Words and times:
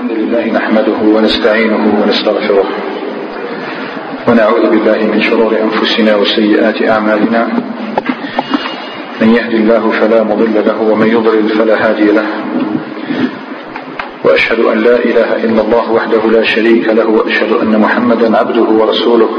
الحمد 0.00 0.18
لله 0.18 0.46
نحمده 0.52 0.98
ونستعينه 1.16 1.82
ونستغفره. 2.02 2.64
ونعوذ 4.28 4.64
بالله 4.70 4.98
من 5.12 5.20
شرور 5.20 5.52
أنفسنا 5.66 6.16
وسيئات 6.16 6.82
أعمالنا. 6.88 7.48
من 9.20 9.34
يهد 9.34 9.54
الله 9.54 9.90
فلا 10.00 10.22
مضل 10.22 10.54
له 10.66 10.78
ومن 10.90 11.06
يضلل 11.06 11.48
فلا 11.48 11.88
هادي 11.88 12.04
له. 12.04 12.26
وأشهد 14.24 14.60
أن 14.72 14.78
لا 14.78 14.96
إله 14.96 15.30
إلا 15.44 15.60
الله 15.62 15.92
وحده 15.92 16.22
لا 16.36 16.44
شريك 16.44 16.88
له 16.88 17.06
وأشهد 17.06 17.52
أن 17.62 17.80
محمدا 17.80 18.36
عبده 18.38 18.68
ورسوله. 18.80 19.30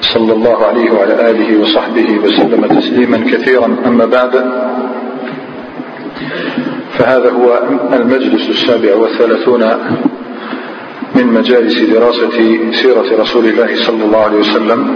صلى 0.00 0.32
الله 0.32 0.66
عليه 0.66 0.90
وعلى 0.90 1.30
آله 1.30 1.60
وصحبه 1.62 2.08
وسلم 2.24 2.62
تسليما 2.78 3.18
كثيرا. 3.32 3.76
أما 3.86 4.06
بعد 4.06 4.34
فهذا 6.98 7.30
هو 7.30 7.62
المجلس 7.92 8.48
السابع 8.48 8.94
والثلاثون 8.94 9.64
من 11.14 11.26
مجالس 11.26 11.80
دراسة 11.80 12.58
سيرة 12.72 13.20
رسول 13.22 13.44
الله 13.44 13.76
صلى 13.86 14.04
الله 14.04 14.18
عليه 14.18 14.38
وسلم. 14.38 14.94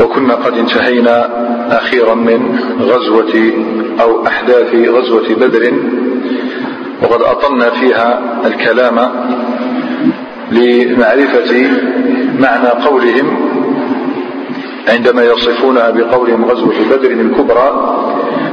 وكنا 0.00 0.34
قد 0.34 0.58
انتهينا 0.58 1.28
أخيرا 1.78 2.14
من 2.14 2.58
غزوة 2.80 3.52
أو 4.00 4.26
أحداث 4.26 4.74
غزوة 4.74 5.34
بدر. 5.34 5.72
وقد 7.02 7.22
أطلنا 7.22 7.70
فيها 7.70 8.22
الكلام 8.46 8.98
لمعرفة 10.52 11.70
معنى 12.38 12.68
قولهم 12.68 13.50
عندما 14.88 15.22
يصفونها 15.24 15.90
بقولهم 15.90 16.44
غزوة 16.44 16.74
بدر 16.90 17.10
الكبرى. 17.10 17.70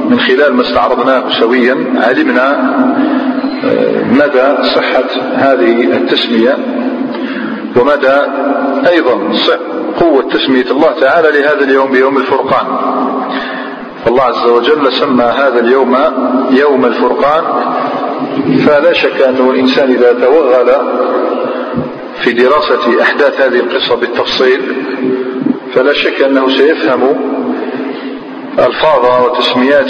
من 0.08 0.20
خلال 0.20 0.54
ما 0.54 0.62
استعرضناه 0.62 1.40
سويا 1.40 1.76
علمنا 1.96 2.50
آه، 3.64 4.04
مدى 4.12 4.68
صحة 4.74 5.04
هذه 5.34 5.82
التسمية 5.96 6.56
ومدى 7.76 8.16
أيضا 8.88 9.32
قوة 10.00 10.22
تسمية 10.22 10.70
الله 10.70 10.92
تعالى 11.00 11.40
لهذا 11.40 11.64
اليوم 11.64 11.90
بيوم 11.90 12.16
الفرقان. 12.16 12.66
الله 14.06 14.22
عز 14.22 14.46
وجل 14.46 14.92
سمى 14.92 15.24
هذا 15.24 15.60
اليوم 15.60 15.96
يوم 16.50 16.84
الفرقان 16.84 17.44
فلا 18.66 18.92
شك 18.92 19.22
أنه 19.22 19.50
الإنسان 19.50 19.90
إذا 19.90 20.12
توغل 20.12 20.72
في 22.20 22.32
دراسة 22.32 23.02
أحداث 23.02 23.40
هذه 23.40 23.60
القصة 23.60 23.96
بالتفصيل 23.96 24.60
فلا 25.74 25.92
شك 25.92 26.22
أنه 26.22 26.48
سيفهم 26.48 27.16
ألفاظ 28.58 29.24
وتسميات 29.24 29.86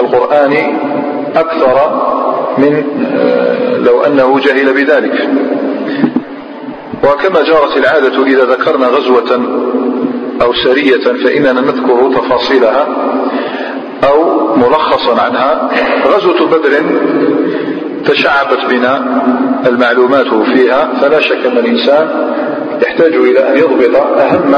القرآن 0.00 0.78
أكثر 1.36 2.00
من 2.58 2.82
آه، 3.16 3.78
لو 3.78 4.02
أنه 4.02 4.40
جهل 4.40 4.72
بذلك. 4.74 5.28
وكما 7.04 7.42
جرت 7.42 7.76
العادة 7.76 8.26
إذا 8.26 8.44
ذكرنا 8.44 8.86
غزوة 8.86 9.40
أو 10.42 10.52
سرية 10.64 11.24
فإننا 11.24 11.60
نذكر 11.60 12.12
تفاصيلها 12.14 12.86
أو 14.04 14.46
ملخصا 14.56 15.20
عنها. 15.22 15.70
غزوة 16.06 16.46
بدر 16.46 16.82
تشعبت 18.04 18.60
بنا 18.70 19.22
المعلومات 19.66 20.34
فيها 20.54 20.88
فلا 21.00 21.20
شك 21.20 21.46
أن 21.46 21.58
الإنسان 21.58 22.08
يحتاج 22.82 23.14
إلى 23.14 23.48
أن 23.48 23.56
يضبط 23.58 23.96
أهم 23.96 24.56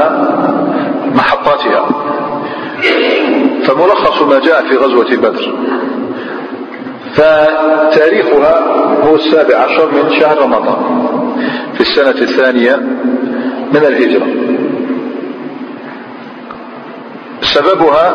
محطاتها. 1.15 1.89
فملخص 3.63 4.21
ما 4.21 4.39
جاء 4.39 4.67
في 4.67 4.77
غزوة 4.77 5.15
بدر. 5.15 5.53
فتاريخها 7.13 8.65
هو 9.03 9.15
السابع 9.15 9.55
عشر 9.55 9.91
من 9.91 10.19
شهر 10.19 10.41
رمضان 10.41 10.77
في 11.73 11.81
السنة 11.81 12.21
الثانية 12.21 12.75
من 13.73 13.85
الهجرة. 13.85 14.27
سببها 17.41 18.13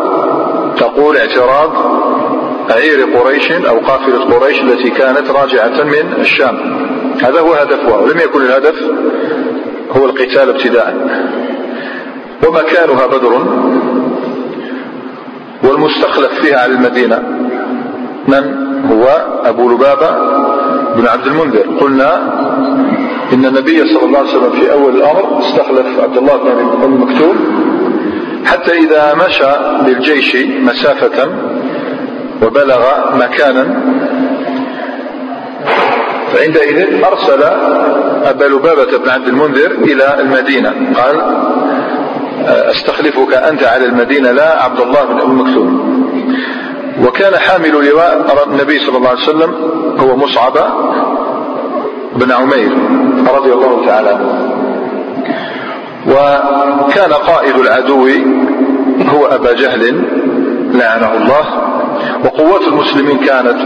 تقول 0.76 1.16
اعتراض 1.16 1.72
عير 2.70 3.16
قريش 3.16 3.52
أو 3.52 3.78
قافلة 3.78 4.24
قريش 4.24 4.60
التي 4.60 4.90
كانت 4.90 5.30
راجعة 5.30 5.84
من 5.84 6.14
الشام. 6.20 6.56
هذا 7.22 7.40
هو 7.40 7.52
هدفها 7.52 7.96
ولم 7.96 8.18
يكن 8.18 8.40
الهدف 8.40 8.74
هو 9.96 10.04
القتال 10.04 10.48
ابتداء. 10.48 10.96
ومكانها 12.48 13.06
بدر. 13.06 13.42
والمستخلف 15.72 16.40
فيها 16.40 16.58
على 16.58 16.72
المدينة. 16.72 17.22
من؟ 18.28 18.72
هو 18.90 19.26
أبو 19.44 19.70
لبابة 19.70 20.10
بن 20.96 21.06
عبد 21.06 21.26
المنذر. 21.26 21.66
قلنا 21.80 22.16
إن 23.32 23.44
النبي 23.46 23.78
صلى 23.94 24.04
الله 24.06 24.18
عليه 24.18 24.28
وسلم 24.28 24.50
في 24.50 24.72
أول 24.72 24.96
الأمر 24.96 25.38
استخلف 25.38 26.00
عبد 26.02 26.16
الله 26.16 26.36
بن 26.36 26.82
أم 26.84 27.02
مكتوم 27.02 27.36
حتى 28.44 28.72
إذا 28.72 29.14
مشى 29.26 29.52
بالجيش 29.84 30.36
مسافة 30.60 31.28
وبلغ 32.42 32.82
مكانا. 33.16 33.82
فعندئذ 36.32 37.04
أرسل 37.04 37.42
أبا 38.24 38.44
لبابة 38.44 38.98
بن 38.98 39.10
عبد 39.10 39.28
المنذر 39.28 39.70
إلى 39.70 40.20
المدينة. 40.20 40.72
قال 40.96 41.16
أستخلفك 42.46 43.34
أنت 43.34 43.64
على 43.64 43.86
المدينة 43.86 44.30
لا 44.30 44.62
عبد 44.62 44.80
الله 44.80 45.04
بن 45.04 45.20
أم 45.20 45.40
مكتوم. 45.40 45.92
وكان 47.06 47.36
حامل 47.36 47.88
لواء 47.88 48.26
النبي 48.48 48.78
صلى 48.78 48.96
الله 48.96 49.08
عليه 49.08 49.22
وسلم 49.22 49.54
هو 49.98 50.16
مصعب 50.16 50.52
بن 52.16 52.32
عمير 52.32 52.72
رضي 53.36 53.52
الله 53.52 53.86
تعالى 53.86 54.08
عنه. 54.08 54.48
وكان 56.08 57.12
قائد 57.12 57.56
العدو 57.56 58.08
هو 59.14 59.26
أبا 59.26 59.52
جهل 59.52 60.04
لعنه 60.74 61.12
الله. 61.16 61.44
وقوات 62.24 62.62
المسلمين 62.62 63.18
كانت 63.18 63.58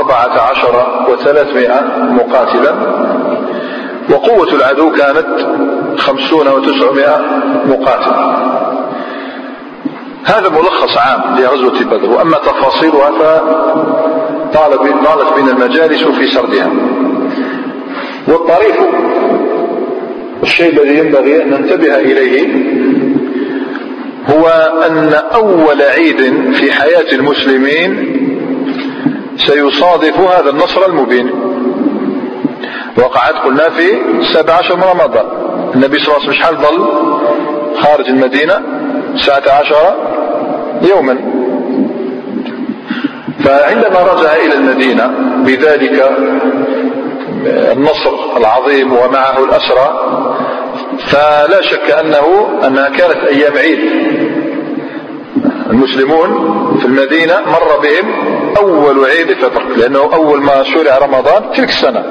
أربعة 0.00 0.50
عشر 0.50 1.04
وثلاثمائة 1.12 1.80
مقاتلا. 1.96 2.74
وقوة 4.10 4.48
العدو 4.52 4.90
كانت 4.90 5.26
خمسون 5.98 6.48
وتسعمائة 6.48 7.20
مقاتل. 7.66 8.14
هذا 10.24 10.48
ملخص 10.48 10.98
عام 10.98 11.38
لغزوة 11.38 11.80
بدر 11.80 12.10
وأما 12.10 12.36
تفاصيلها 12.36 13.10
فطالت 13.10 14.80
بنا 14.80 15.50
المجالس 15.50 16.02
في 16.02 16.26
سردها. 16.26 16.70
والطريف 18.28 18.76
الشيء 20.42 20.72
الذي 20.72 20.98
ينبغي 20.98 21.42
أن 21.42 21.50
ننتبه 21.50 21.96
إليه 21.96 22.48
هو 24.30 24.48
أن 24.86 25.14
أول 25.34 25.82
عيد 25.82 26.52
في 26.52 26.72
حياة 26.72 27.12
المسلمين 27.12 28.14
سيصادف 29.36 30.20
هذا 30.20 30.50
النصر 30.50 30.86
المبين. 30.86 31.30
وقعت 32.98 33.34
قلنا 33.34 33.68
في 33.68 33.98
سبع 34.34 34.54
عشر 34.54 34.76
من 34.76 34.82
رمضان. 34.82 35.47
النبي 35.74 35.98
صلى 35.98 36.16
الله 36.16 36.20
عليه 36.20 36.28
وسلم 36.28 36.32
شحال 36.32 36.56
ظل 36.56 36.88
خارج 37.80 38.08
المدينة 38.08 38.62
ساعة 39.26 39.60
عشر 39.60 39.94
يوما. 40.90 41.18
فعندما 43.44 44.00
رجع 44.12 44.36
إلى 44.36 44.54
المدينة 44.54 45.10
بذلك 45.46 46.10
النصر 47.46 48.36
العظيم 48.36 48.92
ومعه 48.92 49.44
الأسرى 49.44 49.88
فلا 50.98 51.62
شك 51.62 51.90
أنه 51.90 52.48
أنها 52.66 52.88
كانت 52.88 53.16
أيام 53.28 53.56
عيد. 53.56 53.78
المسلمون 55.70 56.28
في 56.80 56.86
المدينة 56.86 57.34
مر 57.46 57.78
بهم 57.82 58.12
أول 58.56 59.04
عيد 59.04 59.32
فطر 59.32 59.62
لأنه 59.76 59.98
أول 59.98 60.40
ما 60.40 60.62
شرع 60.62 60.98
رمضان 60.98 61.42
تلك 61.54 61.68
السنة. 61.68 62.04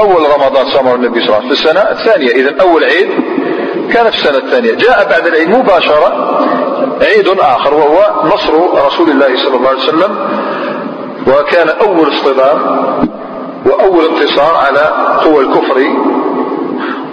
أول 0.00 0.22
رمضان 0.34 0.70
صامه 0.70 0.94
النبي 0.94 1.20
صلى 1.20 1.26
الله 1.26 1.36
عليه 1.36 1.46
وسلم 1.46 1.54
في 1.54 1.62
السنة 1.62 1.80
الثانية. 1.80 2.30
إذا 2.30 2.60
أول 2.60 2.84
عيد 2.84 3.08
كان 3.92 4.10
في 4.10 4.16
السنة 4.16 4.38
الثانية. 4.38 4.74
جاء 4.74 5.08
بعد 5.10 5.26
العيد 5.26 5.48
مباشرة 5.50 6.38
عيد 7.02 7.28
آخر 7.28 7.74
وهو 7.74 8.24
نصر 8.24 8.86
رسول 8.86 9.10
الله 9.10 9.36
صلى 9.36 9.56
الله 9.56 9.68
عليه 9.68 9.78
وسلم 9.78 10.18
وكان 11.26 11.68
أول 11.68 12.08
اصطدام 12.08 12.58
وأول 13.66 14.04
انتصار 14.04 14.54
على 14.54 14.80
قوى 15.24 15.44
الكفر 15.44 15.78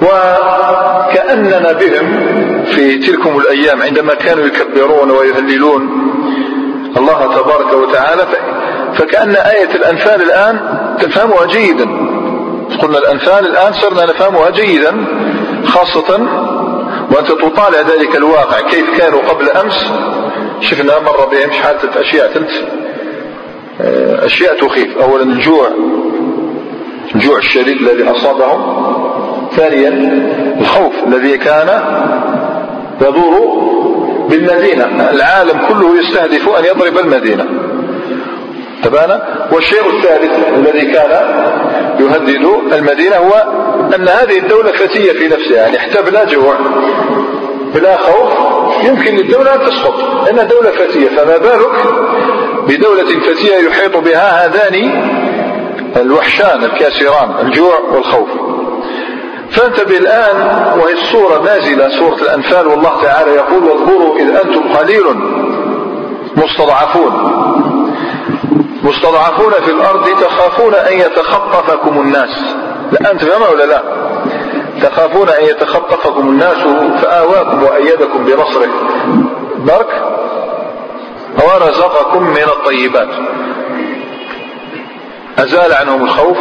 وكأننا 0.01 1.71
بهم 1.71 2.07
في 2.65 2.97
تلكم 2.97 3.37
الأيام 3.37 3.81
عندما 3.81 4.13
كانوا 4.13 4.45
يكبرون 4.45 5.11
ويهللون 5.11 5.89
الله 6.97 7.35
تبارك 7.35 7.73
وتعالى. 7.73 8.25
فكأن 8.93 9.35
آية 9.35 9.75
الأنفال 9.75 10.21
الآن 10.21 10.59
تفهمها 10.99 11.45
جيدا. 11.45 12.14
قلنا 12.81 12.97
الأنفال 12.97 13.47
الآن 13.47 13.73
صرنا 13.73 14.05
نفهمها 14.05 14.49
جيدا 14.49 15.05
خاصة 15.65 16.27
وأنت 17.11 17.31
تطالع 17.31 17.81
ذلك 17.81 18.15
الواقع 18.15 18.61
كيف 18.61 18.97
كانوا 18.97 19.19
قبل 19.19 19.49
أمس. 19.49 19.91
شفنا 20.61 20.99
مر 20.99 21.25
بهم 21.25 21.49
ثلاث 21.63 21.97
أشياء 21.97 22.31
ثلاث 22.33 22.51
آه، 23.81 24.25
أشياء 24.25 24.59
تخيف. 24.59 24.97
أولا 24.97 25.23
الجوع 25.23 25.69
الجوع 27.15 27.37
الشديد 27.37 27.77
الذي 27.81 28.11
أصابهم. 28.11 28.85
ثانيا 29.51 29.89
الخوف 30.61 30.93
الذي 31.07 31.37
كان 31.37 31.81
يدور 33.01 33.65
بالمدينة. 34.29 35.09
العالم 35.13 35.59
كله 35.67 35.99
يستهدف 35.99 36.49
أن 36.49 36.65
يضرب 36.65 36.97
المدينة. 36.97 37.45
تبانا 38.83 39.47
والشيء 39.51 39.89
الثالث 39.97 40.31
الذي 40.55 40.91
كان 40.93 41.11
يهدد 41.99 42.73
المدينة 42.73 43.15
هو 43.15 43.43
أن 43.95 44.07
هذه 44.07 44.39
الدولة 44.39 44.71
فتية 44.71 45.11
في 45.13 45.27
نفسها 45.27 45.57
يعني 45.57 45.79
حتى 45.79 46.01
بلا 46.01 46.25
جوع 46.25 46.55
بلا 47.75 47.97
خوف 47.97 48.31
يمكن 48.83 49.15
للدولة 49.15 49.55
أن 49.55 49.59
تسقط. 49.59 50.25
لأنها 50.25 50.43
دولة 50.43 50.71
فتية 50.71 51.07
فما 51.07 51.37
بالك 51.37 51.93
بدولة 52.67 53.19
فتية 53.19 53.55
يحيط 53.55 53.97
بها 53.97 54.45
هذان 54.45 54.91
الوحشان 55.97 56.63
الكاسران 56.63 57.45
الجوع 57.45 57.79
والخوف. 57.79 58.29
فانتبه 59.51 59.97
الآن 59.97 60.35
وهي 60.79 60.93
الصورة 60.93 61.41
نازلة 61.43 61.89
سورة 61.89 62.15
الأنفال 62.15 62.67
والله 62.67 63.01
تعالى 63.01 63.31
يقول 63.31 63.63
واذكروا 63.63 64.17
إذ 64.17 64.29
أنتم 64.29 64.73
قليل 64.73 65.03
مستضعفون. 66.35 67.11
مستضعفون 68.85 69.51
في 69.51 69.71
الأرض 69.71 70.07
تخافون 70.21 70.75
أن 70.75 70.99
يتخطفكم 70.99 72.01
الناس. 72.01 72.55
لا 72.91 73.11
أنت 73.11 73.25
فهمها 73.25 73.49
ولا 73.49 73.63
لا؟ 73.63 73.81
تخافون 74.81 75.29
أن 75.29 75.43
يتخطفكم 75.43 76.29
الناس 76.29 76.57
فآواكم 77.01 77.63
وأيدكم 77.63 78.23
بنصره. 78.25 78.69
برك 79.57 80.03
ورزقكم 81.35 82.23
من 82.23 82.43
الطيبات. 82.43 83.09
أزال 85.39 85.73
عنهم 85.73 86.03
الخوف 86.03 86.37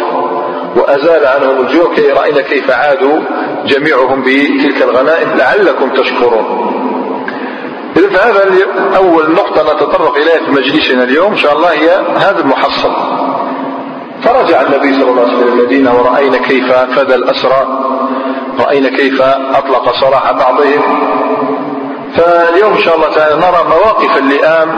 وأزال 0.77 1.27
عنهم 1.27 1.61
الجوع. 1.61 1.95
كي 1.95 2.09
رأينا 2.09 2.41
كيف 2.41 2.71
عادوا 2.71 3.21
جميعهم 3.67 4.23
بتلك 4.23 4.83
الغنائم 4.83 5.31
لعلكم 5.37 5.91
تشكرون. 5.91 6.74
فهذا 8.15 8.45
أول 8.97 9.31
نقطة 9.31 9.75
نتطرق 9.75 10.17
إليها 10.17 10.45
في 10.45 10.51
مجلسنا 10.51 11.05
اليوم 11.05 11.33
إن 11.33 11.37
شاء 11.39 11.57
الله 11.57 11.73
هي 11.73 11.91
هذا 12.17 12.41
المحصل. 12.41 12.93
فرجع 14.23 14.63
النبي 14.63 15.01
صلى 15.01 15.11
الله 15.11 15.23
عليه 15.23 15.37
وسلم 15.37 15.59
المدينة 15.59 15.95
ورأينا 15.95 16.39
كيف 16.39 16.73
فدى 16.73 17.15
الأسرى 17.15 17.67
رأينا 18.61 18.89
كيف 18.89 19.23
أطلق 19.55 20.01
سراح 20.01 20.33
بعضهم. 20.33 20.83
فاليوم 22.17 22.73
إن 22.73 22.83
شاء 22.83 22.97
الله 22.97 23.11
تعالى 23.15 23.35
نرى 23.35 23.65
مواقف 23.69 24.19
اللئام 24.19 24.69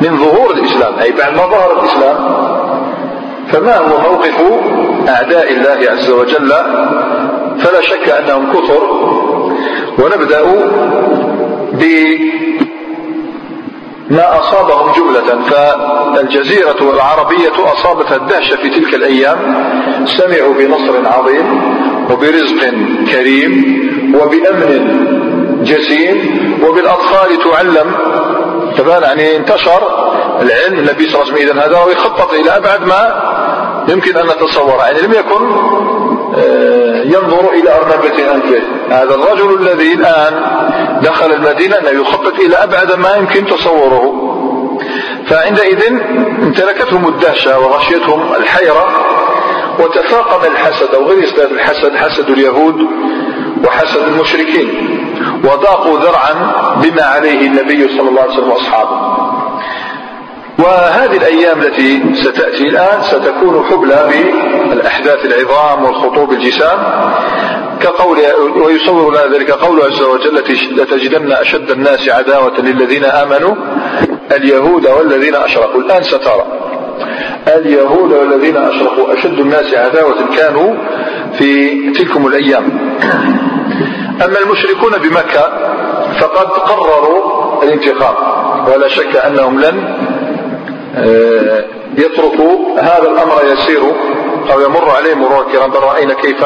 من 0.00 0.16
ظهور 0.16 0.50
الإسلام 0.50 0.98
أي 0.98 1.12
بعد 1.12 1.32
ما 1.36 1.46
ظهر 1.46 1.80
الإسلام. 1.80 2.16
فما 3.52 3.76
هو 3.76 4.10
موقف 4.10 4.42
أعداء 5.08 5.52
الله 5.52 5.90
عز 5.90 6.10
وجل؟ 6.10 6.52
فلا 7.58 7.80
شك 7.80 8.08
أنهم 8.08 8.52
كثر 8.52 8.82
ونبدأ 9.98 10.40
بما 14.10 14.38
أصابهم 14.40 14.92
جملة 14.92 15.42
فالجزيرة 15.50 16.90
العربية 16.94 17.72
أصابتها 17.72 18.16
الدهشة 18.16 18.56
في 18.56 18.70
تلك 18.70 18.94
الأيام. 18.94 19.38
سمعوا 20.06 20.54
بنصر 20.54 21.06
عظيم 21.06 21.62
وبرزق 22.10 22.70
كريم 23.12 23.52
وبأمن 24.14 24.82
جسيم 25.64 26.18
وبالأطفال 26.62 27.38
تعلم. 27.38 27.94
تبان 28.76 29.02
يعني 29.02 29.36
انتشر 29.36 29.82
العلم 30.42 30.78
النبي 30.78 31.08
صلى 31.08 31.22
الله 31.22 31.32
عليه 31.32 31.44
وسلم. 31.44 31.58
هذا 31.58 31.78
ويخطط 31.84 32.32
إلى 32.32 32.56
أبعد 32.56 32.86
ما 32.86 33.22
يمكن 33.88 34.16
أن 34.16 34.26
نتصور. 34.26 34.78
يعني 34.78 35.00
لم 35.00 35.12
يكن 35.12 35.42
آه، 36.36 36.91
ينظر 37.04 37.50
إلى 37.52 37.74
أرنبة 37.74 38.34
أنفه 38.34 38.62
هذا 38.90 39.14
الرجل 39.14 39.60
الذي 39.60 39.92
الآن 39.92 40.42
دخل 41.02 41.32
المدينة 41.32 41.76
أنه 41.76 41.90
يخطط 41.90 42.40
إلى 42.40 42.56
أبعد 42.56 42.92
ما 42.92 43.16
يمكن 43.16 43.46
تصوره. 43.46 44.28
فعندئذ 45.26 45.92
امتلكتهم 46.42 47.08
الدهشة 47.08 47.58
وغشيتهم 47.58 48.34
الحيرة 48.34 48.86
وتفاقم 49.78 50.52
الحسد 50.52 50.94
أو 50.94 51.04
غير 51.04 51.24
إثبات 51.24 51.50
الحسد 51.50 51.96
حسد 51.96 52.30
اليهود 52.30 52.76
وحسد 53.66 54.02
المشركين 54.02 54.98
وضاقوا 55.44 55.98
ذرعا 55.98 56.52
بما 56.76 57.02
عليه 57.02 57.46
النبي 57.46 57.88
صلى 57.88 58.08
الله 58.08 58.22
عليه 58.22 58.32
وسلم 58.32 58.50
وأصحابه. 58.50 59.21
وهذه 60.58 61.16
الأيام 61.16 61.60
التي 61.60 62.14
ستأتي 62.14 62.68
الآن 62.68 63.02
ستكون 63.02 63.64
حبلى 63.70 64.08
بالأحداث 64.70 65.24
العظام 65.24 65.84
والخطوب 65.84 66.32
الجسام. 66.32 66.78
كقول 67.80 68.18
ويصور 68.56 69.10
لنا 69.12 69.36
ذلك 69.36 69.50
قوله 69.50 69.84
عز 69.84 70.02
وجل 70.02 70.34
لتجدن 70.76 71.32
أشد 71.32 71.70
الناس 71.70 72.08
عداوة 72.08 72.60
للذين 72.60 73.04
آمنوا. 73.04 73.54
اليهود 74.32 74.86
والذين 74.86 75.34
أشركوا 75.34 75.80
الآن 75.80 76.02
سترى. 76.02 76.44
اليهود 77.48 78.12
والذين 78.12 78.56
أشركوا 78.56 79.14
أشد 79.18 79.38
الناس 79.38 79.74
عداوة 79.74 80.36
كانوا 80.36 80.74
في 81.38 81.78
تلكم 81.92 82.26
الأيام. 82.26 82.64
أما 84.24 84.38
المشركون 84.38 84.92
بمكة 85.02 85.52
فقد 86.20 86.46
قرروا 86.46 87.62
الانتقام. 87.62 88.14
ولا 88.68 88.88
شك 88.88 89.16
أنهم 89.16 89.60
لن 89.60 89.96
آه، 90.96 91.64
يتركوا 91.98 92.80
هذا 92.80 93.08
الأمر 93.08 93.44
يسير 93.44 93.82
أو 94.52 94.60
يمر 94.60 94.90
عليه 94.90 95.14
مرور 95.14 95.46
الكرام 95.46 95.70
بل 95.70 95.78
رأينا 95.78 96.14
كيف 96.14 96.44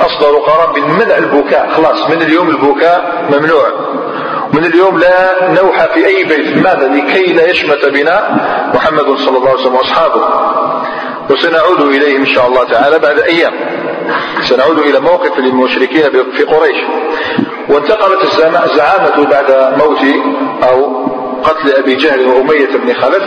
أصدروا 0.00 0.46
قرار 0.46 0.72
بمنع 0.72 1.16
البكاء. 1.18 1.68
خلاص 1.68 2.10
من 2.10 2.22
اليوم 2.22 2.48
البكاء 2.48 3.28
ممنوع. 3.30 3.66
من 4.52 4.64
اليوم 4.64 4.98
لا 4.98 5.48
نوحى 5.62 5.88
في 5.94 6.06
أي 6.06 6.24
بيت. 6.24 6.56
لماذا 6.56 6.88
لكي 6.88 7.32
لا 7.32 7.50
يشمت 7.50 7.84
بنا 7.84 8.36
محمد 8.74 9.18
صلى 9.18 9.36
الله 9.38 9.48
عليه 9.48 9.60
وسلم 9.60 9.74
وأصحابه. 9.74 10.22
وسنعود 11.30 11.80
إليه 11.80 12.16
إن 12.16 12.26
شاء 12.26 12.46
الله 12.46 12.64
تعالى 12.64 12.98
بعد 12.98 13.18
أيام. 13.18 13.52
سنعود 14.48 14.78
إلى 14.78 15.00
موقف 15.00 15.38
المشركين 15.38 16.02
في 16.36 16.42
قريش. 16.42 16.76
وانتقلت 17.68 18.24
الزعامة 18.64 19.26
بعد 19.30 19.74
موت 19.78 20.04
أو 20.70 21.02
قتل 21.42 21.72
أبي 21.78 21.94
جهل 21.94 22.26
وأمية 22.26 22.66
بن 22.66 22.94
خلف. 22.94 23.22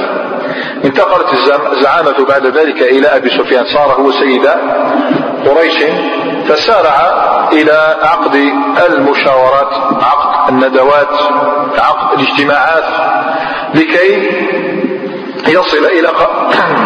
انتقلت 0.85 1.27
الزعامة 1.73 2.25
بعد 2.25 2.45
ذلك 2.45 2.81
إلى 2.81 3.07
أبي 3.07 3.29
سفيان. 3.29 3.65
صار 3.65 3.91
هو 3.91 4.11
سيد 4.11 4.47
قريش 5.45 5.83
فسارع 6.47 6.95
إلى 7.51 7.97
عقد 8.03 8.35
المشاورات 8.89 9.73
عقد 10.01 10.49
الندوات 10.49 11.07
عقد 11.77 12.19
الاجتماعات 12.19 12.83
لكي 13.75 14.31
يصل 15.47 15.85
إلى 15.85 16.07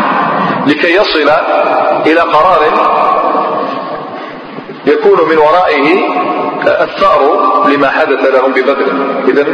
لكي 0.70 0.96
يصل 0.96 1.30
إلى 2.06 2.20
قرار 2.20 2.64
يكون 4.86 5.30
من 5.30 5.38
ورائه 5.38 6.20
الثأر 6.68 7.20
لما 7.68 7.90
حدث 7.90 8.26
لهم 8.26 8.52
ببدر. 8.52 8.94
إذا 9.28 9.46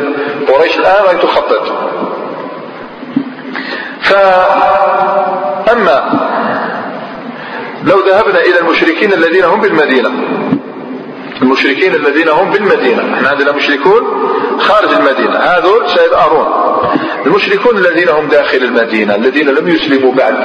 قريش 0.53 0.77
الآن 0.77 1.19
تخطط. 1.19 1.61
فأما 4.05 5.97
لو 7.83 7.99
ذهبنا 7.99 8.39
إلى 8.39 8.59
المشركين 8.59 9.13
الذين 9.13 9.43
هم 9.43 9.61
بالمدينة 9.61 10.09
المشركين 11.41 11.95
الذين 11.95 12.29
هم 12.29 12.51
بالمدينة 12.51 13.13
إحنا 13.13 13.29
عندنا 13.29 13.51
مشركون 13.51 14.01
خارج 14.59 14.89
المدينة 14.91 15.37
هذول 15.37 15.89
سيظهرون 15.89 16.47
المشركون 17.25 17.77
الذين 17.77 18.09
هم 18.09 18.27
داخل 18.27 18.57
المدينة 18.57 19.15
الذين 19.15 19.49
لم 19.49 19.67
يسلموا 19.67 20.13
بعد. 20.13 20.35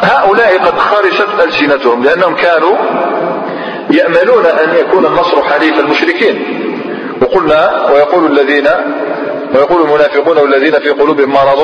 فهؤلاء 0.00 0.58
قد 0.58 0.78
خرجت 0.78 1.28
ألسنتهم 1.44 2.04
لأنهم 2.04 2.34
كانوا 2.34 2.76
يأملون 3.90 4.46
أن 4.46 4.74
يكون 4.80 5.06
النصر 5.06 5.42
حليف 5.42 5.78
المشركين. 5.80 6.44
وقلنا 7.22 7.90
ويقول 7.92 8.38
الذين 8.38 8.68
ويقول 9.54 9.82
المنافقون 9.82 10.38
والذين 10.38 10.80
في 10.80 10.88
قلوبهم 10.88 11.30
مرض 11.30 11.58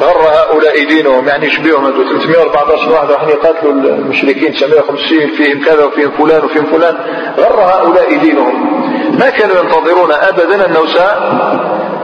غر 0.00 0.22
هؤلاء 0.22 0.84
دينهم 0.84 1.28
يعني 1.28 1.46
يشبههم 1.46 1.92
314 1.92 2.92
واحد 2.92 3.10
راح 3.10 3.28
يقاتلوا 3.28 3.72
المشركين 3.72 4.52
950 4.52 5.26
فيهم 5.36 5.64
كذا 5.64 5.84
وفيهم 5.84 6.10
فلان 6.10 6.44
وفيهم 6.44 6.66
فلان. 6.66 6.96
غر 7.38 7.60
هؤلاء 7.60 8.18
دينهم. 8.18 8.80
ما 9.18 9.30
كانوا 9.30 9.56
ينتظرون 9.56 10.12
ابدا 10.12 10.66
انه 10.66 10.86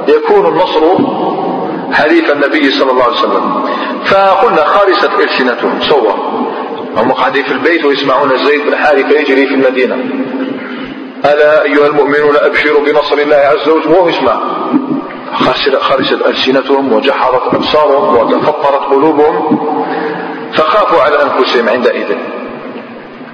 سيكون 0.07 0.47
النصر 0.47 0.83
حليف 1.93 2.33
النبي 2.33 2.71
صلى 2.71 2.91
الله 2.91 3.05
عليه 3.05 3.17
وسلم. 3.17 3.65
فقلنا 4.05 4.65
خالصت 4.65 5.11
إلسنتهم 5.21 5.81
صور 5.81 6.15
هم 6.97 7.13
قاعدين 7.13 7.45
في 7.45 7.53
البيت 7.53 7.85
ويسمعون 7.85 8.37
زيد 8.45 8.67
بن 8.67 8.77
حارثة 8.77 9.21
يجري 9.21 9.47
في 9.47 9.55
المدينة. 9.55 9.97
ألا 11.25 11.63
أيها 11.63 11.87
المؤمنون 11.87 12.37
أبشروا 12.37 12.81
بنصر 12.85 13.15
الله 13.19 13.37
عز 13.37 13.69
وجل. 13.69 13.93
وهو 13.93 14.09
يسمع 14.09 14.41
خرست 15.81 16.27
ألسنتهم 16.27 16.93
وجحرت 16.93 17.55
أبصارهم 17.55 18.17
وتفطرت 18.17 18.83
قلوبهم. 18.91 19.59
فخافوا 20.53 21.03
على 21.03 21.23
أنفسهم 21.23 21.69
عندئذ. 21.69 22.17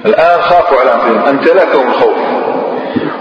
الآن 0.07 0.43
خافوا 0.43 0.81
على 0.81 0.95
أنفسهم. 0.95 1.23
امتلكهم 1.29 1.89
الخوف 1.89 2.17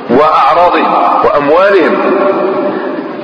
وأعراضهم 0.09 0.93
وأموالهم. 1.25 1.97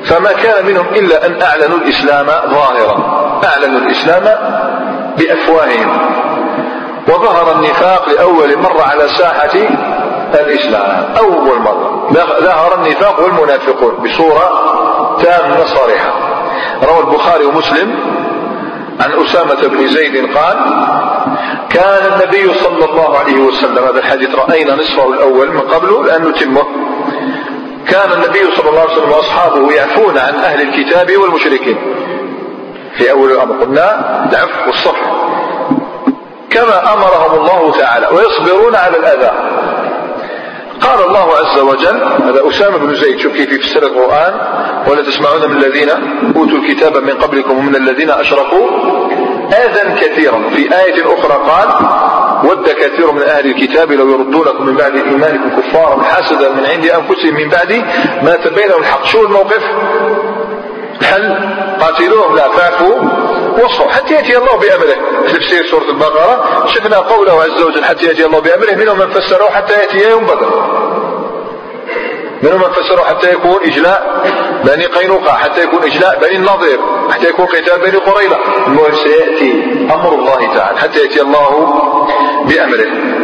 فما 0.03 0.31
كان 0.31 0.65
منهم 0.65 0.85
إلا 0.95 1.25
أن 1.25 1.41
أعلنوا 1.41 1.77
الإسلام 1.77 2.25
ظاهرا. 2.25 3.17
أعلنوا 3.45 3.79
الإسلام 3.79 4.23
بأفواههم. 5.17 5.97
وظهر 7.07 7.51
النفاق 7.55 8.09
لأول 8.09 8.57
مرة 8.57 8.81
على 8.81 9.07
ساحة 9.07 9.57
الإسلام. 10.35 11.13
أول 11.19 11.59
مرة. 11.59 12.07
ظهر 12.41 12.75
النفاق 12.75 13.19
والمنافقون 13.19 13.95
بصورة 13.95 14.49
تامة 15.23 15.65
صريحة. 15.65 16.13
روى 16.83 16.99
البخاري 16.99 17.45
ومسلم 17.45 17.99
عن 19.01 19.25
أسامة 19.25 19.67
بن 19.67 19.87
زيد 19.87 20.37
قال 20.37 20.57
كان 21.69 22.13
النبي 22.13 22.53
صلى 22.53 22.85
الله 22.85 23.17
عليه 23.17 23.39
وسلم 23.39 23.83
هذا 23.83 23.99
الحديث 23.99 24.35
رأينا 24.35 24.75
نصفه 24.75 25.13
الأول 25.13 25.51
من 25.51 25.59
قبله 25.59 26.03
لأن 26.03 26.27
نتمه. 26.29 26.63
كان 27.87 28.11
النبي 28.11 28.55
صلى 28.55 28.69
الله 28.69 28.81
عليه 28.81 28.91
وسلم 28.91 29.11
وأصحابه 29.11 29.71
يعفون 29.71 30.17
عن 30.17 30.35
أهل 30.35 30.61
الكتاب 30.61 31.17
والمشركين. 31.17 31.77
في 32.97 33.11
أول 33.11 33.31
الأمر 33.31 33.63
قلنا 33.63 33.89
العفو 34.31 34.67
والصفح. 34.67 35.01
كما 36.49 36.93
أمرهم 36.93 37.39
الله 37.39 37.71
تعالى 37.79 38.07
ويصبرون 38.11 38.75
على 38.75 38.97
الأذى. 38.97 39.31
قال 40.81 41.05
الله 41.07 41.27
عز 41.37 41.59
وجل 41.59 42.03
هذا 42.23 42.49
أسامة 42.49 42.77
بن 42.77 42.95
زيد 42.95 43.19
شوف 43.19 43.33
كيف 43.33 43.51
يفسر 43.51 43.83
القرآن 43.83 44.33
ولا 44.87 45.01
تسمعون 45.01 45.49
من 45.51 45.57
الذين 45.57 45.89
أوتوا 46.35 46.57
الكتاب 46.57 46.97
من 46.97 47.13
قبلكم 47.13 47.57
ومن 47.57 47.75
الذين 47.75 48.09
أشركوا؟ 48.09 48.67
آذى 49.47 49.95
كثيرا. 50.01 50.49
في 50.55 50.61
آية 50.61 51.05
أخرى 51.05 51.33
قال 51.33 51.67
ود 52.49 52.69
كثير 52.69 53.11
من 53.11 53.21
أهل 53.21 53.45
الكتاب 53.45 53.91
لو 53.91 54.09
يردونكم 54.09 54.65
من 54.65 54.75
بعد 54.75 54.95
إيمانكم 54.95 55.61
كفارا 55.61 56.03
حسدا 56.03 56.49
من 56.53 56.65
عند 56.65 56.85
أنفسهم 56.85 57.33
من 57.33 57.49
بعد 57.49 57.71
ما 58.23 58.35
تبين 58.35 58.71
الحق. 58.79 59.05
شو 59.05 59.25
الموقف؟ 59.25 59.63
هل 61.03 61.53
قاتلوهم؟ 61.81 62.35
لا 62.35 62.49
فاعفوا 62.49 62.95
وصفوا 63.63 63.91
حتى 63.91 64.13
يأتي 64.13 64.37
الله 64.37 64.57
بأمره. 64.57 64.95
في 65.27 65.33
تفسير 65.33 65.65
سورة 65.65 65.89
البقرة. 65.89 66.65
شفنا 66.67 66.97
قوله 66.97 67.43
عز 67.43 67.61
وجل 67.61 67.85
حتى 67.85 68.05
يأتي 68.05 68.25
الله 68.25 68.39
بأمره. 68.39 68.71
منهم 68.71 68.99
من 68.99 69.09
فسروه 69.09 69.49
حتى 69.49 69.73
يأتي 69.73 70.09
يوم 70.09 70.25
بدر. 70.25 70.77
منهم 72.43 72.61
من 72.61 72.69
فسروا 72.69 73.05
حتى 73.05 73.31
يكون 73.31 73.63
إجلاء 73.63 74.23
بني 74.63 74.85
قينقاع 74.85 75.33
حتى 75.33 75.63
يكون 75.63 75.83
إجلاء 75.83 76.19
بني 76.21 76.35
النظير 76.35 76.79
حتى 77.09 77.29
يكون 77.29 77.45
قتال 77.45 77.79
بني 77.79 77.97
قريظة. 77.97 78.37
المهم 78.67 78.95
سيأتي 78.95 79.63
أمر 79.93 80.13
الله 80.13 80.55
تعالى 80.55 80.77
حتى 80.79 80.99
يأتي 80.99 81.21
الله 81.21 81.81
بأمره. 82.45 83.16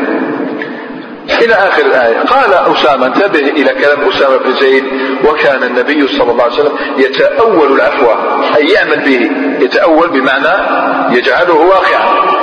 إلى 1.29 1.53
آخر 1.53 1.85
الآية. 1.85 2.19
قال 2.19 2.53
أسامة 2.53 3.05
انتبه 3.05 3.39
إلى 3.39 3.69
كلام 3.69 4.09
أسامة 4.09 4.37
بن 4.37 4.53
زيد. 4.53 4.83
وكان 5.25 5.63
النبي 5.63 6.07
صلى 6.07 6.31
الله 6.31 6.43
عليه 6.43 6.53
وسلم 6.53 6.77
يتأول 6.97 7.71
العفو 7.71 8.05
أي 8.57 8.65
يعمل 8.65 8.99
به. 8.99 9.31
يتأول 9.65 10.09
بمعنى 10.09 10.53
يجعله 11.17 11.55
واقعا. 11.55 12.33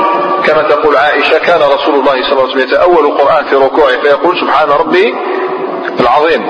كما 0.46 0.62
تقول 0.62 0.96
عائشة 0.96 1.38
كان 1.38 1.60
رسول 1.60 1.94
الله 1.94 2.22
صلى 2.22 2.32
الله 2.32 2.42
عليه 2.42 2.52
وسلم 2.52 2.60
يتأول 2.60 3.04
القرآن 3.06 3.44
في 3.44 3.56
ركوعه 3.56 4.00
فيقول 4.02 4.40
سبحان 4.40 4.68
ربي 4.68 5.14
العظيم. 6.00 6.46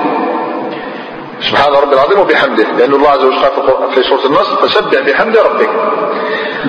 سبحان 1.41 1.73
ربي 1.73 1.95
العظيم 1.95 2.19
وبحمده 2.19 2.63
لأن 2.63 2.93
الله 2.93 3.09
عز 3.09 3.19
وجل 3.19 3.39
قال 3.39 3.91
في 3.95 4.03
سورة 4.03 4.25
النصر 4.25 4.55
فسبح 4.55 4.99
بحمد 4.99 5.37
ربك. 5.37 5.69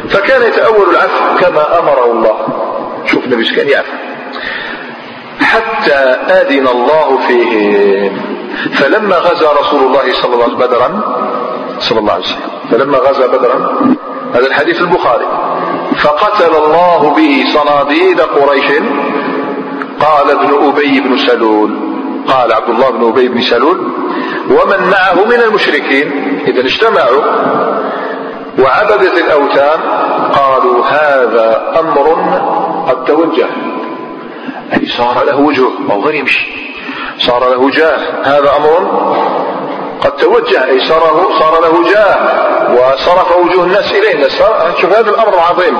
فكان 0.09 0.43
يتأول 0.43 0.91
العفو 0.91 1.37
كما 1.41 1.79
أمره 1.79 2.05
الله. 2.13 2.47
شوف 3.07 3.25
النبي 3.25 3.45
كان 3.57 3.69
يعفو. 3.69 3.93
حتى 5.83 5.95
أذن 6.41 6.69
الله 6.69 7.19
فيهم 7.27 8.21
فلما 8.73 9.17
غزا 9.17 9.53
رسول 9.61 9.87
الله 9.87 10.13
صلى 10.23 10.35
الله 10.35 10.45
عليه 10.45 10.55
وسلم 10.55 10.67
بدرا 10.67 10.89
صلى 11.79 11.99
الله 11.99 12.13
عليه 12.13 12.25
وسلم 12.25 12.41
فلما 12.71 12.99
غزا 12.99 13.27
بدرا 13.27 13.79
هذا 14.35 14.47
الحديث 14.47 14.81
البخاري 14.81 15.27
فقتل 15.97 16.57
الله 16.65 17.15
به 17.17 17.45
صناديد 17.55 18.21
قريش. 18.21 18.73
قال 20.01 20.31
ابن 20.31 20.69
أبي 20.69 21.01
بن 21.01 21.17
سلول 21.17 21.71
قال 22.29 22.53
عبد 22.53 22.69
الله 22.69 22.91
بن 22.91 23.09
أبي 23.09 23.29
بن 23.29 23.41
سلول 23.41 23.79
ومن 24.51 24.91
معه 24.91 25.25
من 25.25 25.43
المشركين 25.43 26.39
إذا 26.47 26.61
اجتمعوا 26.61 27.23
وعبدت 28.59 29.19
الأوثان 29.19 29.81
قالوا 30.33 30.87
هذا 30.87 31.73
أمر 31.81 32.07
قد 32.89 33.05
توجه 33.05 33.72
أي 34.75 34.87
صار 34.87 35.25
له 35.25 35.55
أو 35.91 36.03
غير 36.03 36.15
يمشي. 36.15 36.47
صار 37.19 37.51
له 37.51 37.71
جاه 37.71 37.99
هذا 38.25 38.57
أمر 38.57 39.03
قد 40.01 40.17
توجه 40.17 40.65
أي 40.65 40.81
صار 40.89 41.01
صار 41.41 41.63
له 41.63 41.93
جاه 41.93 42.17
وصرف 42.73 43.37
وجوه 43.37 43.65
الناس 43.65 43.93
إليه. 43.93 44.29
شوف 44.81 44.99
هذا 44.99 45.11
الأمر 45.11 45.35
العظيم 45.35 45.79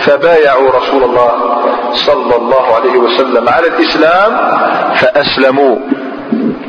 فبايعوا 0.00 0.70
رسول 0.70 1.04
الله 1.04 1.32
صلى 1.92 2.36
الله 2.36 2.74
عليه 2.74 2.98
وسلم 2.98 3.48
على 3.48 3.66
الإسلام 3.66 4.58
فأسلموا. 4.94 5.76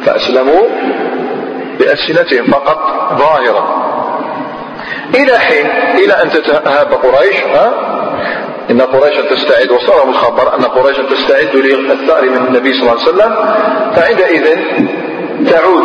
فأسلموا 0.06 0.68
بألسنتهم 1.80 2.46
فقط 2.52 2.80
ظاهرا. 3.18 3.88
إلى 5.16 5.40
حين؟ 5.40 5.66
إلى 6.04 6.14
أن 6.24 6.30
تتهاب 6.30 6.94
قريش 6.94 7.44
ها؟ 7.44 7.97
إن 8.72 8.82
قريشا 8.82 9.22
تستعد 9.36 9.72
وصلهم 9.72 10.10
الخبر 10.10 10.56
أن 10.56 10.64
قريشا 10.64 11.04
تستعد 11.04 11.56
للثأر 11.56 12.30
من 12.30 12.48
النبي 12.48 12.74
صلى 12.74 12.82
الله 12.82 13.02
عليه 13.02 13.02
وسلم. 13.02 13.36
فعندئذ 13.96 14.58
تعود 15.50 15.84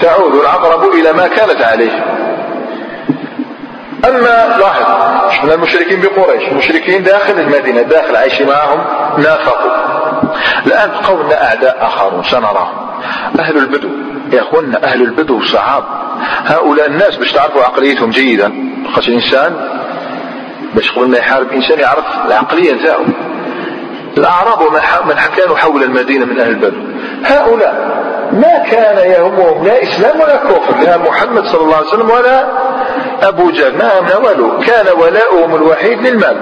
تعود 0.00 0.34
العقرب 0.34 0.92
إلى 0.92 1.12
ما 1.12 1.26
كانت 1.26 1.62
عليه. 1.62 2.04
أما 4.08 4.56
لاحظ 4.58 4.84
شفنا 5.32 5.54
المشركين 5.54 6.00
بقريش 6.00 6.48
المشركين 6.48 7.02
داخل 7.02 7.40
المدينة 7.40 7.82
داخل 7.82 8.16
عايشين 8.16 8.46
معهم 8.46 8.84
نافقوا. 9.18 9.70
الآن 10.66 10.90
قولنا 10.90 11.44
أعداء 11.48 11.76
آخرون 11.80 12.22
سنراهم 12.22 12.76
أهل 13.40 13.56
البدو 13.56 13.88
يا 14.32 14.42
أخوانا 14.42 14.84
أهل 14.84 15.02
البدو 15.02 15.42
صعاب 15.42 15.84
هؤلاء 16.44 16.86
الناس 16.86 17.16
باش 17.16 17.32
تعرفوا 17.32 17.62
عقليتهم 17.62 18.10
جيدا. 18.10 18.52
خاطر 18.94 19.08
الإنسان 19.08 19.81
باش 20.74 20.92
قبل 20.92 21.08
ما 21.08 21.18
يحارب 21.18 21.52
إنسان 21.52 21.78
يعرف 21.78 22.04
العقلية 22.26 22.72
نتاعو. 22.72 23.04
الأعراب 24.18 24.60
ومن 24.60 24.80
كانوا 25.36 25.56
حول 25.56 25.82
المدينة 25.82 26.24
من 26.24 26.40
أهل 26.40 26.48
البدو 26.48 26.80
هؤلاء 27.24 28.02
ما 28.32 28.64
كان 28.70 29.10
يهمهم 29.10 29.64
لا 29.64 29.82
إسلام 29.82 30.20
ولا 30.20 30.36
كفر 30.36 30.80
لا 30.82 30.98
محمد 30.98 31.46
صلى 31.46 31.60
الله 31.60 31.76
عليه 31.76 31.86
وسلم 31.86 32.10
ولا 32.10 32.46
أبو 33.22 33.50
جهل 33.50 33.78
ما 33.78 34.00
نولوا 34.14 34.60
كان 34.64 34.86
ولاؤهم 34.98 35.54
الوحيد 35.54 36.06
للمال. 36.06 36.36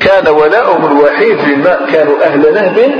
كان 0.00 0.28
ولاؤهم 0.28 0.86
الوحيد 0.86 1.38
للمال. 1.48 1.78
كانوا 1.92 2.24
أهل 2.24 2.54
نهب 2.54 2.90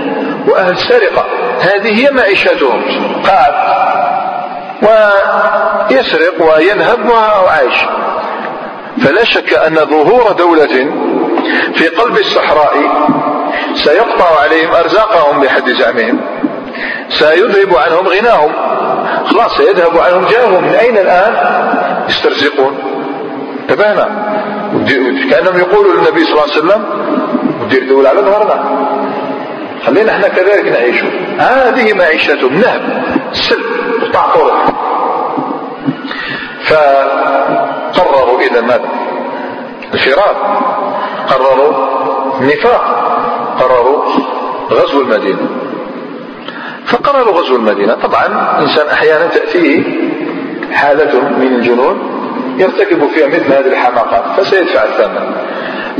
وأهل 0.49 0.77
سرقة. 0.77 1.25
هذه 1.61 2.07
هي 2.07 2.11
معيشتهم. 2.11 2.83
قاعد. 3.27 3.55
ويسرق 4.83 6.57
وينهب 6.57 7.09
وعايش. 7.09 7.77
فلا 9.01 9.25
شك 9.25 9.53
أن 9.55 9.75
ظهور 9.75 10.33
دولة 10.33 10.93
في 11.75 11.89
قلب 11.89 12.19
الصحراء 12.19 12.75
سيقطع 13.75 14.41
عليهم 14.43 14.75
أرزاقهم 14.75 15.41
بحد 15.41 15.71
زعمهم 15.71 16.21
سيذهب 17.09 17.75
عنهم 17.75 18.09
غناهم. 18.09 18.53
خلاص 19.27 19.57
سيذهب 19.57 19.99
عنهم 19.99 20.25
جاههم 20.25 20.65
من 20.65 20.75
أين 20.75 20.99
الآن؟ 20.99 21.33
يسترزقون. 22.09 22.79
انتبهنا. 23.63 24.09
كأنهم 25.31 25.59
يقولوا 25.59 25.93
للنبي 25.93 26.25
صلى 26.25 26.33
الله 26.33 26.43
عليه 26.43 26.53
وسلم 26.53 26.85
ودير 27.63 27.89
دولة 27.89 28.09
على 28.09 28.21
ظهرنا. 28.21 28.89
خلينا 29.87 30.13
إحنا 30.13 30.29
كذلك 30.29 30.69
نعيش. 30.69 30.97
هذه 31.39 31.93
معيشتهم 31.93 32.55
نهب 32.55 33.03
سلب 33.33 33.65
قطع 34.03 34.35
طرق. 34.35 34.75
إذا 38.41 38.61
ماذا؟ 38.61 38.89
الفرار 39.95 40.37
قرروا 41.29 41.73
النفاق 42.41 42.85
قرروا 43.61 44.05
غزو 44.71 45.01
المدينة. 45.01 45.49
فقرروا 46.87 47.41
غزو 47.41 47.57
المدينة. 47.57 47.95
طبعا 47.95 48.27
الإنسان 48.59 48.87
أحيانا 48.89 49.27
تأتيه 49.27 49.83
حالة 50.73 51.21
من 51.21 51.47
الجنون 51.47 52.19
يرتكب 52.59 53.09
فيها 53.09 53.27
مثل 53.27 53.53
هذه 53.53 53.67
الحماقات 53.67 54.41
فسيدفع 54.41 54.83
الثمن. 54.83 55.33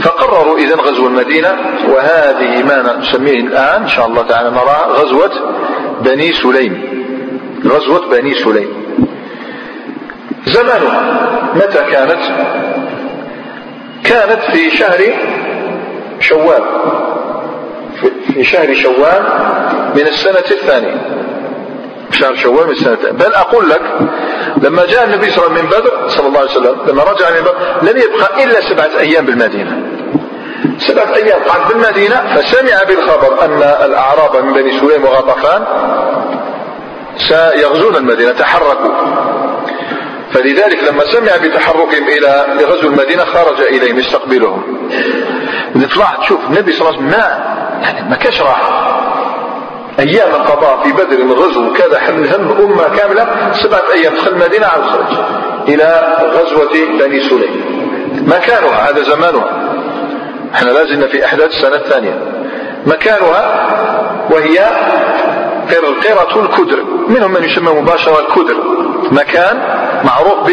فقرروا 0.03 0.59
إذا 0.59 0.77
غزو 0.77 1.07
المدينة 1.07 1.57
وهذه 1.89 2.63
ما 2.63 2.99
نسميه 2.99 3.41
الآن 3.41 3.83
إن 3.83 3.89
شاء 3.89 4.07
الله 4.07 4.23
تعالى 4.23 4.51
نراها 4.51 4.87
غزوة 4.87 5.31
بني 6.01 6.33
سليم. 6.33 6.83
غزوة 7.67 8.11
بني 8.11 8.35
سليم. 8.35 8.88
زمانها 10.49 11.03
متى 11.55 11.85
كانت؟ 11.91 12.23
كانت 14.05 14.43
في 14.53 14.71
شهر 14.71 14.99
شوال. 16.21 16.63
في 18.27 18.45
شهر 18.45 18.75
شوال 18.75 19.23
من 19.95 20.07
السنة 20.07 20.45
الثانية. 20.51 20.97
شهر 22.13 22.35
شوال 22.35 22.67
من 22.67 22.73
السنة 22.73 22.93
الثانية. 22.93 23.13
بل 23.13 23.35
أقول 23.35 23.71
لك 23.71 23.83
لما 24.63 24.87
جاء 24.87 25.05
النبي 25.05 25.31
صلى 25.31 25.47
الله 25.47 25.59
عليه 25.59 25.61
وسلم 25.61 25.65
من 25.65 25.71
بدر 25.71 26.09
صلى 26.09 26.27
الله 26.27 26.41
عليه 26.41 26.51
وسلم 26.51 26.77
لما 26.87 27.03
رجع 27.03 27.31
من 27.31 27.41
بدر 27.41 27.55
لم 27.83 27.99
يبقى 28.03 28.45
إلا 28.45 28.61
سبعة 28.61 29.01
أيام 29.01 29.27
بالمدينة. 29.27 29.83
سبعة 30.79 31.15
أيام 31.15 31.39
قعد 31.49 31.69
بالمدينة 31.69 32.35
فسمع 32.35 32.83
بالخبر 32.89 33.45
أن 33.45 33.63
الأعراب 33.63 34.45
من 34.45 34.53
بني 34.53 34.81
سليم 34.81 35.05
وغطفان 35.05 35.65
سيغزون 37.17 37.97
المدينة 37.97 38.33
تحركوا. 38.33 38.91
فلذلك 40.33 40.79
لما 40.89 41.05
سمع 41.13 41.37
بتحركهم 41.37 42.09
إلى 42.09 42.47
لغزو 42.61 42.89
المدينة 42.89 43.25
خرج 43.25 43.61
إليهم 43.61 43.99
يستقبلهم 43.99 44.63
طلعت 45.95 46.21
تشوف 46.21 46.41
النبي 46.51 46.73
صلى 46.73 46.89
الله 46.89 46.99
عليه 46.99 47.09
وسلم 47.09 47.21
ما 47.21 47.45
يعني 47.83 48.11
ما 48.11 48.17
كاش 48.17 48.41
راحة 48.41 48.99
أيام 49.99 50.31
القضاء 50.31 50.83
في 50.83 50.93
بدر 50.93 51.19
الغزو 51.23 51.73
كذا 51.73 51.99
حمل 52.01 52.35
هم 52.35 52.51
أمة 52.51 52.97
كاملة 52.97 53.27
سبعة 53.63 53.83
أيام 53.93 54.15
دخل 54.15 54.31
المدينة 54.31 54.67
على 54.67 54.83
الخرج 54.83 55.17
إلى 55.69 56.17
غزوة 56.35 56.73
بني 56.99 57.29
سليم. 57.29 57.79
مكانها 58.27 58.91
هذا 58.91 59.03
زمانها. 59.03 59.49
إحنا 60.55 60.71
لازلنا 60.71 61.07
في 61.07 61.25
أحداث 61.25 61.51
السنة 61.51 61.75
الثانية. 61.77 62.19
مكانها 62.87 63.67
وهي 64.31 64.59
قرقرة 65.71 66.43
الكدر. 66.43 66.85
منهم 67.09 67.33
من 67.33 67.45
يسمى 67.45 67.73
مباشرة 67.81 68.21
الكدر. 68.21 68.57
مكان 69.13 69.59
معروف 70.05 70.51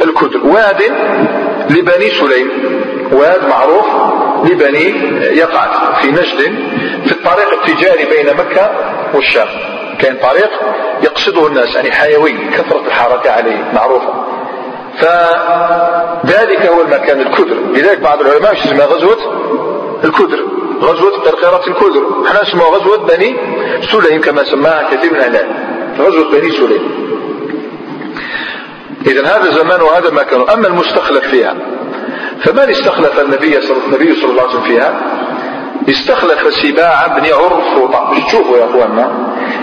بالكدر 0.00 0.46
واد 0.46 0.82
لبني 1.70 2.10
سليم. 2.10 2.50
واد 3.12 3.48
معروف 3.48 3.86
لبني 4.44 4.94
يقعد 5.38 5.70
في 6.00 6.10
نجد 6.10 6.54
في 7.06 7.12
الطريق 7.12 7.52
التجاري 7.52 8.04
بين 8.04 8.36
مكة 8.36 8.70
والشام. 9.14 9.48
كان 9.98 10.16
طريق 10.16 10.50
يقصده 11.02 11.46
الناس 11.46 11.74
يعني 11.74 11.92
حيوي 11.92 12.32
كثرة 12.32 12.82
الحركة 12.86 13.30
عليه 13.30 13.72
معروفة. 13.74 14.14
فذلك 14.98 16.66
هو 16.66 16.82
المكان 16.82 17.20
الكدر. 17.20 17.56
لذلك 17.74 18.00
بعض 18.00 18.20
العلماء 18.20 18.54
يسمى 18.54 18.84
غزوة 18.84 19.18
الكدر. 20.04 20.38
غزوة 20.80 21.10
قرقرة 21.10 21.62
الكدر. 21.68 22.02
إحنا 22.26 22.42
نسموها 22.42 22.70
غزوة 22.70 22.96
بني 22.96 23.36
سليم 23.92 24.20
كما 24.20 24.44
سماها 24.44 24.90
كثير 24.90 25.12
من 25.12 25.20
أهل 25.20 25.46
غزوة 25.98 26.30
بني 26.30 26.50
سليم. 26.50 27.15
إذا 29.06 29.26
هذا 29.26 29.50
زمان 29.50 29.82
وهذا 29.82 30.10
مكان 30.10 30.48
أما 30.50 30.68
المستخلف 30.68 31.28
فيها 31.28 31.54
فمن 32.44 32.70
استخلف 32.70 33.20
النبي 33.20 33.60
صلى, 33.60 34.30
الله 34.30 34.42
عليه 34.42 34.50
وسلم 34.50 34.62
فيها؟ 34.62 35.02
استخلف 35.88 36.54
سباع 36.54 37.06
بن 37.06 37.26
عرفوطة 37.32 38.28
شوفوا 38.30 38.58
يا 38.58 38.64
أخواننا 38.64 39.10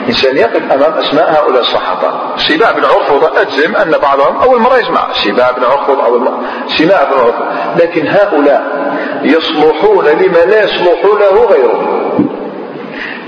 إنسان 0.08 0.38
يقف 0.38 0.72
أمام 0.72 0.94
أسماء 0.94 1.32
هؤلاء 1.32 1.62
الصحابة. 1.62 2.12
سباع 2.38 2.72
بن 2.72 2.86
عرفوطة 2.86 3.42
أجزم 3.42 3.76
أن 3.76 3.92
بعضهم 3.92 4.38
أول 4.38 4.60
مرة 4.62 4.78
يسمع 4.78 5.14
سباع 5.14 5.52
بن 5.52 5.64
عرفوطة 5.64 6.06
أول 6.06 6.20
مرة 6.20 6.40
سماع 6.68 7.04
بن 7.04 7.14
عرفوطة 7.14 7.76
لكن 7.80 8.08
هؤلاء 8.08 8.94
يصلحون 9.24 10.06
لما 10.06 10.38
لا 10.38 10.64
يصلح 10.64 11.06
له 11.06 11.46
غيره. 11.46 12.10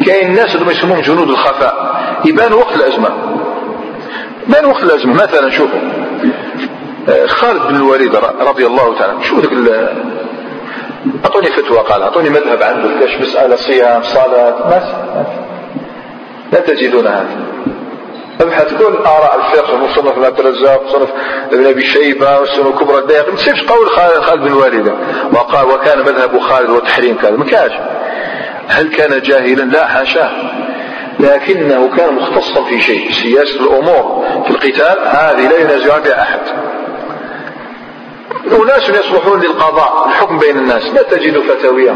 كاين 0.06 0.28
الناس 0.28 0.56
اللي 0.56 0.72
يسموهم 0.72 1.02
جنود 1.02 1.30
الخفاء. 1.30 1.96
يبان 2.26 2.54
وقت 2.54 2.76
الأزمة. 2.76 3.10
بين 4.48 4.66
وقت 4.66 4.84
الأزمة 4.84 5.14
مثلا 5.14 5.50
شوفوا 5.50 5.80
آه، 7.10 7.26
خالد 7.28 7.62
بن 7.62 7.76
الوليد 7.76 8.16
رضي 8.40 8.66
الله 8.66 9.00
تعالى 9.00 9.24
شو 9.24 9.40
ذاك 9.40 9.92
أعطوني 11.26 11.48
فتوى 11.48 11.78
قال 11.78 12.02
أعطوني 12.02 12.30
مذهب 12.30 12.64
عنده 12.64 12.90
كاش 13.00 13.22
مسألة 13.22 13.56
صيام 13.56 14.04
صلاة 14.04 14.70
ما 14.70 15.06
لا 16.54 16.60
تجدون 16.60 17.08
هذا. 17.08 17.28
أبحث 18.42 18.74
كل 18.74 18.96
آراء 19.06 19.40
الفقه 19.40 20.12
ابن 20.12 20.26
عبد 20.26 20.40
الرزاق 20.40 20.84
مصنف 20.86 21.10
ابن 21.52 21.66
أبي 21.66 21.84
شيبة 21.84 22.40
والسنة 22.40 22.70
الكبرى 22.70 23.00
الدائق 23.00 23.30
ما 23.30 23.36
تسيبش 23.36 23.64
قول 23.64 23.90
خالد 23.90 24.42
بن 24.42 24.48
الوليد. 24.48 24.94
وقال 25.34 25.66
وكان 25.66 26.00
مذهب 26.00 26.40
خالد 26.40 26.70
وتحريم 26.70 27.18
كذا 27.18 27.32
ما 27.32 27.46
كاش. 27.46 27.72
هل 28.68 28.90
كان 28.90 29.22
جاهلا؟ 29.22 29.64
لا 29.64 29.88
حاشاه. 29.88 30.32
لكنه 31.20 31.90
كان 31.98 32.16
مختصا 32.16 32.64
في 32.64 32.82
شيء 32.82 33.12
سياسة 33.12 33.60
الأمور 33.60 34.26
في 34.44 34.52
القتال 34.52 34.98
هذه 35.06 35.50
لا 35.50 35.60
ينازع 35.60 35.98
بها 35.98 36.22
أحد. 36.22 36.40
أناس 38.62 38.90
يصلحون 38.90 39.42
للقضاء 39.42 40.08
الحكم 40.08 40.38
بين 40.38 40.58
الناس 40.58 40.84
لا 40.94 41.02
تجد 41.02 41.40
فتاوية. 41.40 41.96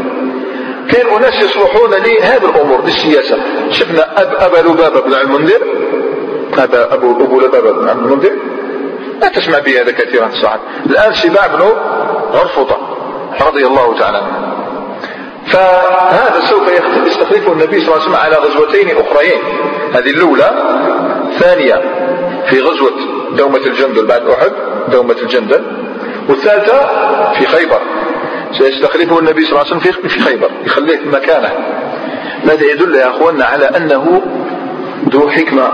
كان 0.90 1.06
أناس 1.16 1.34
يصلحون 1.34 1.90
لهذه 1.90 2.44
الأمور 2.50 2.84
للسياسة. 2.84 3.38
شفنا 3.70 4.22
أب 4.22 4.34
أبا 4.38 4.68
لبابة 4.68 5.00
بن 5.00 5.14
المنذر. 5.14 5.62
أبا 6.58 6.94
أبو 6.94 7.24
أبو 7.24 7.40
لبابة 7.40 7.72
بن 7.72 7.88
المنذر. 7.88 8.32
لا 9.20 9.28
تسمع 9.28 9.58
بهذا 9.58 9.92
كثيرا 9.92 10.30
صعب 10.42 10.60
الآن 10.86 11.14
سباع 11.14 11.46
بن 11.46 11.60
غرفطة 12.32 12.78
رضي 13.46 13.66
الله 13.66 13.98
تعالى 13.98 14.18
عنه. 14.18 14.59
فهذا 15.50 16.40
سوف 16.50 16.62
يستخلفه 17.06 17.52
النبي 17.52 17.80
صلى 17.80 17.88
الله 17.88 18.00
عليه 18.00 18.02
وسلم 18.02 18.16
على 18.16 18.36
غزوتين 18.36 18.88
أخريين. 18.96 19.40
هذه 19.94 20.10
الأولى 20.10 20.50
ثانية 21.38 21.74
في 22.46 22.60
غزوة 22.60 22.92
دومة 23.36 23.56
الجندل 23.66 24.06
بعد 24.06 24.26
أحد 24.26 24.52
دومة 24.88 25.16
الجندل 25.22 25.62
والثالثة 26.28 26.86
في 27.32 27.46
خيبر. 27.46 27.80
سيستخلفه 28.52 29.18
النبي 29.18 29.44
صلى 29.44 29.50
الله 29.50 29.64
عليه 29.72 29.76
وسلم 29.76 30.08
في 30.08 30.20
خيبر 30.20 30.50
يخليه 30.64 30.96
في 30.96 31.08
مكانه. 31.08 31.52
هذا 32.44 32.64
يدل 32.72 32.94
يا 32.94 33.08
أخواننا 33.08 33.44
على 33.44 33.64
أنه 33.64 34.22
ذو 35.08 35.30
حكمة 35.30 35.70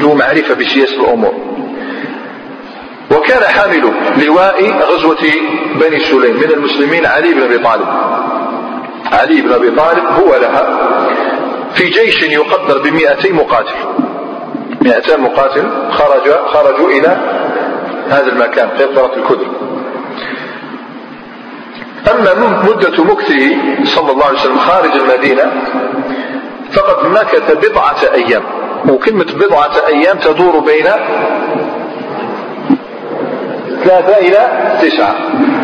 ذو 0.00 0.14
معرفة 0.14 0.54
بسياسة 0.54 1.00
الأمور؟ 1.00 1.34
وكان 3.10 3.42
حامل 3.42 3.92
لواء 4.26 4.70
غزوة 4.70 5.24
بني 5.80 6.00
سليم 6.00 6.36
من 6.36 6.50
المسلمين 6.50 7.06
علي 7.06 7.34
بن 7.34 7.42
أبي 7.42 7.58
طالب. 7.58 7.86
علي 9.14 9.40
بن 9.40 9.52
أبي 9.52 9.70
طالب 9.70 10.04
هو 10.04 10.36
لها. 10.36 10.78
في 11.74 11.84
جيش 11.88 12.22
يقدر 12.22 12.78
بمئتي 12.78 13.32
مقاتل. 13.32 13.74
مئتان 14.82 15.20
مقاتل 15.20 15.64
خرج 15.90 16.30
خرجوا 16.46 16.90
إلى 16.90 17.16
هذا 18.08 18.26
المكان 18.26 18.68
قطرة 18.68 19.12
الكدر. 19.16 19.46
أما 22.10 22.62
مدة 22.64 23.04
مكثه 23.04 23.56
صلى 23.84 24.12
الله 24.12 24.24
عليه 24.24 24.38
وسلم 24.38 24.58
خارج 24.58 24.90
المدينة 24.90 25.52
فقد 26.72 27.06
مكث 27.06 27.68
بضعة 27.68 28.14
أيام. 28.14 28.42
وكلمة 28.88 29.24
بضعة 29.24 29.72
أيام 29.88 30.18
تدور 30.18 30.58
بين 30.58 30.86
ثلاثة 33.84 34.18
إلى 34.18 34.48
تسعة. 34.82 35.14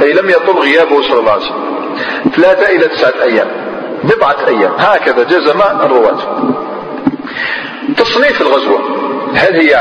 أي 0.02 0.12
لم 0.12 0.30
يطل 0.30 0.58
غيابه 0.58 1.02
صلى 1.02 1.20
الله 1.20 1.32
عليه 1.32 1.42
وسلم. 1.42 1.69
ثلاثة 2.36 2.68
إلى 2.68 2.88
تسعة 2.88 3.22
أيام 3.22 3.46
بضعة 4.04 4.36
أيام 4.48 4.72
هكذا 4.78 5.22
جزم 5.22 5.60
الرواة. 5.60 6.18
تصنيف 7.96 8.40
الغزوة 8.40 8.80
هل 9.34 9.54
هي 9.54 9.74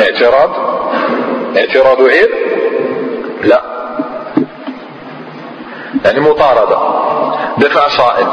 اعتراض؟ 0.00 0.50
اعتراض 1.56 2.00
عير 2.02 2.30
لا. 3.44 3.62
يعني 6.04 6.20
مطاردة 6.20 6.78
دفع 7.58 7.88
صائم 7.88 8.26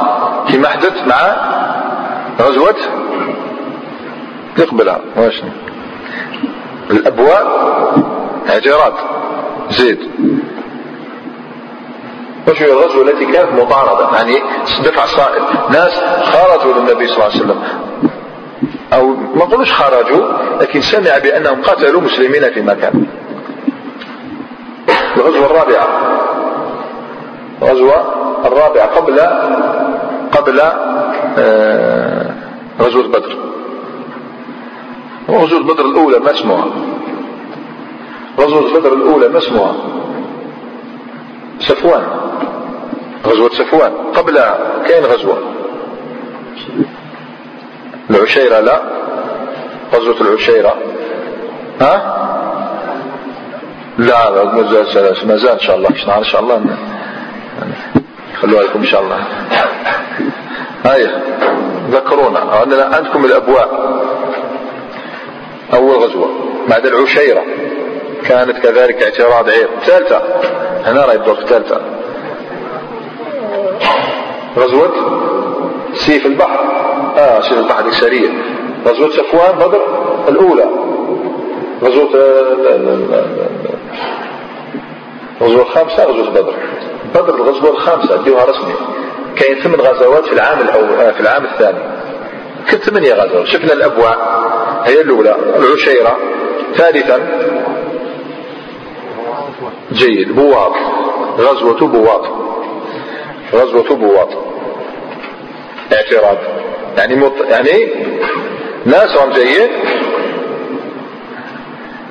فيما 0.48 0.68
حدث 0.68 1.08
مع 1.08 1.36
غزوة 2.42 2.76
يقبلها 4.58 5.02
واش 5.16 5.42
الأبواب 6.92 7.48
اعتراض 8.50 8.94
زيد. 9.70 10.00
وش 12.50 12.62
هي 12.62 12.72
الغزوة 12.72 13.02
التي 13.02 13.26
كانت 13.26 13.62
مطاردة. 13.62 14.18
يعني 14.18 14.36
دفع 14.84 15.06
صائل 15.06 15.44
ناس 15.72 16.02
خرجوا 16.24 16.74
للنبي 16.74 17.08
صلى 17.08 17.18
الله 17.18 17.26
عليه 17.26 17.36
وسلم. 17.36 17.64
أو 18.94 19.08
ما 19.08 19.46
نقولوش 19.46 19.74
خرجوا 19.74 20.26
لكن 20.62 20.82
سمع 20.82 21.18
بأنهم 21.18 21.62
قتلوا 21.62 22.02
مسلمين 22.02 22.54
في 22.54 22.62
مكان. 22.62 23.06
الغزوة 25.18 25.46
الرابعة. 25.46 25.88
الغزوة 27.62 27.96
الرابعة 28.46 28.86
قبل 28.86 29.20
قبل 30.32 30.62
آه، 31.38 32.34
غزوة 32.82 33.08
بدر. 33.08 33.38
غزوة 35.30 35.64
بدر 35.64 35.86
الأولى 35.86 36.20
ما 36.20 36.32
اسمها؟ 36.32 36.66
غزوة 38.40 38.80
بدر 38.80 38.94
الأولى 38.94 39.28
ما 39.28 39.38
اسمها؟ 39.38 39.76
صفوان. 41.60 42.04
غزوة 43.26 43.50
صفوان. 43.50 43.92
قبلها 44.16 44.58
كاين 44.88 45.04
غزوة. 45.04 45.38
العشيرة 48.10 48.60
لا. 48.60 48.82
غزوة 49.94 50.22
العشيرة. 50.22 50.76
ها؟ 51.82 52.16
لا 53.98 54.30
لا 54.30 54.44
ما 55.26 55.36
زال 55.36 55.50
إن 55.50 55.60
شاء 55.60 55.76
الله. 55.76 55.90
إن 56.18 56.24
شاء 56.24 56.42
الله 56.42 56.66
خلوها 58.42 58.64
لكم 58.64 58.80
إن 58.80 58.86
شاء 58.86 59.02
الله. 59.02 59.18
هيا 60.86 61.22
ذكرونا. 61.92 62.40
عندكم 62.96 63.26
الأبواء. 63.26 64.00
أول 65.74 65.96
غزوة. 65.96 66.30
بعد 66.70 66.86
العشيرة. 66.86 67.44
كانت 68.26 68.58
كذلك 68.58 69.04
اعتراض 69.04 69.50
عير. 69.50 69.70
ثالثة. 69.86 70.22
هنا 70.86 71.06
رأي 71.06 71.16
الدور 71.16 71.38
الثالثه 71.38 71.82
غزوة 74.58 74.92
سيف 75.94 76.26
البحر. 76.26 76.60
آه 77.18 77.42
سيف 77.42 77.58
البحر 77.58 77.86
السريه 77.86 78.30
غزوة 78.88 79.10
صفوان 79.10 79.58
بدر 79.58 79.82
الأولى. 80.30 80.66
غزوة 81.84 82.10
الغزوه 85.42 85.62
الخامسة 85.62 86.04
غزوة 86.04 86.30
بدر. 86.30 86.54
بدر 87.16 87.36
الغزوة 87.36 87.72
الخامسة 87.72 88.16
اديوها 88.16 88.46
رسمي. 88.46 88.74
كاين 89.36 89.56
ثمان 89.56 89.80
غزوات 89.80 90.26
في 90.26 90.34
العام 90.34 90.60
الأول 90.62 90.90
آه، 90.90 91.12
في 91.12 91.20
العام 91.20 91.46
الثاني. 91.46 91.80
كنت 92.72 92.84
ثمانية 92.84 93.14
غزوات. 93.14 93.46
شفنا 93.46 93.74
الأبواء 93.74 94.18
هي 94.86 95.02
الأولى 95.02 95.36
العشيرة. 95.56 96.18
ثالثا 96.76 97.20
جيد 99.94 100.36
بواط. 100.36 100.74
غزوة 101.40 101.88
بواط. 101.88 102.39
غزوة 103.54 103.96
بواط 103.96 104.30
اعتراض. 105.94 106.38
يعني 106.98 107.16
مط... 107.16 107.34
يعني 107.50 107.90
ناس 108.86 109.18
جيد؟ 109.36 109.70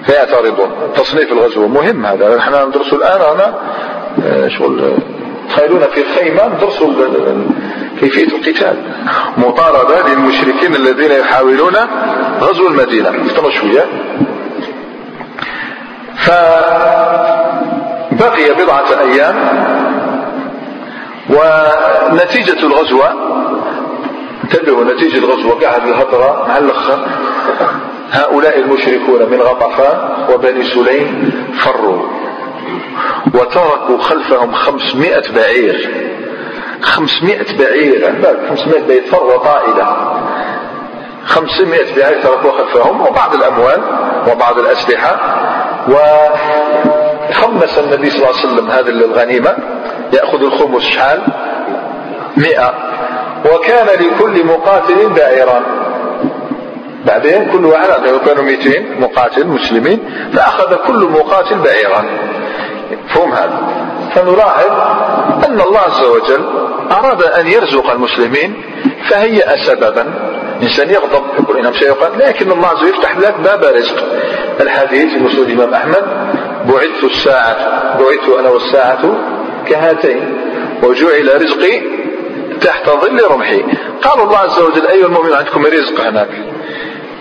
فيعترضون. 0.07 0.71
تصنيف 0.97 1.33
الغزوة 1.33 1.69
مهم 1.69 2.07
هذا. 2.07 2.39
إحنا 2.39 2.65
ندرسه 2.65 2.97
الآن 2.97 3.21
أنا 3.21 3.59
آه، 4.27 4.49
شغل 4.49 4.93
تخيلون 5.49 5.81
في 5.95 6.05
خيمة 6.19 6.47
ندرسوا 6.47 6.93
كيفية 8.01 8.37
القتال. 8.37 8.77
مطاردة 9.37 10.09
للمشركين 10.09 10.75
الذين 10.75 11.13
يحاولون 11.13 11.77
غزو 12.41 12.69
المدينة. 12.69 13.27
استنوا 13.27 13.51
شوية. 13.51 13.85
فبقي 16.17 16.55
بضعة 18.55 19.01
أيام. 19.01 19.78
ونتيجة 21.31 22.67
الغزوة 22.67 23.09
انتبهوا 24.45 24.85
نتيجة 24.85 25.19
الغزوة 25.19 25.61
قاعد 25.61 25.89
الهضرة 25.89 26.45
مع 26.49 26.59
الأخر 26.59 27.07
هؤلاء 28.13 28.59
المشركون 28.59 29.31
من 29.31 29.41
غطفان 29.43 29.99
وبني 30.35 30.65
سليم 30.65 31.33
فروا 31.59 32.03
وتركوا 33.35 33.99
خلفهم 33.99 34.53
خمسمائة 34.53 35.33
بعير. 35.35 35.91
خمسمائة 36.83 37.59
بعير 37.59 38.15
خمسمائة 38.49 38.87
بعير 38.89 39.03
ثروة 39.11 39.37
طائلة 39.37 39.97
خمسمائة 41.25 41.97
بعير 41.97 42.23
تركوا 42.23 42.53
خلفهم 42.53 43.01
وبعض 43.01 43.35
الأموال 43.35 43.83
وبعض 44.33 44.59
الأسلحة. 44.59 45.21
وخمس 45.89 47.79
النبي 47.79 48.11
صلى 48.11 48.19
الله 48.19 48.39
عليه 48.39 48.49
وسلم 48.49 48.71
هذه 48.71 48.89
الغنيمة 48.89 49.57
يأخذ 50.13 50.43
الخمس 50.43 50.83
شحال 50.83 51.23
مئة. 52.37 52.75
وكان 53.45 53.87
لكل 53.87 54.47
مقاتل 54.47 55.09
بعيران 55.09 55.63
بعدين 57.07 57.51
كل 57.53 57.65
واحد 57.65 57.89
كانوا 58.27 58.43
200 58.43 59.01
مقاتل 59.01 59.47
مسلمين 59.47 59.99
فأخذ 60.33 60.75
كل 60.75 61.09
مقاتل 61.13 61.59
بعيرا 61.59 62.05
مفهوم 63.05 63.33
هذا؟ 63.33 63.61
فنلاحظ 64.15 64.71
أن 65.47 65.61
الله 65.61 65.79
عز 65.79 66.05
وجل 66.05 66.45
أراد 66.93 67.23
أن 67.23 67.47
يرزق 67.47 67.91
المسلمين 67.91 68.63
فهيأ 69.11 69.65
سببا 69.65 70.15
إنسان 70.63 70.91
يغضب 70.91 71.23
يقول 71.39 71.59
إنهم 71.59 71.73
سيقال 71.73 72.19
لكن 72.19 72.53
الله 72.53 72.69
عز 72.69 72.77
وجل 72.77 72.89
يفتح 72.89 73.19
لك 73.19 73.35
باب 73.41 73.65
رزق. 73.65 74.05
الحديث 74.61 75.35
في 75.35 75.43
الإمام 75.43 75.75
أحمد 75.75 76.05
بعثت 76.65 77.05
الساعة 77.05 77.57
بعثت 77.99 78.39
أنا 78.39 78.49
والساعة 78.49 79.17
كهاتين 79.69 80.21
وجعل 80.83 81.43
رزقي 81.45 81.81
تحت 82.61 82.91
ظل 82.91 83.21
رمحي. 83.31 83.63
قال 84.03 84.23
الله 84.23 84.39
عز 84.39 84.59
وجل 84.59 84.87
أيها 84.87 85.07
المؤمن 85.07 85.33
عندكم 85.33 85.67
رزق 85.67 86.01
هناك. 86.01 86.29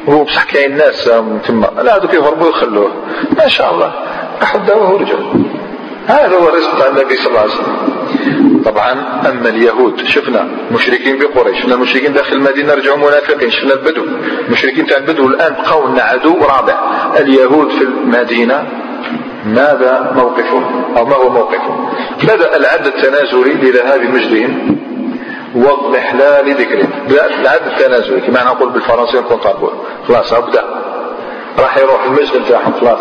هو 0.09 0.23
بصح 0.23 0.43
كاين 0.43 0.77
ناس 0.77 1.11
تما 1.47 1.71
لا 1.83 1.97
هذوك 1.97 2.13
يهربوا 2.13 2.45
ويخلوه. 2.45 2.91
ما 3.37 3.47
شاء 3.47 3.73
الله. 3.73 3.93
أحدوه 4.43 4.93
ورجعوا 4.93 5.33
هذا 6.07 6.37
هو 6.37 6.49
الرزق 6.49 6.77
تاع 6.79 6.87
النبي 6.87 7.15
صلى 7.15 7.27
الله 7.27 7.39
عليه 7.39 7.51
وسلم. 7.51 8.61
طبعا 8.65 8.91
أما 9.29 9.49
اليهود 9.49 10.05
شفنا 10.05 10.47
مشركين 10.71 11.19
بقريش. 11.19 11.59
شفنا 11.59 11.75
المشركين 11.75 12.13
داخل 12.13 12.35
المدينة 12.35 12.73
رجعوا 12.73 12.97
منافقين. 12.97 13.51
شفنا 13.51 13.73
البدو. 13.73 14.05
المشركين 14.47 14.85
تاع 14.85 14.97
البدو 14.97 15.27
الآن 15.27 15.53
بقوا 15.53 15.89
لنا 15.89 16.01
عدو 16.01 16.37
رابع. 16.37 16.79
اليهود 17.19 17.69
في 17.69 17.83
المدينة 17.83 18.67
ماذا 19.47 20.11
موقفهم 20.15 20.83
أو 20.97 21.05
ما 21.05 21.15
هو 21.15 21.29
موقفهم 21.29 21.89
بدا 22.23 22.57
العد 22.57 22.87
التنازلي 22.87 23.53
لذهاب 23.53 24.01
مجدهم 24.01 24.77
واضمحلال 25.55 26.53
ذكرهم 26.53 26.89
العد 27.41 27.61
التنازلي 27.67 28.21
كما 28.21 28.43
نقول 28.43 28.69
بالفرنسيه 28.69 29.19
نقول 29.19 29.71
خلاص 30.07 30.33
أبدأ. 30.33 30.63
راح 31.59 31.77
يروح 31.77 32.03
المجد 32.03 32.41
نتاعهم 32.45 32.73
خلاص. 32.81 32.99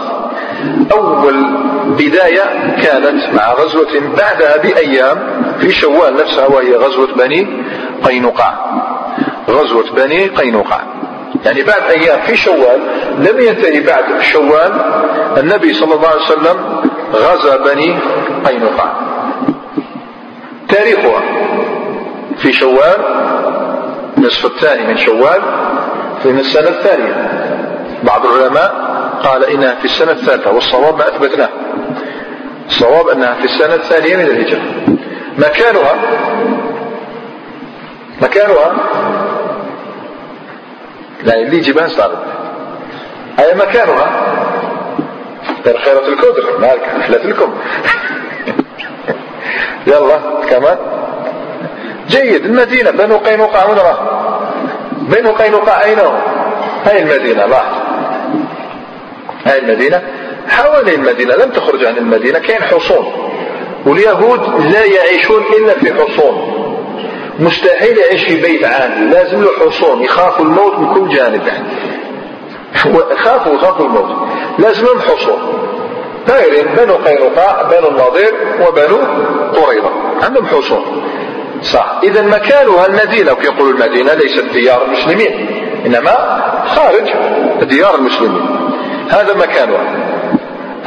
أول 0.93 1.47
بداية 1.87 2.77
كانت 2.83 3.35
مع 3.35 3.53
غزوة 3.53 4.01
بعدها 4.19 4.57
بأيام 4.57 5.19
في 5.61 5.71
شوال 5.71 6.15
نفسها 6.15 6.47
وهي 6.47 6.75
غزوة 6.77 7.15
بني 7.15 7.65
قينقاع. 8.05 8.55
غزوة 9.51 9.91
بني 9.97 10.27
قينقاع. 10.29 10.81
يعني 11.47 11.63
بعد 11.63 11.83
أيام 11.83 12.21
في 12.21 12.37
شوال 12.37 12.81
لم 13.19 13.41
ينتهي 13.41 13.81
بعد 13.81 14.05
شوال 14.21 14.73
النبي 15.37 15.75
صلى 15.75 15.95
الله 15.95 16.09
عليه 16.09 16.23
وسلم 16.23 16.57
غزا 17.15 17.57
بني 17.57 17.97
قينقاع. 18.47 18.93
تاريخها 20.69 21.23
في 22.37 22.53
شوال 22.53 22.99
نصف 24.19 24.47
الثاني 24.47 24.87
من 24.87 24.97
شوال 24.97 25.43
في 26.23 26.31
السنة 26.31 26.69
الثانية. 26.69 27.31
بعض 28.03 28.27
العلماء 28.27 28.75
قال 29.23 29.45
إنها 29.45 29.75
في 29.75 29.85
السنة 29.85 30.13
الثالثة 30.13 30.51
والصواب 30.51 30.99
ما 30.99 31.09
أثبتناه. 31.09 31.49
الصواب 32.69 33.09
أنها 33.09 33.35
في 33.35 33.45
السنة 33.45 33.75
الثانية 33.75 34.17
من 34.17 34.23
الهجرة. 34.23 34.61
مكانها 35.39 35.95
مكانها 38.23 38.75
لا 41.27 41.35
اللي 41.41 41.57
يجيبها 41.57 41.89
صارت 41.89 42.19
أي 43.39 43.55
مكانها. 43.55 44.11
خيرة 45.65 46.09
الكدر 46.09 46.59
مالك 46.59 46.83
حفلة 46.83 47.19
لكم 47.19 47.55
يلا 49.87 50.21
كمان. 50.51 50.79
جيد 52.09 52.45
المدينة. 52.45 52.91
بنو 52.91 53.17
قينقاع 53.17 53.65
وين 53.65 53.79
راه 53.79 53.99
بنو 54.93 55.33
قينقاع 55.33 55.85
أين 55.85 55.99
هو؟ 55.99 56.13
هاي 56.85 57.03
المدينة 57.03 57.47
لاحظ 57.47 57.75
هاي 59.47 59.59
المدينة. 59.59 60.03
حوالي 60.49 60.95
المدينة 60.95 61.35
لم 61.35 61.51
تخرج 61.51 61.85
عن 61.85 61.97
المدينة 61.97 62.39
كاين 62.39 62.63
حصون. 62.63 63.13
واليهود 63.87 64.67
لا 64.73 64.85
يعيشون 64.85 65.43
إلا 65.59 65.75
في 65.75 65.95
حصون. 65.95 66.56
مستحيل 67.39 67.99
يعيش 67.99 68.25
في 68.25 68.41
بيت 68.41 68.65
عام 68.65 69.11
لازم 69.11 69.43
له 69.43 69.51
حصون 69.61 70.03
يخافوا 70.03 70.45
الموت 70.45 70.79
من 70.79 70.95
كل 70.95 71.17
جانب 71.17 71.47
يعني. 71.47 71.69
خافوا 73.17 73.55
يخافوا 73.55 73.87
الموت. 73.87 74.29
لازم 74.59 74.85
لهم 74.87 75.01
حصون 75.01 75.39
دايرين 76.29 76.67
بنو 76.77 76.95
قينقاع 76.95 77.63
بنو 77.63 77.89
النضير 77.89 78.35
وبنو 78.61 78.99
قريظة. 79.55 79.91
عندهم 80.23 80.47
حصون. 80.47 81.03
صح. 81.63 82.01
إذا 82.03 82.23
مكانها 82.23 82.87
المدينة. 82.87 83.33
ويقولوا 83.33 83.73
المدينة؟ 83.73 84.15
ليست 84.15 84.45
ديار 84.53 84.85
المسلمين 84.85 85.47
إنما 85.87 86.43
خارج 86.67 87.13
ديار 87.63 87.95
المسلمين. 87.95 88.47
هذا 89.11 89.35
مكانها. 89.35 89.85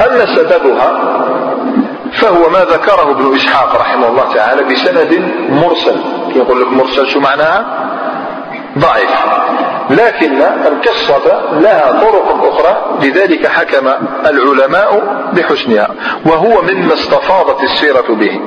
أما 0.06 0.36
سببها 0.36 1.20
فهو 2.12 2.50
ما 2.50 2.58
ذكره 2.58 3.10
ابن 3.10 3.34
إسحاق 3.34 3.80
رحمه 3.80 4.08
الله 4.08 4.34
تعالى 4.34 4.62
بسند 4.62 5.32
مرسل. 5.48 5.96
يقول 6.36 6.60
لك 6.60 6.72
مرسل 6.72 7.06
شو 7.06 7.20
معناها؟ 7.20 7.66
ضعيف. 8.78 9.10
لكن 9.90 10.42
القصة 10.42 11.42
لها 11.52 11.92
طرق 12.00 12.54
أخرى 12.54 12.98
لذلك 13.02 13.46
حكم 13.46 13.88
العلماء 14.26 15.02
بحسنها 15.32 15.88
وهو 16.26 16.62
مما 16.62 16.94
استفاضت 16.94 17.62
السيرة 17.62 18.06
به. 18.08 18.40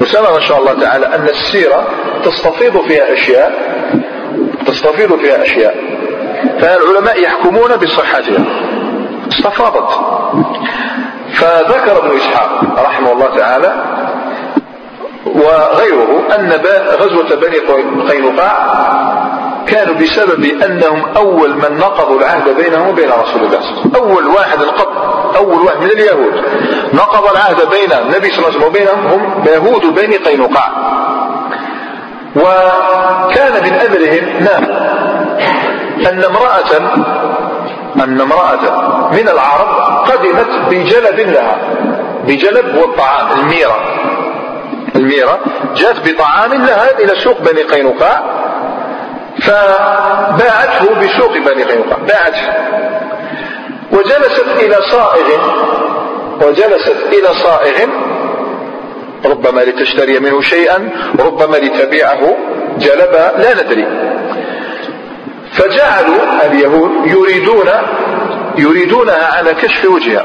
وسنرى 0.00 0.36
إن 0.36 0.40
شاء 0.40 0.58
الله 0.58 0.72
تعالى 0.72 1.06
أن 1.06 1.28
السيرة 1.28 1.86
تستفيض 2.24 2.80
فيها 2.88 3.12
أشياء 3.12 3.52
تستفيض 4.66 5.16
فيها 5.16 5.42
أشياء. 5.42 5.76
فالعلماء 6.60 7.22
يحكمون 7.22 7.76
بصحتها. 7.76 8.44
استفاضت. 9.32 10.00
فذكر 11.34 11.98
ابن 11.98 12.16
إسحاق 12.16 12.50
رحمه 12.78 13.12
الله 13.12 13.36
تعالى 13.36 13.84
وغيره 15.26 16.22
أن 16.38 16.52
غزوة 17.00 17.36
بني 17.36 17.58
قينقاع 18.10 18.82
كانوا 19.66 19.94
بسبب 19.94 20.44
أنهم 20.44 21.04
أول 21.16 21.54
من 21.54 21.78
نقضوا 21.78 22.20
العهد 22.20 22.56
بينهم 22.56 22.88
وبين 22.88 23.10
رسول 23.10 23.42
الله. 23.42 23.60
صلى 23.60 23.70
الله 23.70 23.80
عليه 23.80 23.90
وسلم 23.90 23.96
أول 23.96 24.26
واحد 24.26 24.58
نقض 24.58 24.88
أول 25.36 25.60
واحد 25.60 25.76
من 25.76 25.90
اليهود 25.90 26.42
نقض 26.94 27.30
العهد 27.30 27.68
بين 27.70 27.92
النبي 27.92 28.30
صلى 28.30 28.38
الله 28.38 28.48
عليه 28.48 28.56
وسلم 28.58 28.64
وبينهم 28.64 29.06
هم 29.06 29.44
يهود 29.46 29.94
بني 29.94 30.16
قينقاع. 30.16 30.68
وكان 32.36 33.62
من 33.62 33.72
أمرهم 33.72 34.44
نام 34.44 34.64
أن 36.06 36.24
امرأة 36.24 36.72
أن 37.96 38.20
امرأة 38.20 38.60
من 39.12 39.28
العرب 39.28 39.68
قدمت 40.06 40.50
بجلب 40.70 41.20
لها 41.20 41.58
بجلب 42.26 42.76
والطعام 42.76 43.40
الميرة. 43.40 43.78
الميرة 44.96 45.38
جاءت 45.76 46.08
بطعام 46.08 46.52
لها 46.52 46.98
إلى 46.98 47.20
سوق 47.24 47.40
بني 47.40 47.62
قينقاع 47.62 48.22
فباعته 49.42 50.94
بسوق 51.00 51.32
بني 51.32 51.62
قينقاع 51.62 51.98
باعته. 52.08 52.52
وجلست 53.92 54.46
إلى 54.60 54.76
صائغ 54.90 55.38
وجلست 56.42 56.96
إلى 57.12 57.28
صائغ 57.34 57.88
ربما 59.26 59.60
لتشتري 59.60 60.18
منه 60.18 60.40
شيئا 60.40 60.90
ربما 61.20 61.56
لتبيعه 61.56 62.36
جلبا 62.78 63.32
لا 63.38 63.62
ندري. 63.62 63.86
فجعلوا 65.52 66.46
اليهود 66.46 66.90
يريدون 67.06 67.68
يريدونها 68.58 69.36
على 69.36 69.54
كشف 69.54 69.84
وجهها. 69.84 70.24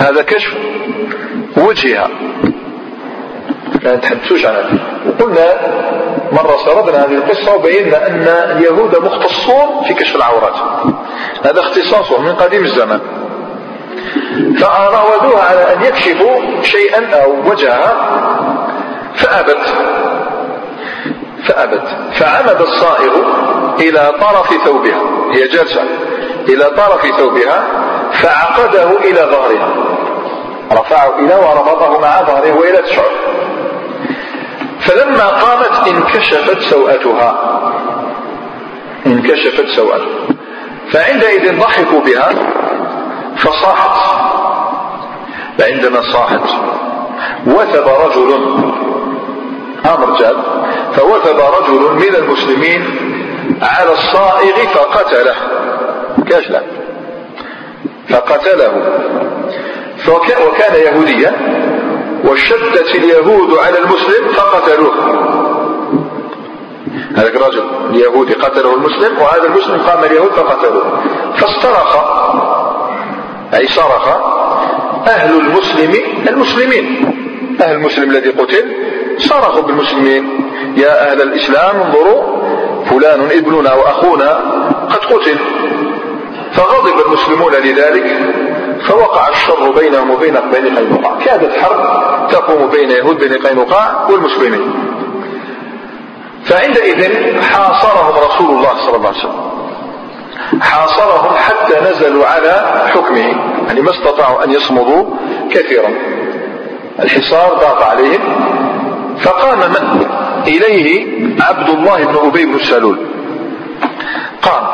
هذا 0.00 0.22
كشف 0.22 0.54
وجهها. 1.56 2.08
لا 3.82 3.96
نتحدثوش 3.96 4.46
عنها. 4.46 4.70
وقلنا 5.06 5.44
مرة 6.32 6.56
سردنا 6.64 7.04
هذه 7.04 7.14
القصة 7.14 7.54
وبينا 7.54 8.06
أن 8.06 8.28
اليهود 8.56 8.98
مختصون 9.02 9.82
في 9.86 9.94
كشف 9.94 10.16
العورات. 10.16 10.56
هذا 11.44 11.60
اختصاصهم 11.60 12.24
من 12.24 12.32
قديم 12.32 12.64
الزمان. 12.64 13.00
فراودوها 14.58 15.42
على 15.42 15.74
أن 15.74 15.82
يكشفوا 15.82 16.62
شيئا 16.62 17.22
أو 17.22 17.50
وجهها 17.50 17.92
فأبت. 19.14 19.74
فأبت. 21.44 21.82
فعمد 22.12 22.60
الصائغ 22.60 23.12
إلى 23.80 24.12
طرف 24.20 24.64
ثوبها. 24.64 25.00
هي 25.32 25.48
جالسة 25.48 25.82
إلى 26.48 26.64
طرف 26.64 27.06
ثوبها 27.18 27.66
فعقده 28.12 28.98
إلى 28.98 29.20
ظهرها. 29.20 29.74
رفعه 30.72 31.18
إلى 31.18 31.34
وربطه 31.34 32.00
مع 32.00 32.22
ظهره 32.22 32.58
وإلى 32.58 32.78
تشعر 32.78 33.10
فلما 34.80 35.26
قامت 35.26 35.88
انكشفت 35.88 36.60
سوءتها. 36.60 37.60
انكشفت 39.06 39.68
سوءتها. 39.68 40.06
فعندئذ 40.90 41.60
ضحكوا 41.60 42.00
بها 42.00 42.32
فصاحت. 43.36 43.98
فعندما 45.58 46.00
صاحت 46.12 46.42
وثب 47.46 47.88
رجل 47.88 48.40
أمر 49.86 50.16
جاد 50.18 50.36
فوثب 50.92 51.40
رجل 51.40 51.80
من 51.94 52.14
المسلمين 52.14 52.84
على 53.62 53.92
الصائغ 53.92 54.56
فقتله. 54.74 55.34
كاش 56.28 56.50
لا؟ 56.50 56.62
فقتله. 58.08 58.72
وكان 60.46 60.74
يهوديا 60.74 61.32
وشدت 62.24 62.94
اليهود 62.94 63.58
على 63.58 63.78
المسلم 63.78 64.28
فقتلوه. 64.34 64.94
هذا 67.16 67.28
الرجل 67.28 67.64
اليهودي 67.90 68.34
قتله 68.34 68.74
المسلم 68.74 69.18
وهذا 69.18 69.42
المسلم 69.44 69.80
قام 69.80 70.04
اليهود 70.04 70.30
فقتلوه. 70.30 71.02
فاصطرخ 71.36 71.96
أي 73.54 73.66
صرخ 73.66 74.08
أهل 75.08 75.40
المسلم 75.40 75.94
المسلمين. 76.28 77.14
أهل 77.60 77.74
المسلم 77.74 78.10
الذي 78.10 78.30
قتل 78.30 78.72
صرخوا 79.18 79.62
بالمسلمين. 79.62 80.50
يا 80.76 81.10
أهل 81.10 81.22
الإسلام 81.22 81.76
انظروا 81.80 82.47
فلان 82.90 83.20
ابننا 83.20 83.74
وأخونا 83.74 84.40
قد 84.90 85.04
قتل 85.04 85.38
فغضب 86.52 87.06
المسلمون 87.06 87.52
لذلك 87.52 88.18
فوقع 88.88 89.28
الشر 89.28 89.70
بينهم 89.70 90.10
وبين 90.10 90.34
بني 90.52 90.70
قينقاع. 90.76 91.18
كادت 91.24 91.52
حرب 91.58 91.82
تقوم 92.30 92.70
بين 92.70 92.90
يهود 92.90 93.18
بني 93.18 93.36
قينقاع 93.36 94.06
والمسلمين. 94.10 94.72
فعندئذ 96.44 97.12
حاصرهم 97.42 98.14
رسول 98.28 98.50
الله 98.56 98.74
صلى 98.86 98.96
الله 98.96 99.08
عليه 99.08 99.18
وسلم. 99.18 99.48
حاصرهم 100.60 101.34
حتى 101.36 101.74
نزلوا 101.90 102.26
على 102.26 102.84
حكمه 102.94 103.34
يعني 103.66 103.80
ما 103.80 103.90
استطاعوا 103.90 104.44
أن 104.44 104.50
يصمدوا 104.50 105.04
كثيرا. 105.50 105.88
الحصار 107.02 107.54
ضاق 107.54 107.82
عليهم 107.82 108.20
فقام 109.22 109.58
من؟ 109.58 110.06
إليه 110.48 111.06
عبد 111.40 111.68
الله 111.68 112.04
بن 112.04 112.26
أبي 112.28 112.46
بن 112.46 112.58
سلول. 112.58 112.98
قام 114.42 114.66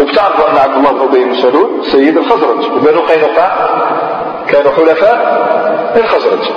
وبتعرفوا 0.00 0.50
أن 0.50 0.56
عبد 0.56 0.76
الله 0.76 0.92
بن 0.92 1.00
أبي 1.00 1.24
بن 1.24 1.34
سلول 1.42 1.84
سيد 1.92 2.16
الخزرج. 2.16 2.72
وبنو 2.72 3.00
قينقاع 3.00 3.52
كانوا 4.48 4.72
حلفاء 4.72 5.18
الخزرج. 5.96 6.48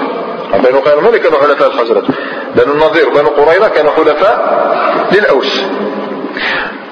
بنو 0.54 0.80
قينقاع 0.80 1.18
كانوا 1.18 1.40
حلفاء 1.40 1.68
الخزرج. 1.68 2.04
بنو 2.56 2.74
النظير 2.74 3.10
وبنو 3.10 3.28
قريظة 3.28 3.68
كانوا 3.68 3.92
حلفاء 3.92 4.38
للأوس. 5.12 5.62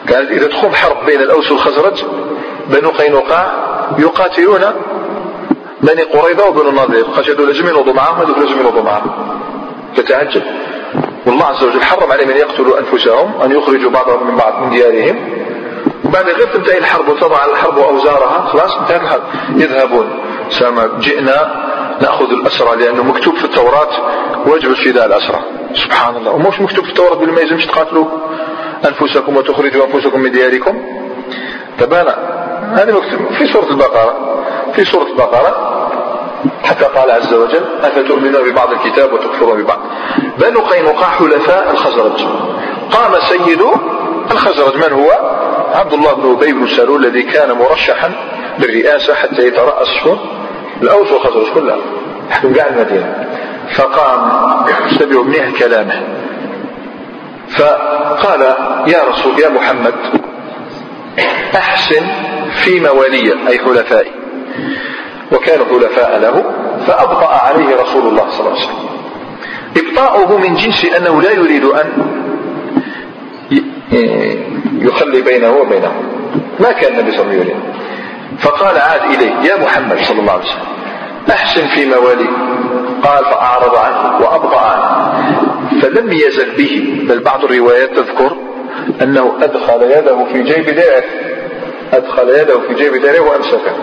كانت 0.08 0.32
إذا 0.32 0.48
تقوم 0.48 0.74
حرب 0.74 1.06
بين 1.06 1.22
الأوس 1.22 1.52
والخزرج 1.52 2.04
بنو 2.68 2.90
قينقاع 2.90 3.54
يقاتلون 3.98 4.62
بني 5.82 6.02
قريظة 6.02 6.48
وبنو 6.48 6.70
النظير 6.70 7.04
خشدوا 7.04 7.46
لازم 7.46 7.68
ينوضوا 7.68 7.94
معهم 7.94 8.22
هذوك 8.22 8.38
لازم 8.38 8.60
ينوضوا 8.60 8.82
معهم. 8.82 9.12
تتعجب. 9.96 10.44
والله 11.30 11.46
عز 11.46 11.64
وجل 11.64 11.84
حرم 11.84 12.12
عليهم 12.12 12.30
أن 12.30 12.38
يقتلوا 12.38 12.80
أنفسهم 12.80 13.42
أن 13.42 13.52
يخرجوا 13.52 13.92
بعضهم 13.92 14.28
من 14.28 14.36
بعض 14.36 14.64
من 14.64 14.70
ديارهم. 14.70 15.16
وبعد 16.06 16.26
غير 16.26 16.48
تنتهي 16.54 16.78
الحرب 16.78 17.10
وتضع 17.10 17.46
الحرب 17.46 17.80
أوزارها 17.80 18.48
خلاص 18.48 18.76
انتهت 18.76 19.02
الحرب. 19.02 19.22
يذهبون. 19.56 20.20
سما 20.50 20.90
جئنا 21.00 21.66
نأخذ 22.02 22.26
الأسرى 22.32 22.76
لأنه 22.76 23.04
مكتوب 23.04 23.36
في 23.36 23.46
التوراة 23.46 23.90
واجب 24.46 24.74
فداء 24.74 25.06
الأسرى. 25.06 25.40
سبحان 25.74 26.16
الله 26.16 26.32
ومش 26.32 26.62
مكتوب 26.62 26.86
في 26.86 26.90
التوراة 26.90 27.16
بل 27.16 27.32
ما 27.32 27.42
يلزمش 27.42 27.66
تقاتلوا 27.66 28.06
أنفسكم 28.86 29.38
وتخرجوا 29.38 29.86
أنفسكم 29.86 30.20
من 30.20 30.32
دياركم؟ 30.32 30.82
تبانا 31.80 32.18
هذا 32.74 32.92
مكتوب 32.94 33.34
في 33.38 33.48
سورة 33.54 33.70
البقرة. 33.70 34.16
في 34.74 34.86
سورة 34.86 35.08
البقرة. 35.08 35.79
حتى 36.64 36.86
قال 36.86 37.12
عز 37.12 37.34
وجل 37.34 37.64
أفتؤمنون 37.84 38.52
ببعض 38.52 38.72
الكتاب 38.72 39.14
وتكفرون 39.14 39.64
ببعض؟ 39.64 39.80
بنو 40.38 40.60
قينقاع 40.60 41.10
حلفاء 41.10 41.72
الخزرج. 41.72 42.26
قام 42.92 43.14
سيد 43.30 43.62
الخزرج 44.32 44.76
من 44.76 44.94
هو؟ 44.94 45.12
عبد 45.74 45.94
الله 45.94 46.14
بن 46.14 46.32
أبي 46.32 46.54
بن 46.54 46.68
سلول 46.68 47.06
الذي 47.06 47.24
كان 47.24 47.52
مرشحا 47.52 48.12
للرئاسة 48.60 49.14
حتى 49.14 49.48
يترأس 49.48 49.88
الأوس 50.82 51.12
والخزرج 51.12 51.54
كلها 51.54 51.78
حكم 52.30 52.54
قاع 52.54 52.68
المدينة. 52.68 53.28
فقام 53.76 54.32
استمعوا 54.92 55.24
منيح 55.24 55.60
كلامة. 55.60 56.04
فقال 57.50 58.42
يا 58.88 59.04
رسول 59.10 59.40
يا 59.40 59.50
محمد 59.50 59.94
أحسن 61.56 62.06
في 62.64 62.80
موالي 62.80 63.48
أي 63.48 63.60
حلفائي. 63.60 64.12
وكانوا 65.32 65.66
حلفاء 65.66 66.20
له 66.20 66.44
فأبطأ 66.88 67.28
عليه 67.28 67.76
رسول 67.76 68.08
الله 68.08 68.30
صلى 68.30 68.40
الله 68.40 68.52
عليه 68.52 68.62
وسلم. 68.62 68.90
إبطاؤه 69.78 70.38
من 70.38 70.56
جنس 70.56 70.86
أنه 70.86 71.22
لا 71.22 71.32
يريد 71.32 71.66
أن 71.66 71.88
يخلي 74.82 75.22
بينه 75.22 75.52
وبينه. 75.52 75.92
ما 76.60 76.72
كان 76.72 76.94
النبي 76.94 77.12
صلى 77.12 77.22
الله 77.22 77.34
عليه 77.34 77.42
وسلم 77.42 77.64
فقال 78.40 78.78
عاد 78.78 79.02
إليه 79.02 79.52
يا 79.52 79.64
محمد 79.64 79.98
صلى 80.04 80.20
الله 80.20 80.32
عليه 80.34 80.44
وسلم. 80.44 80.68
أحسن 81.30 81.68
في 81.68 81.86
مواليك 81.86 82.30
قال 83.04 83.26
فأعرض 83.26 83.76
عنه 83.76 84.26
وأبطأ 84.26 84.62
عنه. 84.62 85.14
فلم 85.82 86.12
يزل 86.12 86.52
به 86.58 87.06
بل 87.10 87.20
بعض 87.20 87.44
الروايات 87.44 87.90
تذكر 87.96 88.38
أنه 89.02 89.34
أدخل 89.42 89.82
يده 89.82 90.26
في 90.34 90.44
جيب 90.44 90.66
درعه 90.66 91.04
أدخل 91.94 92.30
يده 92.30 92.60
في 92.68 92.74
جيب 92.74 92.96
درعه 93.02 93.22
وأمسكه. 93.22 93.76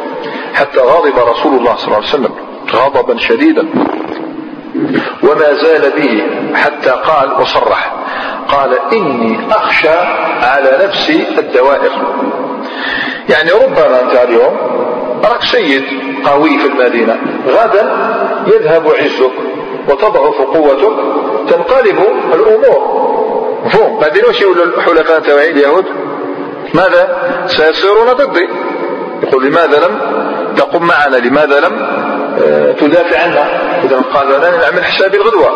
حتى 0.57 0.79
غضب 0.79 1.19
رسول 1.19 1.59
الله 1.59 1.77
صلى 1.77 1.87
الله 1.87 1.97
عليه 1.97 2.09
وسلم 2.09 2.35
غضبا 2.73 3.19
شديدا. 3.19 3.69
وما 5.23 5.55
زال 5.63 5.93
به 5.97 6.27
حتى 6.55 6.91
قال 6.91 7.41
وصرح. 7.41 7.93
قال 8.49 8.79
إني 8.93 9.39
أخشى 9.51 9.99
على 10.43 10.79
نفسي 10.85 11.27
الدوائر. 11.39 11.91
يعني 13.29 13.51
ربما 13.51 14.03
أنت 14.03 14.15
اليوم 14.25 14.57
راك 15.25 15.43
سيد 15.43 15.85
قوي 16.25 16.59
في 16.59 16.67
المدينة. 16.67 17.17
غدا 17.49 17.97
يذهب 18.47 18.87
عزك 18.89 19.33
وتضعف 19.89 20.41
قوتك 20.41 20.97
تنقلب 21.49 21.99
الأمور. 22.35 23.07
مفهوم 23.65 23.99
بعدين 23.99 24.25
وش 24.25 24.41
يقول 24.41 24.63
الحلفاء 24.63 25.51
اليهود. 25.51 25.85
ماذا؟ 26.75 27.33
سيصيرون 27.47 28.13
ضدي. 28.13 28.49
يقول 29.23 29.47
لماذا 29.47 29.87
لم 29.87 30.26
تقم 30.57 30.83
معنا 30.87 31.17
لماذا 31.17 31.61
لم؟ 31.61 31.73
آه، 32.43 32.73
تدافع 32.73 33.23
عنا 33.23 33.45
إذا 33.85 34.01
قال 34.15 34.33
أنا 34.33 34.57
نعمل 34.57 34.85
حسابي 34.85 35.17
الغدوة. 35.17 35.51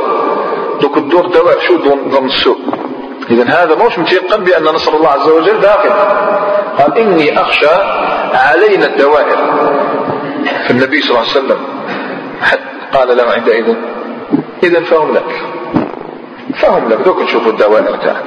دوك 0.81 0.97
الدور 0.97 1.27
دواء 1.27 1.59
شو 1.61 1.77
ضمن 1.77 2.27
السوق؟ 2.27 2.59
إذا 3.31 3.45
هذا 3.45 3.75
مش 3.75 3.99
متيقن 3.99 4.45
بأن 4.45 4.63
نصر 4.65 4.93
الله 4.93 5.09
عز 5.09 5.29
وجل 5.29 5.59
باق 5.59 5.83
قال 6.79 6.99
إني 6.99 7.41
أخشى 7.41 7.75
علينا 8.35 8.87
الدوائر. 8.87 9.37
فالنبي 10.69 11.01
صلى 11.01 11.11
الله 11.11 11.21
عليه 11.21 11.31
وسلم 11.31 11.59
قال 12.93 13.17
له 13.17 13.33
عندئذ 13.33 13.75
إذا 14.63 14.81
فهم 14.81 15.15
لك. 15.15 15.43
فهم 16.55 16.89
لك. 16.89 16.99
دوك 17.05 17.23
نشوفوا 17.23 17.53
الدوائر 17.53 17.97
تاعك. 17.97 18.25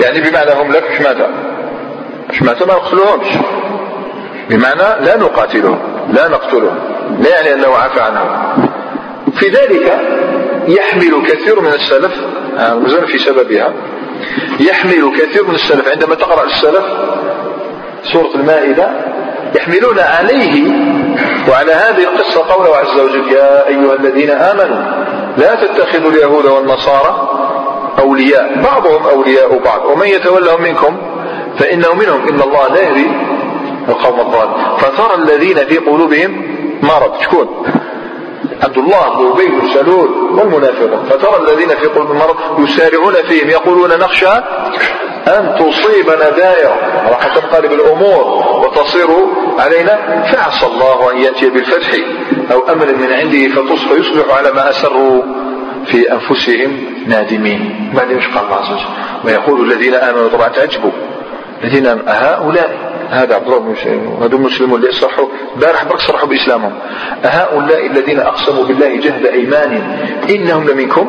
يعني 0.00 0.20
بمعنى 0.20 0.52
هم 0.52 0.72
لك 0.72 0.90
مش 0.90 1.00
ماذا 1.00 1.28
مش 2.30 2.42
ما 2.42 2.52
نقتلوهمش 2.52 3.26
بمعنى 4.50 5.04
لا 5.04 5.16
نقاتلهم 5.16 5.78
لا 6.12 6.28
نقتلهم 6.28 6.78
لا 7.20 7.28
يعني 7.30 7.54
أنه 7.54 7.76
عفى 7.76 8.00
عنهم 8.00 8.28
في 9.32 9.48
ذلك 9.48 9.98
يحمل 10.68 11.26
كثير 11.26 11.60
من 11.60 11.72
السلف 11.72 12.12
آه، 12.58 13.06
في 13.06 13.18
سببها. 13.18 13.72
يحمل 14.60 15.12
كثير 15.18 15.46
من 15.48 15.54
السلف 15.54 15.88
عندما 15.88 16.14
تقرأ 16.14 16.44
السلف 16.44 16.84
سورة 18.12 18.34
المائدة 18.34 18.90
يحملون 19.56 19.98
عليه 19.98 20.70
وعلى 21.48 21.72
هذه 21.72 22.02
القصة 22.02 22.54
قوله 22.54 22.76
عز 22.76 23.00
وجل 23.00 23.32
يا 23.32 23.68
أيها 23.68 23.94
الذين 23.94 24.30
آمنوا 24.30 24.84
لا 25.36 25.54
تتخذوا 25.54 26.10
اليهود 26.10 26.46
والنصارى 26.46 27.28
أولياء. 27.98 28.62
بعضهم 28.64 29.06
أولياء 29.06 29.58
بعض 29.58 29.84
ومن 29.84 30.06
يتولهم 30.06 30.62
منكم 30.62 30.96
فإنه 31.58 31.94
منهم 31.94 32.28
إن 32.28 32.40
الله 32.40 32.68
لا 32.68 32.80
يهدي 32.80 33.06
القوم 33.88 34.20
الضال 34.20 34.48
فترى 34.78 35.14
الذين 35.22 35.56
في 35.56 35.78
قلوبهم 35.78 36.42
مرض. 36.82 37.20
شكون؟ 37.20 37.48
عبد 38.62 38.78
الله 38.78 39.16
بن 39.18 39.30
أبي 39.30 39.46
بن 39.46 39.68
سلول 39.74 40.08
والمنافقون. 40.32 41.04
فترى 41.10 41.36
الذين 41.42 41.68
في 41.68 41.86
قلوبهم 41.86 42.18
مرض 42.18 42.36
يسارعون 42.58 43.14
فيهم. 43.14 43.50
يقولون 43.50 43.90
نخشى 43.90 44.32
أن 45.28 45.56
تصيبنا 45.58 46.30
دائرة. 46.30 46.76
راح 47.10 47.34
تنقلب 47.34 47.72
الأمور 47.72 48.44
وتصير 48.64 49.08
علينا. 49.58 50.24
فعسى 50.32 50.66
الله 50.66 51.12
أن 51.12 51.18
يأتي 51.18 51.50
بالفتح 51.50 51.90
أو 52.52 52.68
أمر 52.72 52.86
من 52.86 53.12
عنده 53.12 53.62
فيصبح 53.88 54.36
على 54.36 54.52
ما 54.52 54.70
أسروا 54.70 55.22
في 55.86 56.12
أنفسهم 56.12 56.84
نادمين. 57.06 57.92
إيش 58.10 58.28
قال 58.28 58.44
الله 58.44 58.56
عز 58.56 58.72
وجل؟ 58.72 58.84
ويقول 59.24 59.72
الذين 59.72 59.94
آمنوا 59.94 60.28
طبعا 60.28 60.48
تعجبوا. 60.48 60.90
الذين 61.64 61.86
هؤلاء 62.06 62.93
هذا 63.14 63.34
عبد 63.34 63.46
الله 63.46 63.58
بن 63.58 63.70
مسلم. 63.70 64.16
هذو 64.22 64.36
المسلمون 64.36 64.80
اللي 64.80 64.92
صرحوا 64.92 65.26
بارح 65.56 65.84
برك 65.84 65.98
صرحوا 65.98 66.28
بإسلامهم. 66.28 66.72
هؤلاء 67.24 67.86
الذين 67.86 68.20
أقسموا 68.20 68.64
بالله 68.64 68.96
جهد 68.96 69.26
أيمان 69.26 69.72
إنهم 70.30 70.68
لمنكم؟ 70.68 71.06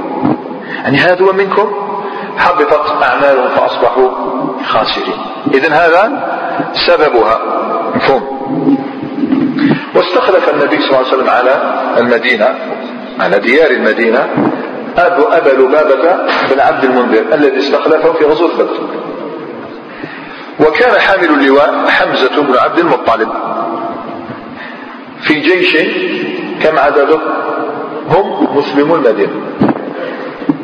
يعني 0.84 0.98
هذا 0.98 1.32
منكم؟ 1.32 1.72
حبطت 2.38 3.04
أعمالهم 3.04 3.48
فأصبحوا 3.48 4.10
خاسرين. 4.65 5.18
اذا 5.54 5.70
هذا 5.74 6.04
سببها. 6.88 7.39
مفهوم؟ 7.96 8.24
واستخلف 9.96 10.50
النبي 10.50 10.82
صلى 10.82 10.88
الله 10.88 10.98
عليه 10.98 11.08
وسلم 11.08 11.30
على 11.30 11.84
المدينة 11.98 12.56
على 13.20 13.39
ديار 13.39 13.72
المدينة. 13.72 14.28
أبو 14.98 15.24
أبا 15.24 15.50
لبابة 15.50 16.15
بن 16.52 16.60
عبد 16.60 16.84
المنذر 16.84 17.34
الذي 17.34 17.58
استخلفه 17.60 18.13
في 18.13 18.26
غزوة 18.26 18.54
بدر. 18.54 19.05
وكان 20.60 21.00
حامل 21.00 21.26
اللواء 21.26 21.88
حمزة 21.88 22.41
بن 22.41 22.58
عبد 22.58 22.80
المطلب. 22.80 23.30
في 25.22 25.34
جيش 25.34 25.78
كم 26.63 26.80
عدده؟ 26.80 27.20
هم 28.10 28.58
مسلمو 28.58 28.96
المدينة. 28.96 29.34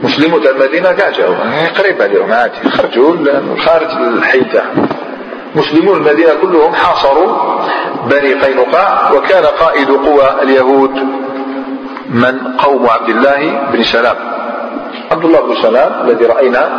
مسلمو 0.04 0.38
المدينة 0.38 0.92
كاع 0.92 1.10
جاوا 1.10 1.36
قريب 1.78 2.02
عليهم 2.02 2.32
عادي. 2.32 2.70
خرجوا 2.70 3.16
خارج 3.66 3.92
الحي 3.92 4.44
تاعهم 4.44 4.88
مسلمو 5.56 5.94
المدينة 5.94 6.34
كلهم 6.42 6.74
حاصروا 6.74 7.38
بني 8.10 8.34
قينقاع 8.34 9.12
وكان 9.12 9.46
قائد 9.46 9.90
قوى 9.90 10.42
اليهود 10.42 10.92
من 12.10 12.40
قوم 12.58 12.90
عبد 12.90 13.10
الله 13.10 13.62
بن 13.74 13.84
سلام. 13.84 14.16
عبد 15.12 15.26
الله 15.26 15.42
بن 15.42 15.62
سلام 15.62 16.10
الذي 16.10 16.26
رأينا 16.26 16.70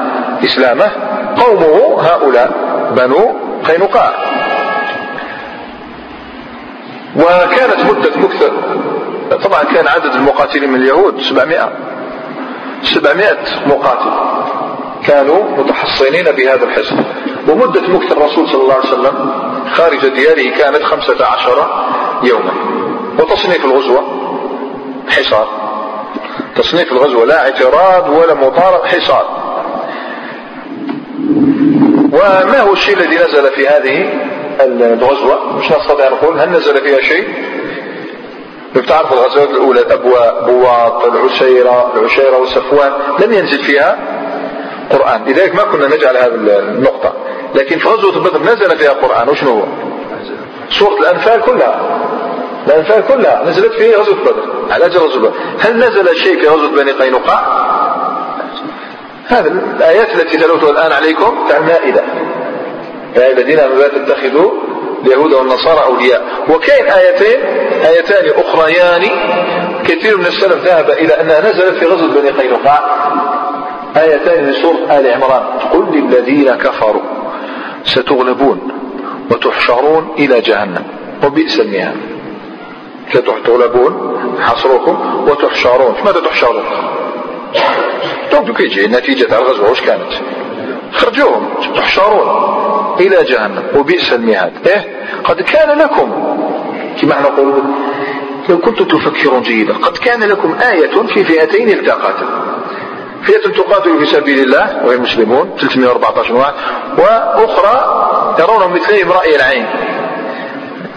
إسلامه 0.45 0.91
قومه 1.37 2.03
هؤلاء. 2.03 2.72
بنو 2.95 3.37
قينقاع. 3.69 4.13
وكانت 7.17 7.85
مدة 7.91 8.11
مكثر. 8.17 8.53
طبعا 9.45 9.63
كان 9.63 9.89
عدد 9.89 10.15
المقاتلين 10.15 10.71
من 10.71 10.81
اليهود 10.81 11.21
700 11.21 11.73
700 12.83 13.39
مقاتل 13.67 14.11
كانوا 15.07 15.57
متحصنين 15.59 16.25
بهذا 16.25 16.65
الحصن 16.65 16.97
ومدة 17.49 17.81
مكث 17.81 18.13
الرسول 18.13 18.49
صلى 18.49 18.63
الله 18.63 18.75
عليه 18.75 18.89
وسلم 18.89 19.33
خارج 19.75 20.09
دياره 20.09 20.57
كانت 20.59 20.83
خمسة 20.83 21.27
عشر 21.27 21.67
يوما. 22.23 22.53
وتصنيف 23.19 23.65
الغزوة 23.65 24.03
حصار. 25.09 25.49
تصنيف 26.57 26.93
الغزوة 26.93 27.27
لا 27.27 27.43
اعتراض 27.43 28.09
ولا 28.09 28.35
مطارد 28.35 28.87
حصار. 28.87 29.27
وما 32.13 32.61
هو 32.61 32.73
الشيء 32.73 32.97
الذي 32.97 33.17
نزل 33.17 33.51
في 33.51 33.69
هذه 33.69 34.13
الغزوة؟ 34.61 35.57
مش 35.59 35.65
نستطيع 35.73 36.09
نقول. 36.09 36.41
هل 36.41 36.51
نزل 36.51 36.81
فيها 36.81 37.01
شيء؟ 37.01 37.29
بتعرف 38.77 39.13
الغزوات 39.13 39.51
الأولى 39.51 39.81
الأبواء 39.81 40.45
بواط 40.47 41.05
العشيرة 41.05 41.93
العشيرة 41.97 42.39
وصفوان 42.39 42.93
لم 43.19 43.33
ينزل 43.33 43.65
فيها 43.65 43.99
قرآن. 44.91 45.25
لذلك 45.27 45.55
ما 45.55 45.63
كنا 45.63 45.97
نجعل 45.97 46.17
هذه 46.17 46.59
النقطة. 46.59 47.13
لكن 47.55 47.79
في 47.79 47.89
غزوة 47.89 48.21
بدر 48.21 48.43
نزل 48.43 48.79
فيها 48.79 48.93
قرآن. 48.93 49.29
وشنو 49.29 49.51
هو؟ 49.51 49.63
سورة 50.71 51.01
الأنفال 51.01 51.41
كلها. 51.41 51.81
الأنفال 52.67 53.05
كلها 53.09 53.45
نزلت 53.47 53.73
في 53.73 53.95
غزوة 53.95 54.15
بدر 54.15 54.45
على 54.71 54.87
أجل 54.87 54.99
غزوة 54.99 55.21
بدر 55.21 55.33
هل 55.61 55.77
نزل 55.79 56.17
شيء 56.17 56.41
في 56.41 56.49
غزوة 56.49 56.71
بني 56.71 56.93
قينقاع؟ 56.93 57.73
هذه 59.27 59.47
الآيات 59.77 60.15
التي 60.15 60.37
تلوتها 60.37 60.71
الآن 60.71 60.93
عليكم 60.93 61.47
تاع 61.49 61.57
المائدة. 61.57 62.03
يا 63.17 63.33
الذين 63.33 63.59
آمنوا 63.59 63.79
لا 63.79 63.89
تتخذوا 63.89 64.51
اليهود 65.07 65.33
والنصارى 65.33 65.85
أولياء. 65.85 66.23
وكاين 66.49 66.87
آيتين 66.87 67.41
آيتان 67.87 68.43
أخريان. 68.45 69.11
كثير 69.85 70.17
من 70.17 70.27
السلف 70.27 70.65
ذهب 70.65 70.91
إلى 70.91 71.21
أنها 71.21 71.41
نزلت 71.41 71.75
في 71.75 71.87
غزوة 71.87 72.09
بني 72.09 72.31
قينقاع. 72.31 72.81
آيتان 73.97 74.45
من 74.45 74.53
سورة 74.53 74.99
آل 74.99 75.13
عمران. 75.13 75.43
قل 75.73 75.87
للذين 75.93 76.55
كفروا 76.55 77.03
ستغلبون 77.85 78.73
وتحشرون 79.31 80.15
إلى 80.19 80.41
جهنم. 80.41 80.85
وبئس 81.25 81.61
المهاد. 81.61 81.97
ستغلبون 83.13 84.19
حصركم 84.41 85.25
وتحشرون. 85.29 85.95
ماذا 86.05 86.21
تحشرون؟ 86.21 86.65
دونك 88.33 88.57
كيجي 88.57 88.87
نتيجة 88.87 89.25
تاع 89.25 89.39
الغزوة 89.39 89.71
واش 89.71 89.81
كانت. 89.81 90.13
خرجوهم 90.93 91.49
تحشرون 91.77 92.29
إلى 93.01 93.25
جهنم 93.25 93.63
وبئس 93.75 94.13
المهاد. 94.13 94.53
إيه؟ 94.67 94.87
قد 95.25 95.41
كان 95.41 95.79
لكم 95.79 96.13
كما 97.03 97.21
نقول 97.21 97.63
لو 98.49 98.59
كنتم 98.59 98.85
تفكرون 98.85 99.43
جيدا 99.43 99.75
قد 99.75 99.97
كان 99.97 100.23
لكم 100.23 100.57
آية 100.73 101.07
في 101.07 101.25
فئتين 101.25 101.69
التقاتا 101.69 102.27
فئة 103.23 103.51
تقاتل 103.51 103.99
في 103.99 104.07
سبيل 104.07 104.39
الله 104.39 104.85
وهي 104.85 104.97
المسلمون 104.97 105.51
314 105.61 106.35
واحد 106.35 106.55
وأخرى 106.99 107.77
يرون 108.39 108.73
مثلهم 108.73 109.13
رأي 109.13 109.37
العين. 109.37 109.67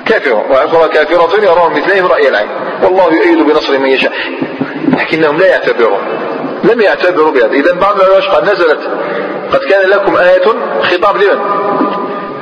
كافرة 0.05 0.45
وأخرى 0.49 0.89
كافرة 0.89 1.43
يرون 1.43 1.71
مثلهم 1.71 2.05
رأي 2.05 2.29
العين. 2.29 2.49
والله 2.83 3.13
يؤيد 3.13 3.37
بنصر 3.37 3.79
من 3.79 3.87
يشاء 3.87 4.11
لكنهم 4.99 5.37
لا 5.37 5.47
يعتبرون. 5.47 5.99
لم 6.71 6.81
يعتبروا 6.81 7.31
بهذا. 7.31 7.51
إذا 7.51 7.73
بعض 7.73 7.95
العلماء 8.01 8.29
قال 8.29 8.43
نزلت 8.43 8.79
قد 9.53 9.59
كان 9.59 9.89
لكم 9.89 10.15
آية 10.15 10.43
خطاب 10.81 11.17
لمن؟ 11.17 11.39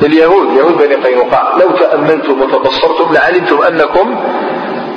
لليهود. 0.01 0.57
يهود 0.57 0.77
بني 0.77 0.95
قينقاع. 0.95 1.57
لو 1.57 1.69
تأملتم 1.69 2.41
وتبصرتم 2.41 3.13
لعلمتم 3.13 3.61
أنكم 3.61 4.15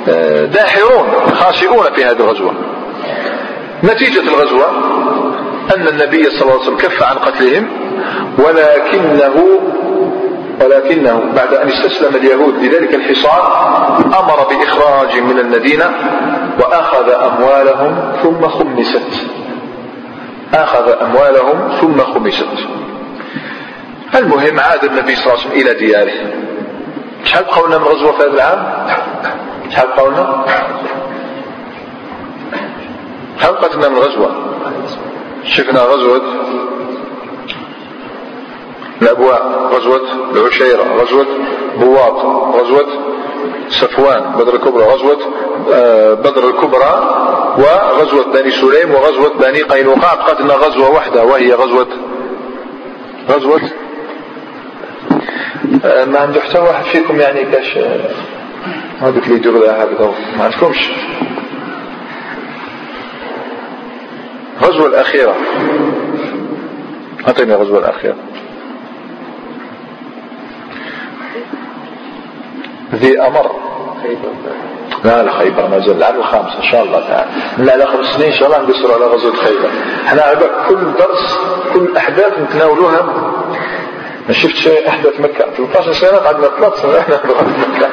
آه، 0.09 0.45
داحرون 0.45 1.07
خاسئون 1.33 1.83
في 1.95 2.05
هذه 2.05 2.19
الغزوة. 2.19 2.53
نتيجة 3.83 4.19
الغزوة 4.19 4.67
أن 5.75 5.87
النبي 5.87 6.29
صلى 6.29 6.41
الله 6.41 6.53
عليه 6.53 6.61
وسلم 6.61 6.77
كف 6.77 7.03
عن 7.03 7.15
قتلهم 7.15 7.67
ولكنه 8.37 9.59
ولكنه 10.61 11.23
بعد 11.35 11.53
أن 11.53 11.67
استسلم 11.69 12.15
اليهود 12.15 12.53
لذلك 12.63 12.93
الحصار 12.95 13.41
أمر 14.05 14.47
بإخراج 14.49 15.19
من 15.19 15.39
المدينة 15.39 15.89
وأخذ 16.59 17.09
أموالهم 17.09 18.11
ثم 18.23 18.47
خمست 18.47 19.27
أخذ 20.53 20.89
أموالهم 21.01 21.71
ثم 21.81 22.01
خمست 22.01 22.47
المهم 24.15 24.59
عاد 24.59 24.83
النبي 24.83 25.15
صلى 25.15 25.33
الله 25.33 25.43
عليه 25.43 25.49
وسلم 25.49 25.61
إلى 25.61 25.73
دياره 25.73 26.13
شحال 27.23 27.43
بقوا 27.45 27.67
لنا 27.67 27.77
من 27.77 27.83
غزوة 27.83 28.11
في 28.11 28.23
هذا 28.23 28.33
العام؟ 28.33 28.87
شحال 29.69 29.87
بقوا 29.97 30.09
لنا؟ 30.09 30.45
شحال 33.39 33.53
بقت 33.53 33.75
لنا 33.75 33.89
من 33.89 33.97
غزوة؟ 33.97 34.31
شفنا 35.43 35.79
غزوة 35.79 36.21
الأبواء 39.01 39.69
غزوة 39.73 40.01
العشيرة 40.35 40.83
غزوة 41.01 41.25
بواط 41.79 42.25
غزوة 42.55 42.85
صفوان 43.69 44.31
بدر 44.39 44.55
الكبرى 44.55 44.83
غزوة 44.83 45.17
آه، 45.73 46.13
بدر 46.13 46.49
الكبرى 46.49 47.17
وغزوة 47.57 48.33
بني 48.33 48.51
سليم 48.51 48.93
وغزوة 48.93 49.33
بني 49.33 49.61
قينقاع 49.61 50.13
بقت 50.13 50.41
لنا 50.41 50.53
غزوة 50.53 50.89
واحدة 50.89 51.23
وهي 51.25 51.53
غزوة 51.53 51.87
غزوة 53.29 53.61
آه، 55.85 56.05
ما 56.05 56.19
عنده 56.19 56.41
حتى 56.41 56.59
واحد 56.59 56.83
فيكم 56.85 57.19
يعني 57.19 57.43
كاش 57.43 57.77
هذوك 59.01 59.23
اللي 59.23 59.35
يديروا 59.35 59.59
لها 59.65 59.83
هكذا 59.83 60.13
ما 60.37 60.43
عندكمش؟ 60.43 60.91
الغزوة 64.61 64.87
الأخيرة. 64.87 65.35
أعطيني 67.27 67.55
الغزوة 67.55 67.79
الأخيرة. 67.79 68.15
ذي 72.95 73.21
أمر. 73.21 73.51
لا 75.03 75.23
لا 75.23 75.31
خيبر 75.31 75.67
ما 75.67 75.79
زال 75.79 75.97
العام 75.97 76.15
الخامس 76.15 76.55
إن 76.55 76.71
شاء 76.71 76.83
الله 76.83 76.99
تعالى. 76.99 77.29
لا 77.57 77.73
على 77.73 77.85
خمس 77.87 78.05
سنين 78.05 78.27
إن 78.27 78.33
شاء 78.33 78.47
الله 78.47 78.69
نقصر 78.69 78.93
على 78.93 79.05
غزوة 79.05 79.35
خيبر. 79.35 79.69
إحنا 80.05 80.21
عبا 80.21 80.49
كل 80.69 80.93
درس 80.99 81.39
كل 81.73 81.97
أحداث 81.97 82.39
نتناولوها. 82.39 83.05
ما 84.27 84.33
شفتش 84.33 84.67
أحداث 84.67 85.19
مكة. 85.19 85.45
13 85.57 85.93
سنة 85.93 86.17
قعدنا 86.17 86.47
13 86.47 86.77
سنه 86.77 86.99
إحنا 86.99 87.17
في 87.17 87.27
مكة. 87.27 87.89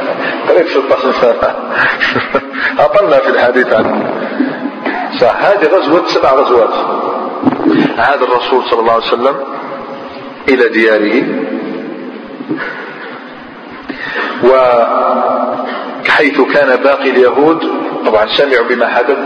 قريب 0.49 0.69
16 0.69 1.13
سنة. 1.21 1.55
أطلنا 2.85 3.19
في 3.19 3.29
الحديث 3.29 3.73
عنه. 3.73 4.13
صح 5.21 5.37
هذه 5.45 5.67
غزوة 5.67 6.07
سبع 6.07 6.33
غزوات. 6.33 6.75
عاد 7.99 8.23
الرسول 8.23 8.65
صلى 8.71 8.81
الله 8.81 8.93
عليه 8.93 9.05
وسلم 9.05 9.35
إلى 10.49 10.69
دياره. 10.69 11.25
وحيث 14.45 16.41
كان 16.41 16.77
باقي 16.77 17.11
اليهود 17.11 17.61
طبعا 18.07 18.27
سمعوا 18.27 18.69
بما 18.69 18.87
حدث 18.87 19.19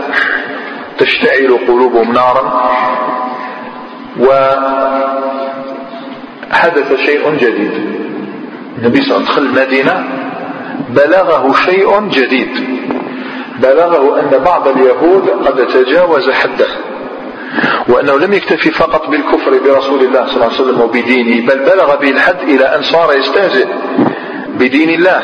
تشتعل 0.97 1.59
قلوبهم 1.67 2.13
نارا. 2.13 2.71
وحدث 6.49 6.95
شيء 7.05 7.35
جديد. 7.35 7.99
النبي 8.77 9.01
صلى 9.01 9.17
الله 9.17 9.29
عليه 9.29 9.33
وسلم 9.33 9.33
دخل 9.33 9.41
المدينة 9.41 10.03
بلغه 10.89 11.53
شيء 11.53 11.99
جديد. 12.09 12.79
بلغه 13.59 14.19
أن 14.19 14.37
بعض 14.45 14.67
اليهود 14.67 15.29
قد 15.29 15.67
تجاوز 15.67 16.29
حده 16.29 16.67
وأنه 17.87 18.17
لم 18.17 18.33
يكتفي 18.33 18.71
فقط 18.71 19.09
بالكفر 19.09 19.51
برسول 19.65 20.01
الله 20.01 20.25
صلى 20.25 20.35
الله 20.35 20.45
عليه 20.45 20.61
وسلم 20.61 20.81
وبدينه 20.81 21.47
بل 21.47 21.59
بلغ 21.59 21.95
به 21.95 22.09
الحد 22.09 22.41
إلى 22.41 22.75
أن 22.75 22.81
صار 22.83 23.17
يستهزئ. 23.17 23.67
بدين 24.59 24.89
الله. 24.89 25.21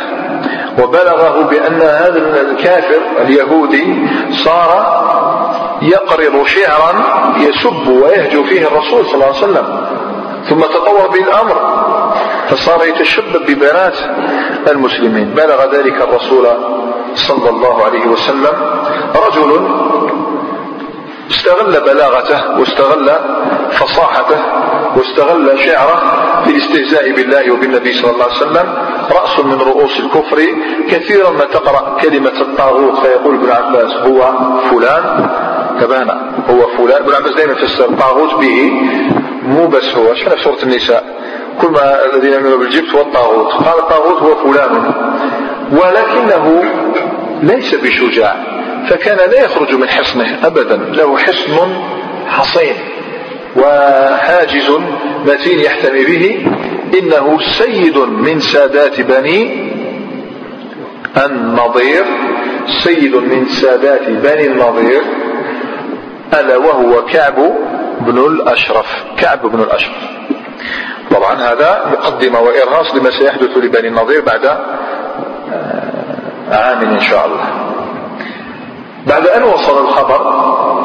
وبلغه 0.80 1.42
بأن 1.50 1.82
هذا 1.82 2.42
الكافر 2.42 3.02
اليهودي 3.22 4.08
صار 4.32 4.72
يقرض 5.82 6.46
شعرا 6.46 6.94
يسب 7.38 7.88
ويهجو 7.88 8.44
فيه 8.44 8.68
الرسول 8.68 9.06
صلى 9.06 9.14
الله 9.14 9.26
عليه 9.26 9.38
وسلم. 9.38 9.68
ثم 10.50 10.62
تطور 10.62 11.08
به 11.08 11.24
الأمر 11.24 11.56
فصار 12.50 12.86
يتشبب 12.86 13.46
ببنات 13.48 13.98
المسلمين. 14.72 15.34
بلغ 15.36 15.76
ذلك 15.76 16.02
الرسول 16.02 16.48
صلى 17.16 17.50
الله 17.50 17.84
عليه 17.86 18.08
وسلم 18.08 18.56
رجل 19.28 19.70
استغل 21.32 21.80
بلاغته 21.82 22.60
واستغل 22.60 23.10
فصاحته 23.72 24.40
واستغل 24.96 25.60
شعره 25.60 26.02
في 26.44 26.52
الاستهزاء 26.52 27.12
بالله 27.12 27.52
وبالنبي 27.54 27.94
صلى 27.94 28.12
الله 28.12 28.24
عليه 28.24 28.36
وسلم. 28.36 28.74
رأس 29.12 29.40
من 29.40 29.62
رؤوس 29.62 30.00
الكفر. 30.00 30.40
كثيرا 30.90 31.30
ما 31.30 31.46
تقرأ 31.46 31.98
كلمة 32.02 32.42
الطاغوت 32.42 33.00
فيقول 33.00 33.36
ابن 33.36 33.50
عباس 33.52 33.92
هو 33.92 34.34
فلان. 34.72 35.30
تبانا 35.82 36.32
هو 36.50 36.68
فلان. 36.78 37.02
ابن 37.04 37.14
عباس 37.14 37.34
دائما 37.34 37.54
يفسر 37.54 37.86
الطاغوت 37.86 38.34
به. 38.34 38.72
مو 39.44 39.68
بس 39.68 39.96
هو 39.96 40.14
في 40.14 40.44
سورة 40.44 40.64
النساء؟ 40.64 41.04
كل 41.62 41.68
ما 41.68 42.06
الذين 42.06 42.34
يؤمنون 42.34 42.60
بالجبت 42.60 42.96
هو 42.96 43.02
الطاغوت. 43.02 43.54
قال 43.54 43.80
الطاغوت 43.80 44.22
هو 44.22 44.36
فلان. 44.36 44.94
ولكنه 45.72 46.64
ليس 47.44 47.76
بشجاع. 47.76 48.36
فكان 48.90 49.18
لا 49.18 49.44
يخرج 49.46 49.76
من 49.76 49.90
حصنه 49.90 50.40
أبدا 50.44 50.76
له 50.76 51.18
حصن 51.18 51.74
حصين 52.28 52.76
وحاجز 53.56 54.72
متين 55.26 55.60
يحتمي 55.60 56.06
به 56.06 56.46
إنه 57.00 57.40
سيد 57.58 57.98
من 57.98 58.40
سادات 58.40 59.02
بني 59.02 59.72
النضير 61.26 62.06
سيد 62.84 63.16
من 63.16 63.46
سادات 63.46 64.10
بني 64.10 64.46
النضير 64.46 65.02
ألا 66.34 66.58
وهو 66.58 67.06
كعب 67.06 67.36
بن 68.00 68.18
الأشرف 68.18 69.04
كعب 69.18 69.42
بن 69.46 69.60
الأشرف. 69.62 69.96
طبعا 71.12 71.36
هذا 71.36 71.92
مقدمة 71.92 72.40
وإرهاص 72.40 72.96
لما 72.96 73.12
سيحدث 73.12 73.58
لبني 73.58 73.88
النضير 73.88 74.22
بعد 74.22 74.46
عام 76.52 76.82
إن 76.82 77.00
شاء 77.00 77.26
الله. 77.26 77.46
بعد 79.06 79.28
أن 79.28 79.44
وصل 79.44 79.86
الخبر 79.86 80.22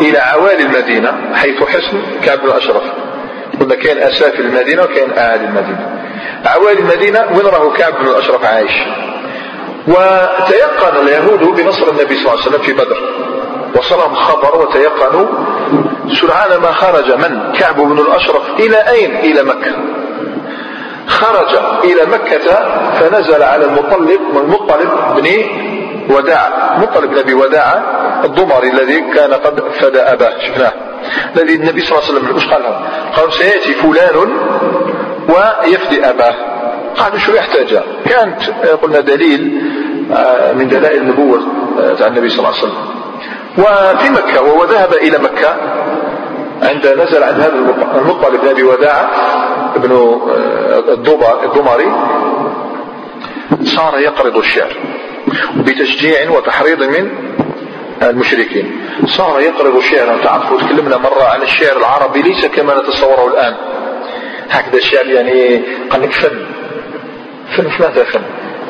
إلى 0.00 0.18
عوالي 0.18 0.62
المدينة 0.62 1.34
حيث 1.34 1.62
حصن 1.62 2.02
كعب 2.24 2.38
بن 2.38 2.50
أشرف. 2.50 2.82
قلنا 3.60 3.74
كان 3.74 3.98
أسافل 3.98 4.40
المدينة 4.40 4.82
وكان 4.82 5.18
أعالي 5.18 5.44
المدينة. 5.44 6.00
عوالي 6.44 6.80
المدينة 6.80 7.20
وين 7.36 7.46
راهو 7.46 7.72
كعب 7.72 7.92
بن 7.92 8.08
الأشرف 8.08 8.44
عايش؟ 8.44 8.72
وتيقن 9.88 10.96
اليهود 11.02 11.40
بنصر 11.40 11.88
النبي 11.88 12.14
صلى 12.14 12.20
الله 12.20 12.30
عليه 12.30 12.42
وسلم 12.42 12.62
في 12.62 12.72
بدر. 12.72 12.98
وصلهم 13.76 14.14
خبر 14.14 14.56
وتيقنوا 14.56 15.26
سرعان 16.20 16.60
ما 16.60 16.72
خرج 16.72 17.12
من 17.12 17.52
كعب 17.52 17.76
بن 17.76 17.98
الأشرف 17.98 18.42
إلى 18.58 18.76
أين؟ 18.76 19.16
إلى 19.16 19.42
مكة. 19.42 19.72
خرج 21.06 21.58
إلى 21.84 22.06
مكة 22.06 22.38
فنزل 23.00 23.42
على 23.42 23.64
المطلب 23.64 24.20
المطلب 24.36 24.90
بن 25.16 25.26
وداع 26.11 26.76
مطلب 26.78 27.11
بن 27.11 27.18
أبي 27.18 27.34
وداع 27.34 27.82
الضمري 28.24 28.70
الذي 28.70 29.00
كان 29.00 29.34
قد 29.34 29.61
فدى 29.80 30.00
أباه. 30.00 30.38
شفناه. 30.38 30.72
الذي 31.36 31.54
النبي 31.54 31.80
صلى 31.80 31.98
الله 31.98 32.08
عليه 32.08 32.18
وسلم 32.18 32.34
إيش 32.34 32.48
قال 32.48 32.62
لهم؟ 32.62 32.74
قالوا 33.16 33.30
سيأتي 33.30 33.74
فلان 33.74 34.16
ويفدي 35.28 36.11
أباه. 36.11 36.34
قالوا 36.96 37.18
شو 37.18 37.32
يحتاج؟ 37.32 37.80
كانت 38.04 38.42
قلنا 38.82 39.00
دليل 39.00 39.62
آه، 40.12 40.52
من 40.52 40.68
دلائل 40.68 41.02
النبوة 41.02 41.38
آه، 41.78 42.04
عن 42.04 42.11
النبي 42.11 42.28
صلى 42.28 42.38
الله 42.38 42.48
عليه 42.48 42.58
وسلم. 42.58 42.90
وفي 43.58 44.11
مكة 44.11 44.42
وهو 44.42 44.64
ذهب 44.64 44.92
إلى 44.92 45.18
مكة 45.18 45.56
عند 46.62 46.86
نزل 46.86 47.22
عند 47.22 47.40
هذا 47.40 47.54
المطلب 47.94 48.40
بن 48.40 48.48
أبي 48.48 48.62
وداع 48.62 49.00
آه، 49.76 50.78
الضمري 51.44 51.92
صار 53.64 53.98
يقرض 53.98 54.36
الشعر. 54.36 54.76
بتشجيع 55.57 56.31
وتحريض 56.31 56.83
من 56.83 57.11
المشركين. 58.03 58.81
صار 59.07 59.41
يقرض 59.41 59.81
شعرا 59.81 60.16
تعرفوا 60.24 60.61
تكلمنا 60.61 60.97
مرة 60.97 61.24
عن 61.24 61.43
الشعر 61.43 61.76
العربي 61.76 62.22
ليس 62.22 62.47
كما 62.47 62.81
نتصوره 62.81 63.26
الآن. 63.26 63.55
هكذا 64.51 64.76
الشعر 64.76 65.07
يعني 65.07 65.62
قال 65.91 66.03
لك 66.03 66.12
فن. 66.12 66.47
فن 67.57 67.68
في 67.68 67.83
ماذا 67.83 68.05
فن؟ 68.05 68.22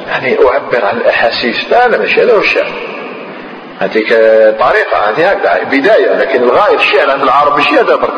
يعني 0.09 0.39
أعبر 0.49 0.85
عن 0.85 0.97
الأحاسيس. 0.97 1.71
لا 1.71 1.89
لا 1.89 1.99
مش 1.99 2.19
هذا 2.19 2.33
هو 2.33 2.39
الشعر. 2.41 2.73
هذيك 3.81 4.09
طريقة 4.61 4.97
هذه 5.09 5.31
هكذا 5.31 5.65
بداية. 5.65 6.17
لكن 6.17 6.43
الغاية 6.43 6.77
الشعر 6.77 7.11
عند 7.11 7.23
العرب 7.23 7.59
مش 7.59 7.69
هذا 7.69 7.97
برك 7.97 8.15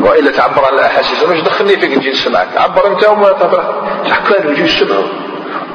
وإلا 0.00 0.30
تعبر 0.30 0.64
عن 0.64 0.74
الأحاسيس. 0.74 1.22
مش 1.22 1.40
دخلني 1.40 1.76
فيك 1.76 1.98
نجي 1.98 2.10
نسمعك. 2.10 2.48
عبر 2.56 2.86
أنت 2.86 3.08
وما 3.08 3.32
تعبر 3.32 3.84
كانوا 4.28 4.52
يجوا 4.52 4.66
يسمعوا 4.66 5.04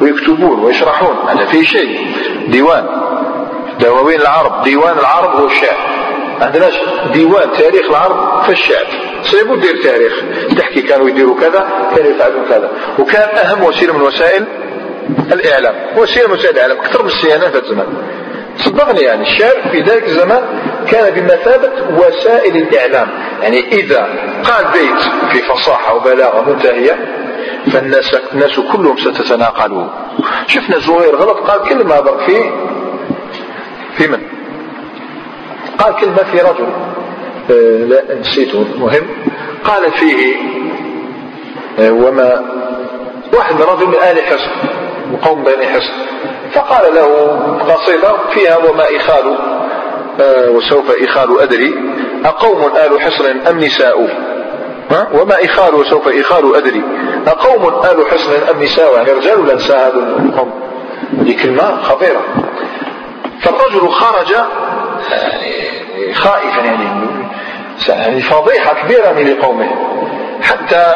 ويكتبون 0.02 0.60
ويشرحون 0.60 1.16
هذا 1.30 1.46
في 1.46 1.66
شيء. 1.66 2.08
ديوان. 2.48 2.86
دواوين 3.80 4.22
العرب. 4.22 4.64
ديوان 4.64 4.98
العرب 5.00 5.36
هو 5.40 5.46
الشعر. 5.46 5.78
عندناش 6.42 6.74
ديوان 7.14 7.52
تاريخ 7.52 7.90
العرب 7.90 8.44
في 8.44 8.52
الشعر. 8.52 8.86
صيبوا 9.24 9.58
دير 9.58 9.84
تاريخ. 9.84 10.14
تحكي 10.58 10.82
كانوا 10.82 11.10
يديروا 11.10 11.36
كذا 11.40 11.70
كانوا 11.96 12.12
يفعلون 12.12 12.46
كذا. 12.50 12.72
وكان 13.00 13.38
أهم 13.38 13.64
وسيلة 13.64 13.94
من 13.94 14.02
وسائل 14.02 14.46
الإعلام. 15.34 15.76
وسيلة 15.98 16.28
من 16.28 16.34
وسائل 16.34 16.56
الإعلام. 16.56 16.78
أكثر 16.78 17.04
من 17.04 17.10
السيانه 17.10 17.50
في 17.50 17.60
الزمان. 17.60 17.88
صدقني 18.58 19.02
يعني 19.02 19.22
الشعر 19.22 19.56
في 19.72 19.80
ذلك 19.80 20.04
الزمان 20.04 20.44
كان 20.92 21.14
بمثابة 21.14 21.72
وسائل 21.98 22.58
الإعلام. 22.58 23.08
يعني 23.42 23.68
إذا 23.68 24.08
قال 24.44 24.66
بيت 24.74 25.02
في 25.32 25.42
فصاحة 25.42 25.96
وبلاغة 25.96 26.50
منتهية 26.50 27.19
فالناس 27.74 28.16
الناس 28.34 28.60
كلهم 28.60 28.98
ستتناقله 28.98 29.90
شفنا 30.48 30.80
زهير 30.80 31.16
غلط 31.16 31.38
قال 31.38 31.70
كلمة 31.70 32.02
في 32.26 32.44
في 33.98 34.08
من؟ 34.08 34.22
قال 35.78 35.96
كلمة 35.96 36.24
في 36.32 36.38
رجل. 36.38 36.68
آه، 37.52 37.86
لا 37.86 38.20
نسيته 38.20 38.66
مهم. 38.80 39.08
قال 39.64 39.92
فيه 39.92 40.36
آه، 41.80 41.92
وما 41.92 42.46
واحد 43.34 43.62
رجل 43.62 43.88
من 43.88 43.96
آل 43.96 44.22
حصن 44.22 44.52
وقوم 45.14 45.44
بني 45.44 45.68
حصن. 45.68 45.94
فقال 46.54 46.96
له 46.96 47.06
قصيدة 47.74 48.14
فيها 48.34 48.58
وما 48.58 48.84
إخال 48.96 49.38
آه، 50.22 50.50
وسوف 50.50 50.92
إخال 51.02 51.40
أدري 51.42 51.74
أقوم 52.26 52.62
آل 52.76 53.02
حصن 53.02 53.48
أم 53.48 53.60
نساء 53.60 54.29
وما 54.92 55.46
إخال 55.46 55.76
وسوف 55.76 56.08
إخال 56.08 56.56
أدري. 56.56 56.84
أقوم 57.28 57.68
آل 57.68 58.06
حصن 58.12 58.32
أم 58.50 58.64
نساء 58.64 58.96
يعني 58.96 59.12
رجال 59.12 59.40
ولا 59.40 59.56
نساء 59.56 59.78
هذا 59.78 61.34
كلمة 61.44 61.84
خطيرة. 61.84 62.22
فالرجل 63.42 63.90
خرج 63.90 64.32
يعني 65.12 66.14
خائفا 66.14 66.62
يعني 66.62 66.86
يعني 67.90 68.22
فضيحة 68.22 68.74
كبيرة 68.74 69.12
من 69.12 69.36
قومه. 69.36 69.70
حتى 70.42 70.96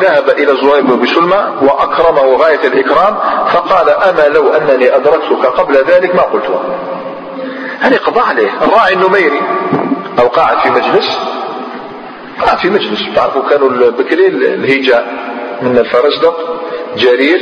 ذهب 0.00 0.28
إلى 0.30 0.56
زهير 0.62 0.82
بن 0.82 1.06
سلمى 1.06 1.44
وأكرمه 1.62 2.36
غاية 2.36 2.60
الإكرام 2.64 3.18
فقال 3.46 3.88
أما 3.88 4.28
لو 4.28 4.48
أنني 4.48 4.96
أدركتك 4.96 5.46
قبل 5.46 5.74
ذلك 5.74 6.14
ما 6.14 6.22
قلتها. 6.22 6.62
يعني 7.82 7.96
قضى 7.96 8.20
عليه. 8.20 8.50
الراعي 8.62 8.92
النميري 8.92 9.40
أو 10.18 10.28
قاعد 10.28 10.58
في 10.58 10.70
مجلس 10.70 11.18
قاعد 12.44 12.58
في 12.58 12.70
مجلس. 12.70 13.00
تعرفوا 13.16 13.42
كانوا 13.50 13.70
البكري 13.70 14.26
الهجاء 14.26 15.06
من 15.62 15.78
الفرزدق 15.78 16.60
جرير 16.96 17.40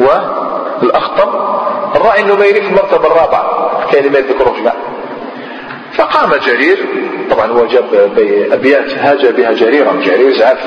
والأخطر 0.00 1.58
الراعي 1.96 2.22
النميري 2.22 2.60
في 2.60 2.68
المرتبة 2.68 3.06
الرابعة 3.06 3.70
كان 3.92 4.12
ما 4.12 4.18
يذكروا 4.18 4.58
جماعة. 4.60 4.76
فقام 5.92 6.30
جرير 6.46 6.78
طبعا 7.30 7.46
هو 7.46 7.66
جاب 7.66 7.84
أبيات 8.52 8.92
هاج 8.98 9.26
بها 9.26 9.52
جريرا 9.52 9.92
جرير 9.92 10.32
زعف 10.34 10.58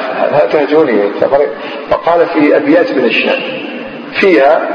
تهجوني 0.51 1.09
فقال 1.91 2.27
في 2.27 2.57
أبيات 2.57 2.91
من 2.91 3.05
الشام 3.05 3.41
فيها 4.13 4.69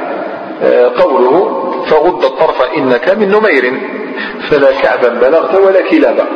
آه، 0.62 0.92
قوله 0.96 1.62
فغض 1.86 2.24
الطرف 2.24 2.62
إنك 2.76 3.08
من 3.18 3.28
نمير 3.28 3.80
فلا 4.50 4.72
كعبا 4.82 5.08
بلغت 5.08 5.54
ولا 5.54 5.90
كلابا. 5.90 6.26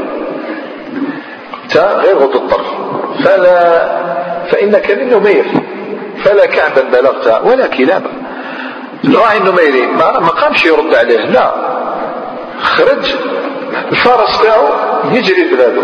غير 1.77 2.19
غض 2.19 2.37
الطرف. 2.37 2.67
فلا 3.25 4.01
فإنك 4.51 4.91
من 4.91 5.11
نمير. 5.11 5.45
فلا 6.25 6.47
كعبا 6.47 6.83
بلغت 6.83 7.41
ولا 7.45 7.67
كلابا. 7.67 8.11
الراعي 9.05 9.39
النميري 9.39 9.87
ما 9.97 10.29
قامش 10.29 10.65
يرد 10.65 10.95
عليه. 10.95 11.27
لا. 11.27 11.53
خرج. 12.63 13.15
الفارس 13.91 14.43
تاعو 14.43 14.67
يجري 15.13 15.45
بلاده 15.55 15.83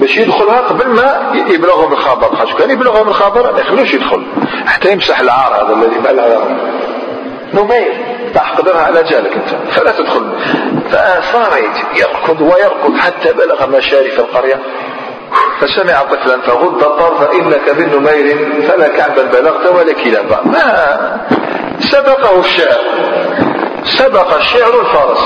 باش 0.00 0.16
يدخلها 0.16 0.60
قبل 0.60 0.88
ما 0.88 1.32
يبلغهم 1.48 1.92
الخبر 1.92 2.36
خاطر 2.36 2.58
كان 2.58 2.70
يبلغهم 2.70 3.08
الخبر 3.08 3.52
ما 3.52 3.60
يخلوش 3.60 3.94
يدخل. 3.94 4.22
حتى 4.66 4.92
يمسح 4.92 5.20
العار 5.20 5.54
هذا 5.54 5.74
الذي 5.74 5.98
بلغ. 5.98 6.44
نمير 7.54 7.92
تحقدرها 8.34 8.80
على 8.82 9.02
جالك 9.02 9.32
أنت. 9.32 9.72
فلا 9.72 9.90
تدخل. 9.90 10.32
فصار 10.90 11.58
يركض 11.94 12.40
ويركض 12.40 12.96
حتى 12.96 13.32
بلغ 13.32 13.66
مشارف 13.76 14.18
القرية. 14.18 14.60
فسمع 15.60 16.02
طفلا 16.02 16.40
فغض 16.40 16.82
الطرف 16.82 17.30
انك 17.34 17.78
من 17.78 17.88
نمير 17.96 18.62
فلا 18.62 18.88
كعبا 18.88 19.22
بلغت 19.22 19.66
ولا 19.66 19.92
كلابا 19.92 20.40
ما 20.44 21.20
سبقه 21.80 22.40
الشعر. 22.40 22.80
سبق 23.84 24.36
الشعر 24.36 24.80
الفرس. 24.80 25.18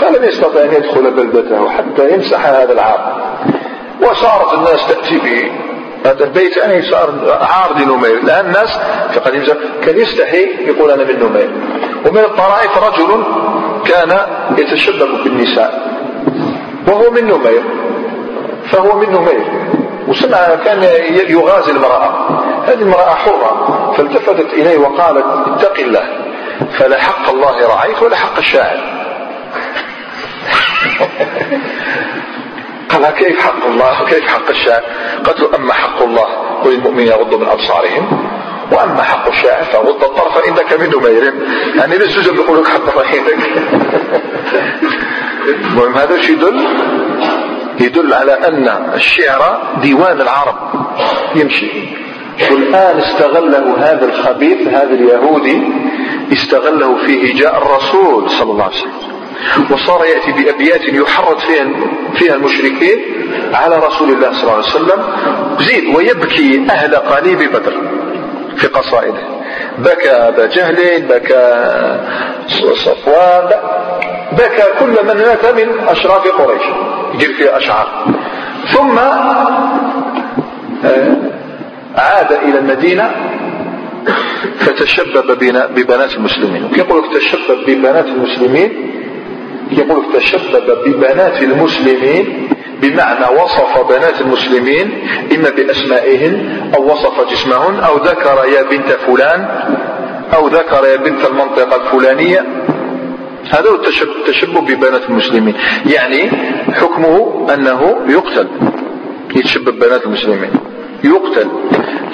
فلم 0.00 0.24
يستطع 0.24 0.60
أن 0.60 0.72
يدخل 0.72 1.10
بلدته 1.10 1.70
حتى 1.70 2.14
يمسح 2.14 2.46
هذا 2.46 2.72
العار. 2.72 3.12
وصارت 4.02 4.54
الناس 4.54 4.86
تأتي 4.88 5.18
به 5.18 5.52
هذا 6.06 6.24
البيت. 6.24 6.56
يعني 6.56 6.82
صار 6.82 7.38
عار 7.40 7.78
لنمير. 7.78 8.18
الآن 8.18 8.46
الناس 8.46 8.78
في 9.12 9.20
قديم 9.20 9.44
كان 9.84 9.98
يستحي 9.98 10.48
يقول 10.66 10.90
أنا 10.90 11.04
من 11.04 11.18
نمير. 11.18 11.50
ومن 12.06 12.18
الطرائف 12.18 12.78
رجل 12.78 13.24
كان 13.84 14.18
يتشبك 14.58 15.24
بالنساء. 15.24 15.92
وهو 16.88 17.10
من 17.10 17.24
نمير. 17.24 17.62
فهو 18.72 18.98
من 18.98 19.10
نمير 19.10 19.44
وسمع 20.08 20.54
كان 20.64 20.82
يغازي 21.28 21.72
المرأة. 21.72 22.42
هذه 22.66 22.82
المرأة 22.82 23.14
حرة. 23.14 23.92
فالتفتت 23.96 24.52
إليه 24.52 24.78
وقالت 24.78 25.24
اتق 25.46 25.78
الله. 25.78 26.04
فلحق 26.78 27.30
الله 27.30 27.68
رعيت 27.74 28.02
ولحق 28.02 28.38
الشاعر. 28.38 28.80
قال 32.90 33.10
كيف 33.10 33.40
حق 33.40 33.66
الله 33.66 34.02
وكيف 34.02 34.28
حق 34.28 34.48
الشاعر؟ 34.48 34.82
قالت 35.24 35.54
أما 35.54 35.72
حق 35.72 36.02
الله 36.02 36.26
وللمؤمنين 36.64 37.06
يغضوا 37.06 37.38
من 37.38 37.48
أبصارهم 37.48 38.28
وأما 38.72 39.02
حق 39.02 39.28
الشاعر 39.28 39.64
فغض 39.64 40.04
الطرف 40.04 40.48
انك 40.48 40.72
من 40.72 40.90
نمير 40.96 41.32
يعني 41.76 41.98
ليش 41.98 42.18
جنب 42.18 42.34
يقول 42.34 42.58
لك 42.58 42.68
حط 42.68 42.80
المهم 45.72 45.94
هذا 45.94 46.14
الشيء 46.14 46.36
يدل 46.36 46.66
يدل 47.82 48.14
على 48.14 48.32
أن 48.32 48.92
الشعر 48.94 49.62
ديوان 49.82 50.20
العرب. 50.20 50.56
يمشي. 51.34 51.70
والآن 52.50 52.98
استغله 52.98 53.76
هذا 53.78 54.04
الخبيث 54.04 54.68
هذا 54.68 54.94
اليهودي 54.94 55.62
استغله 56.32 57.06
في 57.06 57.32
هجاء 57.32 57.58
الرسول 57.58 58.30
صلى 58.30 58.52
الله 58.52 58.64
عليه 58.64 58.74
وسلم. 58.74 59.12
وصار 59.70 60.04
يأتي 60.04 60.32
بأبيات 60.32 60.80
يحرض 60.84 61.38
فيها, 61.38 61.66
فيها 62.14 62.34
المشركين 62.34 62.98
على 63.54 63.76
رسول 63.76 64.10
الله 64.10 64.32
صلى 64.32 64.42
الله 64.42 64.52
عليه 64.52 64.64
وسلم. 64.64 65.02
زيد 65.58 65.96
ويبكي 65.96 66.66
أهل 66.70 66.96
قليب 66.96 67.38
بدر 67.38 67.72
في 68.56 68.66
قصائده. 68.66 69.22
بكى 69.78 70.10
أبا 70.10 70.46
جهل 70.46 71.02
بكى 71.02 71.62
صفوان 72.84 73.50
بكى 74.32 74.64
كل 74.80 75.06
من 75.06 75.22
مات 75.22 75.46
من 75.46 75.88
أشراف 75.88 76.28
قريش. 76.28 76.62
يجيب 77.14 77.30
فيه 77.36 77.56
أشعار. 77.56 77.88
ثم 78.72 78.98
آه، 80.84 81.16
عاد 81.96 82.32
إلى 82.32 82.58
المدينة 82.58 83.10
فتشبب 84.58 85.32
ببنات 85.74 86.14
المسلمين. 86.16 86.68
يقول 86.76 87.02
تشبب 87.14 87.58
ببنات 87.66 88.06
المسلمين 88.06 88.92
يقول 89.72 90.04
تشبب 90.14 90.78
ببنات 90.86 91.42
المسلمين 91.42 92.48
بمعنى 92.82 93.24
وصف 93.42 93.88
بنات 93.88 94.20
المسلمين 94.20 95.06
إما 95.36 95.50
بأسمائهن 95.50 96.60
أو 96.76 96.92
وصف 96.92 97.30
جسمهن 97.30 97.80
أو 97.80 97.96
ذكر 97.96 98.44
يا 98.54 98.62
بنت 98.62 98.88
فلان 99.06 99.46
أو 100.34 100.48
ذكر 100.48 100.84
يا 100.86 100.96
بنت 100.96 101.24
المنطقة 101.24 101.76
الفلانية 101.76 102.46
هذا 103.50 103.70
هو 103.70 103.74
التشبه 103.74 104.60
ببنات 104.60 105.10
المسلمين. 105.10 105.54
يعني 105.86 106.30
حكمه 106.72 107.46
أنه 107.54 107.96
يقتل. 108.08 108.48
يتشبب 109.36 109.78
بنات 109.78 110.06
المسلمين. 110.06 110.50
يقتل. 111.04 111.48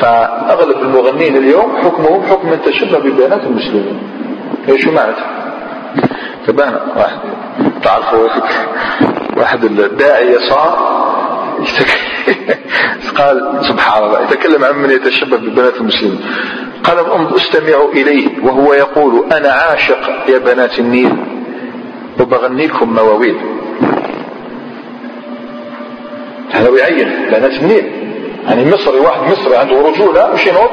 فأغلب 0.01 0.83
المغنين 0.83 1.37
اليوم 1.37 1.77
حكمهم 1.77 2.23
حكم 2.23 2.49
من 2.49 2.59
ببنات 2.99 3.43
المسلمين. 3.43 3.99
إيش 4.69 4.87
معناته 4.87 5.23
تبان 6.47 6.75
واحد. 6.97 7.19
تعرفوا 7.83 8.29
واحد 9.37 9.65
الداعية 9.65 10.39
صار 10.39 10.99
قال 13.19 13.61
سبحان 13.69 14.05
الله 14.05 14.23
يتكلم 14.23 14.65
عن 14.65 14.75
من 14.75 14.91
يتشبه 14.91 15.37
ببنات 15.37 15.77
المسلمين. 15.77 16.21
قال 16.85 16.99
استمعوا 17.37 17.93
إليه 17.93 18.29
وهو 18.45 18.73
يقول 18.75 19.33
أنا 19.33 19.49
عاشق 19.49 20.29
يا 20.29 20.39
بنات 20.39 20.79
النيل 20.79 21.17
وبغنيكم 22.21 22.95
مواويل. 22.95 23.37
هذا 26.51 26.71
يعين 26.79 27.09
بنات 27.31 27.53
النيل. 27.53 27.93
يعني 28.45 28.71
مصري 28.71 28.99
واحد 28.99 29.33
مصري 29.33 29.57
عنده 29.57 29.89
رجولة 29.89 30.31
مش 30.35 30.47
ينوض؟ 30.47 30.71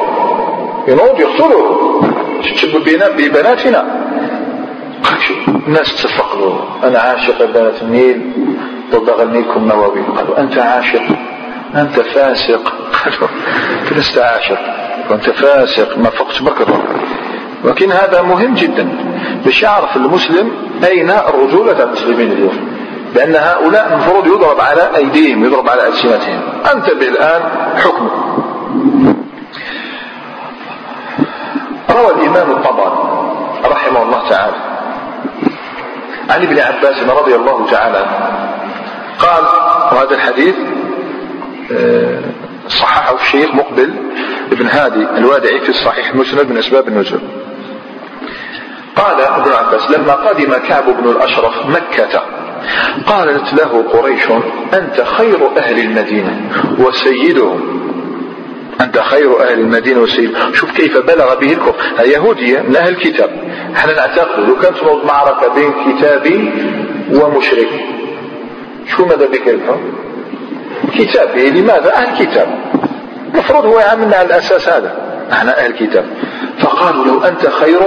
ينوض 0.87 1.19
يقتله 1.19 2.01
تشبه 2.43 3.07
ببناتنا. 3.17 4.05
الناس 5.67 5.95
تصفق 5.95 6.35
له 6.35 6.87
أنا 6.87 6.99
عاشق 6.99 7.45
بنات 7.45 7.81
النيل 7.81 8.31
وبغنيكم 8.93 9.67
مواويل. 9.67 10.03
قالوا 10.17 10.39
أنت 10.39 10.57
عاشق 10.57 11.03
أنت 11.75 11.99
فاسق. 11.99 12.73
قالوا 12.93 13.29
لست 13.97 14.19
عاشر 14.19 14.84
وأنت 15.09 15.29
فاسق 15.29 15.97
ما 15.97 16.09
فقت 16.09 16.41
بكر. 16.41 16.81
ولكن 17.63 17.91
هذا 17.91 18.21
مهم 18.21 18.53
جدا. 18.53 18.87
باش 19.45 19.63
يعرف 19.63 19.95
المسلم 19.95 20.51
أين 20.83 21.09
الرجولة 21.09 21.83
المسلمين 21.83 22.31
اليوم. 22.31 22.67
لأن 23.15 23.35
هؤلاء 23.35 23.93
المفروض 23.93 24.27
يضرب 24.27 24.59
على 24.59 24.97
أيديهم 24.97 25.45
يضرب 25.45 25.69
على 25.69 25.87
ألسنتهم. 25.87 26.41
انتبه 26.73 27.07
الآن 27.07 27.41
حكمه 27.77 28.11
روى 31.89 32.11
الإمام 32.11 32.51
الطبري 32.51 32.91
رحمه 33.65 34.03
الله 34.03 34.29
تعالى 34.29 34.55
عن 36.29 36.41
ابن 36.41 36.59
عباس 36.59 37.03
رضي 37.09 37.35
الله 37.35 37.65
تعالى 37.71 38.05
قال 39.19 39.43
وهذا 39.91 40.15
الحديث 40.15 40.55
آه، 41.71 42.19
صححه 42.67 43.15
الشيخ 43.15 43.55
مقبل 43.55 43.93
ابن 44.51 44.67
هادي 44.67 45.07
الوادعي 45.17 45.59
في 45.59 45.69
الصحيح 45.69 46.09
المسند 46.09 46.49
من 46.49 46.57
أسباب 46.57 46.87
النزول. 46.87 47.19
قال 48.95 49.21
ابن 49.21 49.51
عباس 49.51 49.91
لما 49.91 50.13
قدم 50.13 50.53
كعب 50.67 50.83
بن 50.83 51.09
الأشرف 51.09 51.65
مكة 51.65 52.23
قالت 53.05 53.53
له 53.53 53.85
قريش 53.93 54.23
أنت 54.73 55.01
خير 55.01 55.57
أهل 55.57 55.79
المدينة 55.79 56.41
وسيدهم. 56.79 57.81
أنت 58.81 58.99
خير 58.99 59.41
أهل 59.41 59.59
المدينة 59.59 59.99
وسيد. 59.99 60.37
شوف 60.53 60.71
كيف 60.71 60.97
بلغ 60.97 61.39
به 61.39 61.53
الكفر. 61.53 61.75
يهودية 62.05 62.59
من 62.59 62.75
أهل 62.75 62.89
الكتاب. 62.89 63.29
إحنا 63.75 63.93
نعتقد 63.93 64.49
لو 64.49 64.55
كانت 64.55 64.77
معركة 65.05 65.53
بين 65.53 65.73
كتابي 65.85 66.51
ومشرك. 67.11 67.69
شو 68.87 69.05
ماذا 69.05 69.25
بك 69.25 69.47
الحكم 69.47 70.04
كتابي 70.97 71.49
لماذا؟ 71.49 71.95
أهل 71.95 72.25
كتاب 72.25 72.47
المفروض 73.33 73.65
هو 73.65 73.79
يعاملنا 73.79 74.15
على 74.15 74.25
الأساس 74.25 74.69
هذا. 74.69 74.95
إحنا 75.31 75.59
أهل 75.59 75.71
كتاب 75.71 76.05
فقالوا 76.59 77.05
لو 77.05 77.23
أنت 77.23 77.47
خير 77.47 77.79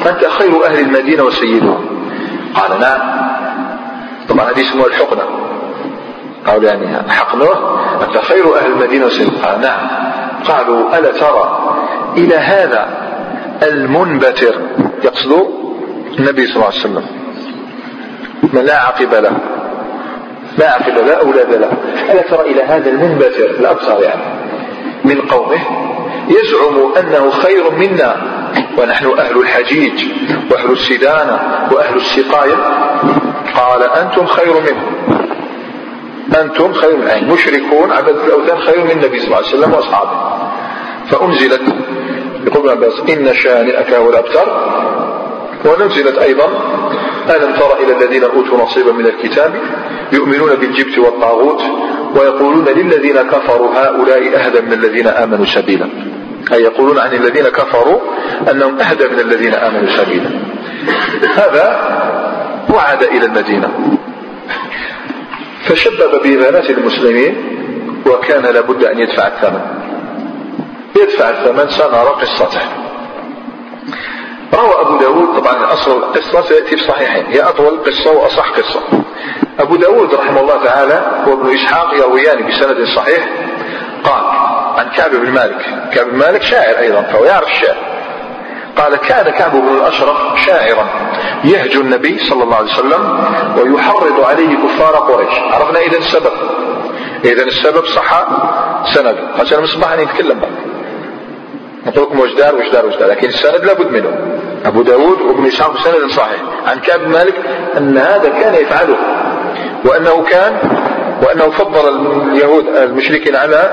فأنت 0.00 0.24
خير 0.24 0.66
أهل 0.66 0.78
المدينة 0.78 1.22
وسيدهم. 1.22 1.86
قال 2.54 2.80
نعم. 2.80 3.00
طبعا 4.28 4.50
هذه 4.50 4.60
اسمها 4.60 4.86
الحقنة. 4.86 5.22
قالوا 6.46 6.64
يعني 6.64 7.10
حقنه 7.10 7.48
أنت 8.08 8.18
خير 8.18 8.58
أهل 8.58 8.66
المدينة 8.66 9.06
وسيدهم. 9.06 9.36
قال 9.44 9.60
نعم. 9.60 9.88
قالوا 10.48 10.98
ألا 10.98 11.12
ترى 11.12 11.76
إلى 12.16 12.36
هذا 12.36 12.88
المنبتر 13.62 14.54
يقصد 15.04 15.46
النبي 16.18 16.46
صلى 16.46 16.56
الله 16.56 16.66
عليه 16.66 16.76
وسلم. 16.76 17.04
من 18.52 18.60
لا 18.64 18.80
عقب 18.80 19.14
له. 19.14 19.32
لا 20.58 20.70
عقب 20.70 21.06
لا 21.06 21.20
أولاد 21.20 21.54
له. 21.54 21.70
ألا 22.12 22.22
ترى 22.22 22.40
إلى 22.40 22.62
هذا 22.62 22.90
المنبتر 22.90 23.44
الأبصر 23.44 24.02
يعني. 24.02 24.22
من 25.04 25.20
قومه 25.20 25.60
يزعم 26.28 26.92
أنه 26.96 27.30
خير 27.30 27.70
منا. 27.70 28.16
ونحن 28.78 29.18
أهل 29.18 29.38
الحجيج 29.38 30.04
وأهل 30.50 30.72
السدانة 30.72 31.68
وأهل 31.72 31.96
السقاية. 31.96 32.54
قال 33.54 33.82
أنتم 33.82 34.26
خير 34.26 34.52
منه. 34.54 34.82
أنتم 36.40 36.72
خير 36.72 36.96
من 36.96 37.06
أي 37.06 37.20
مشركون 37.20 37.92
عبد 37.92 38.08
الأوثان 38.08 38.58
خير 38.58 38.84
من 38.84 38.90
النبي 38.90 39.18
صلى 39.18 39.26
الله 39.26 39.36
عليه 39.36 39.46
وسلم 39.46 39.72
وأصحابه. 39.72 40.10
فأنزلت 41.10 41.62
يقول 42.46 42.70
ابن 42.70 42.84
عباس 42.84 42.92
إن 43.10 43.34
شانئك 43.34 43.94
هو 43.94 44.10
الأبتر. 44.10 44.46
ونزلت 45.64 46.18
أيضا 46.18 46.48
ألم 47.30 47.54
تر 47.54 47.78
إلى 47.78 47.96
الذين 47.96 48.24
أوتوا 48.24 48.58
نصيبا 48.58 48.92
من 48.92 49.06
الكتاب 49.06 49.54
يؤمنون 50.12 50.54
بالجبت 50.54 50.98
والطاغوت 50.98 51.62
ويقولون 52.14 52.64
للذين 52.64 53.16
كفروا 53.16 53.70
هؤلاء 53.74 54.36
أهدى 54.36 54.60
من 54.60 54.72
الذين 54.72 55.06
آمنوا 55.06 55.44
سبيلا؟ 55.44 55.88
أي 56.52 56.62
يقولون 56.62 56.98
عن 56.98 57.12
الذين 57.12 57.44
كفروا 57.48 58.00
أنهم 58.50 58.78
أهدى 58.78 59.08
من 59.08 59.20
الذين 59.20 59.54
آمنوا 59.54 59.88
سبيلا. 59.96 60.30
هذا 61.34 61.66
وعاد 62.74 63.02
إلى 63.02 63.26
المدينة. 63.26 63.98
فشبب 65.64 66.22
ببنات 66.24 66.70
المسلمين 66.70 67.34
وكان 68.06 68.42
لابد 68.42 68.84
أن 68.84 68.98
يدفع 68.98 69.26
الثمن. 69.26 69.60
يدفع 70.96 71.30
الثمن 71.30 71.68
سنرى 71.68 72.12
قصته. 72.20 72.60
روى 74.56 74.80
أبو 74.80 74.98
داود 74.98 75.40
طبعا 75.40 75.72
أصل 75.72 75.90
القصة 75.90 76.42
سيأتي 76.42 76.76
في 76.76 76.82
صحيحين. 76.82 77.26
هي 77.26 77.40
أطول 77.40 77.80
قصة 77.86 78.10
وأصح 78.10 78.50
قصة. 78.50 78.80
أبو 79.58 79.76
داود 79.76 80.14
رحمه 80.14 80.40
الله 80.40 80.64
تعالى 80.64 81.24
وابن 81.26 81.54
إسحاق 81.54 81.94
يرويان 81.94 82.46
بسند 82.48 82.76
صحيح 82.96 83.28
قال 84.04 84.24
عن 84.78 84.90
كعب 84.96 85.10
بن 85.10 85.30
مالك. 85.30 85.90
كعب 85.92 86.06
بن 86.06 86.18
مالك 86.18 86.42
شاعر 86.42 86.78
أيضا 86.78 87.02
فهو 87.02 87.24
يعرف 87.24 87.48
الشعر. 87.48 87.76
قال 88.76 88.96
كان 88.96 89.30
كعب 89.30 89.52
بن 89.52 89.76
الأشرف 89.76 90.16
شاعرا 90.46 90.86
يهجو 91.44 91.80
النبي 91.80 92.18
صلى 92.18 92.44
الله 92.44 92.56
عليه 92.56 92.72
وسلم 92.72 93.24
ويحرض 93.58 94.20
عليه 94.20 94.56
كفار 94.56 94.96
قريش. 94.96 95.38
عرفنا 95.38 95.78
إذا 95.80 95.98
السبب. 95.98 96.32
إذا 97.24 97.42
السبب 97.42 97.84
صح 97.84 98.26
سند. 98.94 99.16
عشان 99.40 99.62
مصباح 99.62 99.96
نتكلم 99.98 100.38
بقى. 100.38 100.50
نقول 101.86 102.04
لكم 102.04 102.20
وجدار 102.20 102.54
وجدار 102.54 102.86
وجدار 102.86 103.08
لكن 103.08 103.28
السند 103.28 103.64
لابد 103.64 103.90
منه. 103.90 104.40
أبو 104.66 104.82
داود 104.82 105.20
وابن 105.20 105.46
إسحاق 105.46 105.78
سند 105.84 106.10
صحيح 106.10 106.40
عن 106.66 106.78
كعب 106.78 107.00
بن 107.00 107.10
مالك 107.10 107.34
أن 107.76 107.98
هذا 107.98 108.28
كان 108.28 108.54
يفعله 108.54 108.96
وأنه 109.84 110.22
كان 110.22 110.58
وأنه 111.22 111.50
فضل 111.50 112.06
اليهود 112.32 112.66
المشركين 112.68 113.36
على 113.36 113.72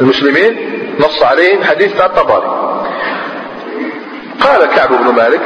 المسلمين 0.00 0.56
نص 1.00 1.22
عليهم 1.22 1.62
حديث 1.64 2.00
الطبري. 2.00 2.58
قال 4.40 4.66
كعب 4.76 4.88
بن 4.88 5.14
مالك 5.14 5.42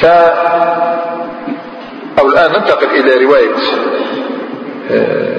ف 0.00 0.06
أو 2.18 2.28
الآن 2.28 2.52
ننتقل 2.52 2.86
إلى 2.86 3.24
رواية 3.24 3.54
آه، 4.90 5.36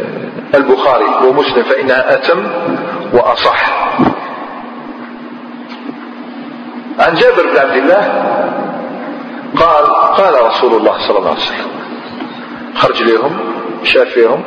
البخاري 0.56 1.28
ومسلم 1.28 1.64
فإنها 1.64 2.14
أتم 2.14 2.44
وأصح. 3.14 3.90
عن 7.10 7.16
جابر 7.16 7.44
بن 7.52 7.58
عبد 7.58 7.76
الله 7.76 8.04
قال 9.58 9.86
قال 10.14 10.46
رسول 10.46 10.74
الله 10.74 10.98
صلى 11.08 11.18
الله 11.18 11.30
عليه 11.30 11.40
وسلم 11.40 11.72
خرج 12.76 13.04
لهم 13.04 13.40
شاف 13.84 14.08
فيهم 14.08 14.44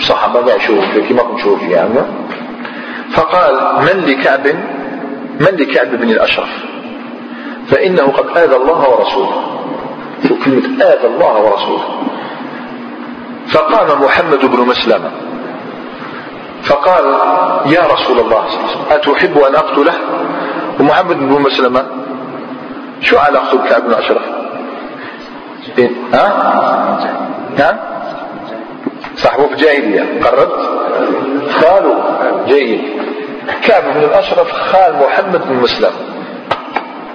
صحابة 0.00 0.40
ما 0.40 0.52
يشوفوا 0.54 1.02
كما 1.08 1.22
كنت 1.22 1.38
تشوفوا 1.38 1.68
يعني. 1.68 2.00
فقال 3.10 3.54
من 3.80 4.04
لكعب 4.06 4.46
من 5.40 5.56
لكعب 5.58 5.90
بن 5.90 6.10
الأشرف؟ 6.10 6.48
فإنه 7.68 8.02
قد 8.02 8.38
آذى 8.38 8.56
الله 8.56 8.90
ورسوله. 8.90 9.60
شو 10.28 10.34
كلمة 10.44 10.84
آذى 10.84 11.06
الله 11.06 11.42
ورسوله. 11.42 11.84
فقام 13.46 14.02
محمد 14.02 14.44
بن 14.44 14.60
مسلمة. 14.60 15.10
فقال 16.62 17.04
يا 17.66 17.82
رسول 17.92 18.18
الله 18.18 18.44
أتحب 18.90 19.38
أن 19.38 19.54
أقتله؟ 19.54 19.94
ومحمد 20.84 21.16
بن 21.16 21.42
مسلمة. 21.42 21.84
شو 23.00 23.18
علاقته 23.18 23.58
بكعب 23.58 23.82
بن 23.82 23.94
أشرف 23.94 24.22
إيه؟ 25.78 25.90
ها؟ 26.12 26.26
نعم 27.58 27.76
صاحبه 29.16 29.46
في 29.46 29.54
جاهلية 29.54 30.20
قربت 30.24 30.68
خاله 31.50 31.96
جيد 32.48 32.80
كعب 33.62 33.82
بن 33.94 34.02
الأشرف 34.02 34.52
خال 34.52 34.94
محمد 35.06 35.48
بن 35.48 35.54
مسلم. 35.54 35.90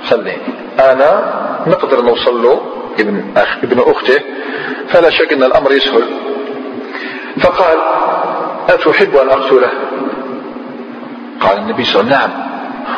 خليه. 0.10 0.38
أنا 0.80 1.24
نقدر 1.68 2.02
نوصل 2.02 2.44
له 2.44 2.62
ابن 3.00 3.24
أخ 3.38 3.58
ابن 3.64 3.80
أخته 3.80 4.20
فلا 4.88 5.10
شك 5.10 5.34
أن 5.34 5.44
الأمر 5.44 5.72
يسهل. 5.72 6.04
فقال 7.40 7.78
أتحب 8.70 9.16
أن 9.16 9.30
أقتله؟ 9.30 9.72
قال 11.40 11.58
النبي 11.58 11.84
صلى 11.84 12.02
الله 12.02 12.16
عليه 12.16 12.26
وسلم 12.26 12.40
نعم. 12.40 12.49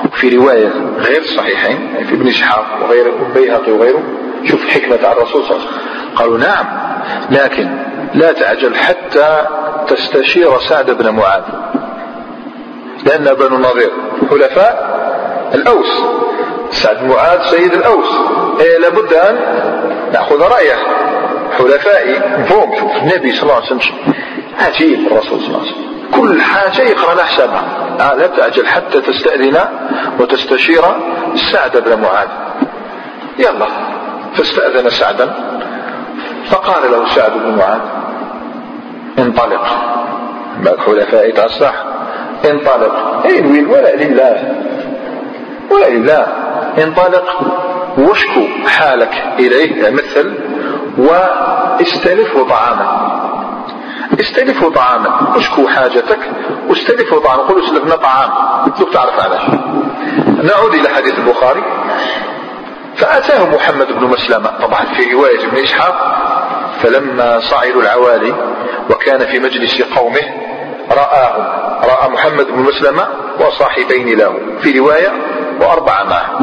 وفي 0.06 0.36
رواية 0.36 0.72
غير 0.98 1.24
صحيحين 1.24 2.06
في 2.08 2.14
ابن 2.16 2.28
إسحاق 2.28 2.66
وغير 2.82 3.12
بيهقي 3.36 3.72
وغيره 3.72 4.04
شوف 4.44 4.70
حكمة 4.70 5.12
الرسول 5.12 5.44
صلى 5.44 5.56
الله 5.56 5.68
عليه 5.68 5.78
وسلم. 5.78 6.16
قالوا 6.16 6.38
نعم 6.38 6.66
لكن 7.32 7.78
لا 8.14 8.32
تعجل 8.32 8.76
حتى 8.76 9.48
تستشير 9.88 10.60
سعد 10.60 10.92
بن 10.92 11.10
معاذ 11.10 11.44
لأن 13.06 13.34
بنو 13.34 13.56
النضير 13.56 13.92
حلفاء 14.30 14.92
الأوس. 15.56 16.04
سعد 16.72 17.04
معاذ 17.04 17.42
سيد 17.42 17.74
الأوس. 17.74 18.06
إيه 18.62 18.78
لابد 18.78 19.14
أن 19.14 19.40
نأخذ 20.14 20.42
رأيه. 20.42 20.76
حلفائي 21.58 22.20
مفهوم 22.40 22.76
شوف 22.80 22.92
النبي 22.96 23.32
صلى 23.32 23.44
الله 23.44 23.56
عليه 23.56 23.66
وسلم 23.66 23.80
عجيب 24.60 25.08
الرسول 25.08 25.40
صلى 25.40 25.48
الله 25.48 25.60
عليه 25.60 25.72
وسلم. 25.72 25.91
كل 26.12 26.42
حاجة 26.42 26.82
يقرأ 26.82 27.16
لها 27.16 27.24
حسابها. 27.24 27.64
آه 28.02 28.14
لا 28.14 28.28
تعجل 28.28 28.68
حتى 28.68 29.02
تستأذن 29.02 29.58
وتستشير 30.20 30.82
سعد 31.52 31.78
بن 31.78 32.02
معاذ. 32.02 32.28
يلا 33.40 33.68
فاستأذن 34.36 34.90
سعدا. 34.90 35.34
فقال 36.46 36.92
له 36.92 37.16
سعد 37.16 37.32
بن 37.32 37.58
معاذ 37.58 37.80
انطلق. 39.20 39.66
حلفاء 40.86 41.32
تاع 41.32 41.46
الصح 41.46 41.74
انطلق. 42.46 43.24
اي 43.26 43.42
وين 43.42 43.68
ولا 43.68 43.96
لله. 43.96 44.56
ولا 45.72 45.90
لله. 45.90 46.28
انطلق. 46.84 47.42
واشكو 47.98 48.42
حالك 48.68 49.24
إليه 49.40 49.90
مثل 49.90 50.34
واستلفه 50.98 52.48
طعاما. 52.50 53.21
استلفه 54.22 54.70
طعاما. 54.70 55.38
اشكو 55.38 55.68
حاجتك 55.68 56.20
واستلفه 56.68 57.20
طعاما. 57.20 57.44
قل 57.44 57.64
اسلفنا 57.64 57.96
طعام 57.96 58.30
دوك 58.80 58.94
تعرف 58.94 59.20
علاش 59.20 59.42
نعود 60.44 60.74
إلى 60.74 60.90
حديث 60.90 61.20
البخاري. 61.20 61.64
فأتاه 62.96 63.46
محمد 63.56 63.88
بن 63.88 64.06
مسلمة. 64.06 64.50
طبعا 64.62 64.86
في 64.86 65.14
رواية 65.14 65.46
ابن 65.46 65.58
إسحاق 65.58 66.18
فلما 66.82 67.40
صعدوا 67.40 67.82
العوالي 67.82 68.34
وكان 68.90 69.20
في 69.20 69.40
مجلس 69.40 69.82
قومه 69.82 70.22
رآهم 70.92 71.46
رأى 71.84 72.10
محمد 72.10 72.48
بن 72.48 72.60
مسلمة 72.60 73.08
وصاحبين 73.40 74.18
له. 74.18 74.34
في 74.62 74.80
رواية 74.80 75.12
وأربعة 75.62 76.04
معه. 76.04 76.40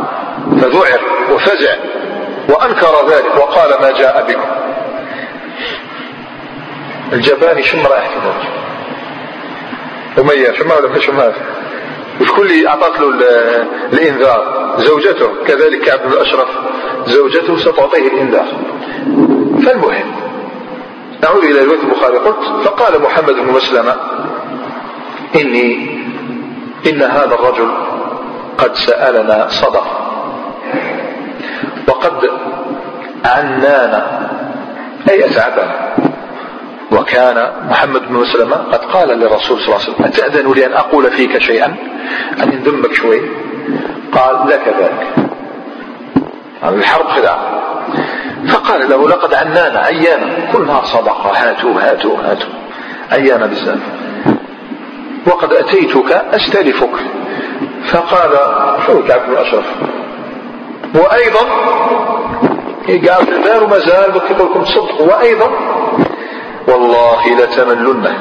فذعر 0.61 1.01
وفزع 1.33 1.75
وأنكر 2.49 3.09
ذلك 3.09 3.37
وقال 3.37 3.71
ما 3.83 3.91
جاء 3.91 4.27
بكم. 4.29 4.58
الجباني 7.13 7.63
شم 7.63 7.87
رايح 7.87 8.11
كذا 8.15 8.35
أمية 10.19 10.53
شمها 10.53 10.77
ولا 10.77 10.89
ما 10.89 10.99
شمها 11.01 11.33
وشكون 12.21 12.47
اللي 12.47 12.69
أعطت 12.69 13.01
له 13.01 13.09
الإنذار؟ 13.93 14.75
زوجته 14.79 15.29
كذلك 15.47 15.81
كعب 15.81 15.99
بن 16.05 16.13
الأشرف 16.13 16.49
زوجته 17.07 17.57
ستعطيه 17.59 18.09
الإنذار. 18.09 18.47
فالمهم 19.65 20.13
نعود 21.23 21.45
إلى 21.45 21.65
رواية 21.65 21.81
البخاري. 21.81 22.19
قلت 22.19 22.67
فقال 22.67 23.03
محمد 23.03 23.35
بن 23.35 23.53
مسلمة 23.53 23.97
إني 25.37 25.99
إن 26.87 27.03
هذا 27.03 27.35
الرجل 27.35 27.71
قد 28.59 28.75
سألنا 28.75 29.49
صدق 29.49 29.87
وقد 31.89 32.31
عنانا 33.25 34.31
أي 35.11 35.27
أتعبنا 35.27 35.95
وكان 36.93 37.53
محمد 37.71 38.09
بن 38.09 38.15
مسلمة 38.15 38.57
قد 38.57 38.85
قال 38.85 39.09
للرسول 39.09 39.59
صلى 39.61 39.67
الله 39.67 39.75
عليه 39.75 39.95
وسلم 39.95 40.05
أتأذن 40.05 40.53
لي 40.53 40.67
أن 40.67 40.73
أقول 40.73 41.11
فيك 41.11 41.39
شيئا؟ 41.39 41.77
أن 42.43 42.53
ينذمك 42.53 42.93
شوي. 42.93 43.21
قال 44.13 44.49
لك 44.49 44.75
ذلك. 44.81 45.29
الحرب 46.65 47.09
خداع. 47.09 47.39
فقال 48.49 48.91
له 48.91 49.09
لقد 49.09 49.35
عنانا 49.35 49.79
عيانا 49.79 50.53
كل 50.53 50.69
صدقة 50.85 51.33
هاتوا 51.37 51.81
هاتوا 51.81 52.17
هاتوا. 52.25 52.51
عيانا 53.13 53.47
بزاف 53.47 53.79
وقد 55.27 55.53
أتيتك 55.53 56.13
أستلفك. 56.13 56.95
فقال 57.87 58.31
شو 58.87 59.03
كعب 59.03 59.21
بن 59.29 59.37
أشرف 59.37 59.67
وأيضا 60.95 61.41
قال 62.89 63.27
في 63.27 63.33
الدار 63.37 63.67
ما 63.67 63.79
زال 63.79 64.11
بكتب 64.11 64.37
لكم 64.37 64.65
صدق. 64.65 65.01
وأيضا 65.01 65.51
والله 66.69 67.37
لتملن 67.37 68.15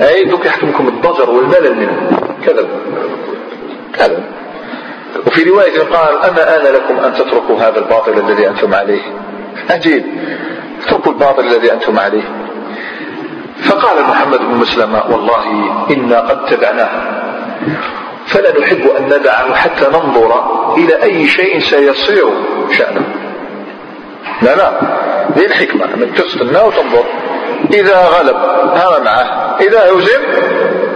أي 0.00 0.24
دوك 0.24 0.46
يحكمكم 0.46 0.88
الضجر 0.88 1.30
والملل 1.30 1.76
منه. 1.76 2.10
كذب. 2.46 2.68
كذب. 3.98 4.24
وفي 5.26 5.42
رواية 5.50 5.80
قال 5.80 6.24
أما 6.24 6.56
آن 6.56 6.74
لكم 6.74 6.98
أن 6.98 7.14
تتركوا 7.14 7.58
هذا 7.58 7.78
الباطل 7.78 8.12
الذي 8.12 8.48
أنتم 8.48 8.74
عليه؟ 8.74 9.02
عجيب 9.70 10.04
اتركوا 10.82 11.12
الباطل 11.12 11.44
الذي 11.44 11.72
أنتم 11.72 11.98
عليه. 11.98 12.22
فقال 13.62 14.02
محمد 14.02 14.38
بن 14.38 14.54
مسلمة 14.54 15.02
والله 15.10 15.44
إنا 15.90 16.20
قد 16.20 16.44
تبعناه. 16.44 16.90
فلا 18.26 18.60
نحب 18.60 18.86
أن 18.98 19.04
ندعه 19.04 19.54
حتى 19.54 19.86
ننظر 19.86 20.44
إلى 20.76 21.02
أي 21.02 21.28
شيء 21.28 21.58
سيصير 21.58 22.30
شأنه. 22.72 23.06
لا 24.42 24.56
لا. 24.56 24.72
هي 25.36 25.46
الحكمة 25.46 25.84
أنك 25.84 26.18
تستنى 26.18 26.58
وتنظر. 26.58 27.04
إذا 27.74 28.04
غلب 28.06 28.36
هذا 28.74 29.02
معه. 29.04 29.56
إذا 29.60 29.92
هزم 29.92 30.22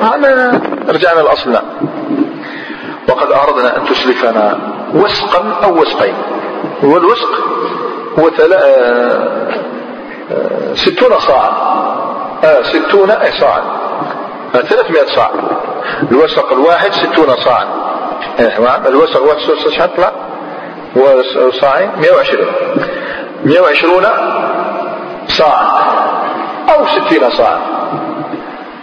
هذا 0.02 0.60
رجعنا 0.88 1.20
لأصلنا. 1.20 1.62
وقد 3.08 3.32
أردنا 3.32 3.76
أن 3.76 3.84
تسلفنا 3.84 4.58
وسقا 4.94 5.64
أو 5.64 5.80
وسقين. 5.80 6.14
والوسق 6.82 7.30
هو 8.18 8.30
ثلا... 8.30 8.60
آه... 8.64 9.48
آه... 10.32 10.74
ستون 10.74 11.18
صاعا. 11.18 11.50
آه 12.44 12.62
ستون 12.62 13.08
صاعا. 13.40 13.62
آه 14.54 14.58
ثلاثمائة 14.58 15.06
صاع 15.06 15.30
الوسق 16.10 16.52
الواحد 16.52 16.92
ستون 16.92 17.36
صاعا. 17.44 17.66
إيه 18.40 18.88
الوسق 18.88 19.22
الواحد 19.22 19.38
شحال 19.70 19.96
طلع 19.96 20.12
وصاعين 20.96 21.90
120 22.00 22.46
120 23.44 24.04
صاعا 25.28 25.82
أو 26.74 26.86
60 26.86 27.30
صاعا 27.30 27.60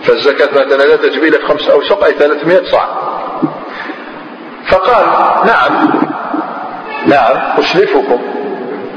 فالزكاة 0.04 0.50
مثلا 0.52 0.84
لا 0.84 0.96
تجب 0.96 1.24
إلى 1.24 1.48
خمسة 1.48 1.74
أوسق 1.74 2.04
أي 2.04 2.14
300 2.14 2.64
صاع 2.64 2.88
فقال 4.68 5.06
نعم 5.46 5.90
نعم 7.08 7.38
أسلفكم. 7.60 8.20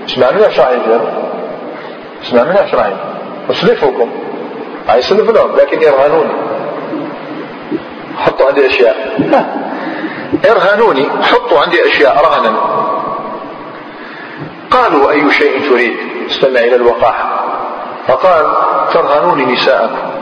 اسمع 0.09 0.31
من 0.31 0.51
شرعين 0.51 0.81
اسمع 2.23 2.43
من 2.43 2.69
شرعين 2.71 2.97
أسلفكم. 3.51 4.11
يسلف 4.95 5.31
لهم 5.31 5.57
لكن 5.57 5.83
يرهنوني 5.83 6.33
حطوا 8.19 8.47
عندي 8.47 8.67
أشياء. 8.67 8.97
لا. 9.19 9.45
حطوا 11.23 11.61
عندي 11.61 11.89
أشياء 11.89 12.17
رهنا. 12.25 12.53
قالوا 14.73 15.11
أي 15.11 15.31
شيء 15.31 15.71
تريد؟ 15.71 15.97
استمع 16.31 16.61
إلى 16.61 16.77
الوقاحة. 16.77 17.45
فقال 18.07 18.47
ترهنوني 18.93 19.53
نساءكم. 19.53 20.13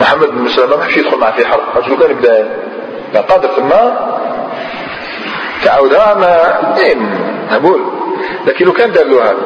محمد 0.00 0.28
بن 0.28 0.38
مسلمة 0.38 0.76
ما 0.76 0.86
يدخل 0.86 1.18
معه 1.18 1.32
في 1.32 1.46
حرب. 1.46 1.62
رجل 1.76 1.96
كان 1.96 2.10
يبدا 2.10 3.20
قادر 3.28 3.48
ثم 3.48 3.68
تعود. 5.64 5.92
ما 5.92 6.76
إيه 6.78 6.96
نقول. 7.52 7.80
لكن 8.46 8.64
لو 8.64 8.72
كان 8.72 8.92
دار 8.92 9.06
له 9.06 9.22
هذا 9.24 9.36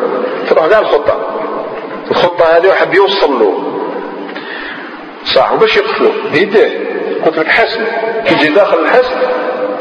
تروح 0.48 0.66
كاع 0.66 0.78
الخطة. 0.78 1.18
الخطة 2.10 2.44
هذه 2.56 2.68
وحب 2.68 2.94
يوصل 2.94 3.40
له. 3.40 3.78
صح 5.24 5.52
وباش 5.52 5.76
يقتلوا 5.76 6.12
بيديه 6.32 6.92
قلت 7.26 7.38
لك 7.38 7.48
حسن 7.48 7.84
كي 8.26 8.34
تجي 8.34 8.48
داخل 8.48 8.78
الحسن 8.78 9.16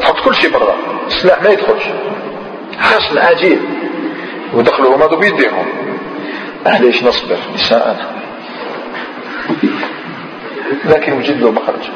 تحط 0.00 0.20
كل 0.24 0.34
شيء 0.34 0.50
برا. 0.50 0.74
السلاح 1.06 1.42
ما 1.42 1.50
يدخلش. 1.50 1.84
حسن 2.78 3.18
عجيب 3.18 3.58
ودخلوا 4.54 4.96
هما 4.96 5.06
بيديهم. 5.06 5.66
ليش 6.80 7.04
نصبر 7.04 7.36
نساءنا. 7.54 8.06
لكن 10.84 11.12
وجد 11.12 11.42
له 11.42 11.50
مخرج. 11.50 11.90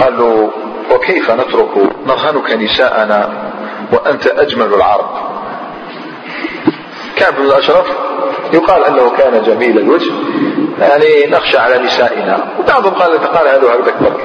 قال 0.00 0.18
له 0.18 0.50
وكيف 0.90 1.30
نترك 1.30 1.68
نرهنك 2.06 2.50
نساءنا 2.50 3.50
وأنت 3.92 4.26
أجمل 4.26 4.74
العرب؟ 4.74 5.10
كعب 7.16 7.34
بن 7.36 7.42
الأشرف 7.42 7.86
يقال 8.52 8.84
أنه 8.84 9.10
كان 9.10 9.42
جميل 9.42 9.78
الوجه. 9.78 10.12
يعني 10.80 11.26
نخشى 11.30 11.58
على 11.58 11.78
نسائنا. 11.78 12.44
وبعضهم 12.58 12.94
قال 12.94 13.18
قال 13.18 13.48
هذا 13.48 13.68
هكذا 13.68 13.94
برك 14.00 14.24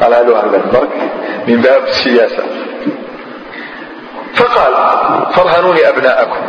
قال 0.00 0.14
هذا 0.14 0.38
هكذا 0.38 0.70
برك 0.72 1.10
من 1.48 1.56
باب 1.56 1.82
السياسة. 1.84 2.61
فقال 4.34 4.72
فرهنوني 5.32 5.88
أبناءكم. 5.88 6.40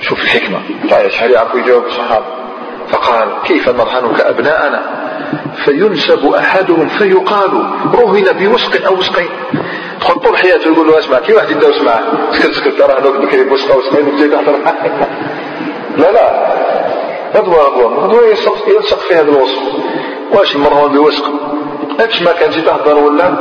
شوف 0.00 0.22
الحكمة. 0.22 0.60
طيب 0.90 1.10
هل 1.18 1.30
يعرفوا 1.30 1.60
يجاوب 1.60 1.86
الصحابة. 1.86 2.24
فقال 2.88 3.28
كيف 3.44 3.68
نرهنك 3.68 4.20
أبناءنا؟ 4.20 4.82
فينسب 5.64 6.26
أحدهم 6.26 6.88
فيقال 6.88 7.64
رهن 7.94 8.24
بوسق 8.32 8.86
أو 8.86 8.94
وسقين. 8.94 9.30
تدخل 10.00 10.14
طول 10.14 10.36
حياته 10.36 10.72
يقول 10.72 10.88
له 10.88 10.98
أسمع 10.98 11.18
كي 11.18 11.32
واحد 11.32 11.50
يدوس 11.50 11.80
معاه 11.82 12.02
سكت 12.32 12.52
سكت 12.52 12.80
رهنوك 12.80 13.16
بكري 13.16 13.44
بوسق 13.44 13.72
أو 13.72 13.78
وسقين 13.78 14.30
تحضر. 14.30 14.52
لا 15.98 16.12
لا. 16.12 16.52
غدوة 17.36 17.68
غدوة 17.68 18.04
غدوة 18.04 18.26
يلصق 18.66 18.98
في 18.98 19.14
هذا 19.14 19.22
الوصف. 19.22 19.58
واش 20.32 20.56
المرهون 20.56 20.92
بوسق. 20.92 21.24
اكش 22.00 22.22
ما 22.22 22.32
كان 22.32 22.50
جي 22.50 22.60
تهضر 22.62 22.98
ولا؟ 22.98 23.34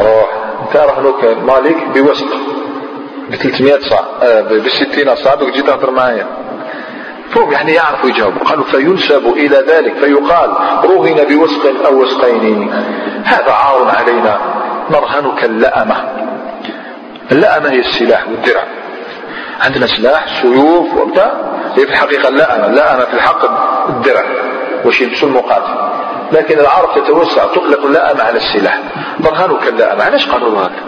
روح. 0.00 0.37
انت 0.68 0.76
رهنوك 0.76 1.24
مالك 1.24 1.84
بوسق 1.94 2.36
ب 3.30 3.34
300 3.34 3.78
صاع 3.90 4.04
آه 4.22 4.40
ب 4.40 4.68
60 4.68 5.16
صاع 5.16 5.34
دوك 5.34 5.50
جي 5.50 5.62
تهضر 5.62 5.90
معايا 5.90 6.26
فهم 7.30 7.52
يعني 7.52 7.72
يعرفوا 7.72 8.10
يجاوبوا. 8.10 8.40
قالوا 8.44 8.64
فينسب 8.64 9.26
إلى 9.26 9.64
ذلك. 9.68 9.94
فيقال 9.94 10.50
رهن 10.84 11.24
بوسق 11.24 11.86
أو 11.86 12.02
وسقين 12.02 12.72
هذا 13.24 13.52
عار 13.52 13.92
علينا. 13.98 14.38
نرهنك 14.90 15.44
اللأمة. 15.44 16.04
اللأمة 17.32 17.70
هي 17.70 17.78
السلاح 17.78 18.28
والدرع. 18.28 18.64
عندنا 19.60 19.86
سلاح 19.86 20.42
سيوف 20.42 20.94
وبتاع 20.94 21.32
هي 21.76 21.86
في 21.86 21.92
الحقيقة 21.92 22.30
لا 22.30 22.94
أنا 22.94 23.04
في 23.04 23.14
الحق 23.14 23.44
الدرع. 23.88 24.24
واش 24.84 25.00
يلبسوا 25.00 25.28
المقاتل؟ 25.28 25.87
لكن 26.32 26.60
العرب 26.60 26.88
تتوسع 26.94 27.46
تطلق 27.46 27.84
اللائم 27.84 28.20
على 28.20 28.36
السلاح. 28.36 28.82
برهانك 29.20 29.68
اللائم 29.68 30.00
علاش 30.00 30.28
قالوا 30.28 30.62
هكا 30.62 30.82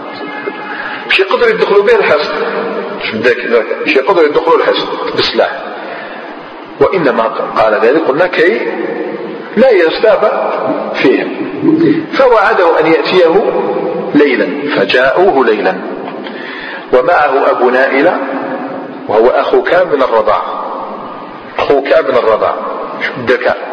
مش 1.07 1.19
يقدروا 1.19 1.49
يدخلوا 1.49 1.83
به 1.83 1.95
الحصن. 1.95 2.33
مش 3.85 3.95
يقدروا 3.95 4.27
يدخلوا 4.27 4.57
الحصن 4.57 4.87
بالسلاح. 5.15 5.59
وإنما 6.79 7.23
قال 7.23 7.73
ذلك 7.73 8.01
قلنا 8.07 8.27
كي 8.27 8.71
لا 9.57 9.71
يستاب 9.71 10.51
فيهم. 10.93 11.51
فوعده 12.13 12.79
أن 12.79 12.87
يأتيه 12.87 13.53
ليلا. 14.15 14.47
فجاءوه 14.75 15.45
ليلا. 15.45 15.75
ومعه 16.93 17.51
أبو 17.51 17.69
نائلة 17.69 18.17
وهو 19.07 19.27
أخو 19.27 19.63
كان 19.63 19.87
من 19.87 20.01
الرضاع. 20.01 20.41
أخو 21.59 21.81
كان 21.81 22.03
من 22.03 22.17
الرضاع 22.17 22.55
الذكاء 23.17 23.70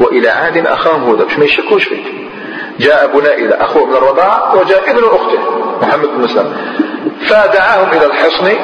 وإلى 0.00 0.28
عاد 0.28 0.66
أخاهم 0.66 1.02
هودا 1.02 1.24
باش 1.24 1.38
ما 1.38 1.44
يشكوش 1.44 1.84
فيك 1.84 2.04
جاء 2.80 3.04
أبو 3.04 3.20
نائلة 3.20 3.56
أخوه 3.60 3.86
من 3.86 3.94
الرضاعة 3.96 4.56
وجاء 4.60 4.90
ابن 4.90 5.04
أخته 5.04 5.38
محمد 5.82 6.08
بن 6.08 6.20
مسلم 6.24 6.52
فدعاهم 7.20 7.88
إلى 7.92 8.06
الحصن 8.06 8.54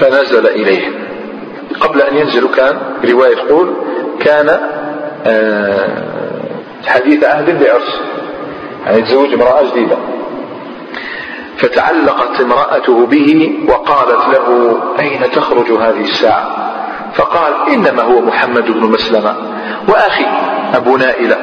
فنزل 0.00 0.46
إليهم 0.46 0.92
قبل 1.80 2.02
أن 2.02 2.16
ينزلوا 2.16 2.50
كان 2.56 2.78
رواية 3.10 3.34
تقول 3.34 3.74
كان 4.20 4.58
آه، 5.26 6.42
حديث 6.86 7.24
عهد 7.24 7.64
بعرس. 7.64 8.00
يعني 8.86 9.02
تزوج 9.02 9.32
امرأة 9.32 9.62
جديدة. 9.70 9.96
فتعلقت 11.56 12.40
امرأته 12.40 13.06
به 13.06 13.58
وقالت 13.68 14.38
له 14.38 14.78
أين 15.00 15.30
تخرج 15.30 15.72
هذه 15.72 16.00
الساعة؟ 16.00 16.68
فقال 17.18 17.52
إنما 17.72 18.02
هو 18.02 18.20
محمد 18.20 18.70
بن 18.70 18.80
مسلمة. 18.80 19.36
وأخي 19.88 20.24
أبو 20.74 20.96
نائلة. 20.96 21.36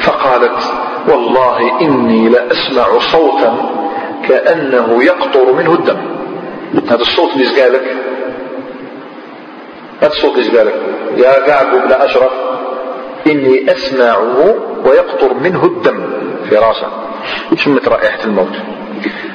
فقالت 0.00 0.72
والله 1.08 1.80
إني 1.80 2.28
لأسمع 2.28 2.98
صوتا 2.98 3.56
كأنه 4.28 5.04
يقطر 5.04 5.52
منه 5.52 5.72
الدم. 5.72 5.96
هذا 6.90 7.02
الصوت 7.02 7.32
اللي 7.32 7.44
زقالك 7.44 7.96
هذا 10.02 10.12
الصوت 10.12 10.32
اللي 10.32 10.44
زقالك 10.44 10.74
يا 11.16 11.46
كعب 11.46 11.70
بن 11.70 11.92
أشرف 11.92 12.32
إني 13.26 13.72
أسمعه 13.72 14.54
ويقطر 14.84 15.34
منه 15.34 15.64
الدم 15.64 16.00
في 16.48 16.56
راسه. 16.56 16.88
شمت 17.56 17.88
رائحة 17.88 18.24
الموت؟ 18.24 18.52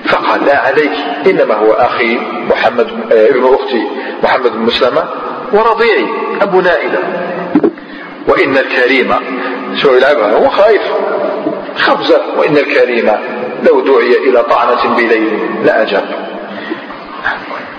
فقال 0.06 0.46
لا 0.46 0.58
عليك 0.58 0.92
إنما 1.28 1.56
هو 1.56 1.72
أخي 1.72 2.20
محمد 2.50 2.88
آه، 3.12 3.30
ابن 3.30 3.54
أختي 3.54 3.84
محمد 4.24 4.52
بن 4.52 4.60
مسلمة. 4.60 5.04
ورضيعي 5.54 6.06
أبو 6.42 6.62
نائلة. 6.62 7.00
وإن 8.28 8.58
الكريم 8.58 9.14
شو 9.76 9.94
يلعبها 9.94 10.34
هو 10.34 10.50
خايف. 10.50 10.82
خبزة 11.80 12.22
وإن 12.38 12.58
الكريم 12.58 13.12
لو 13.64 13.80
دعي 13.80 14.30
إلى 14.30 14.44
طعنة 14.44 14.96
بليل 14.96 15.40
لأجاب 15.66 16.06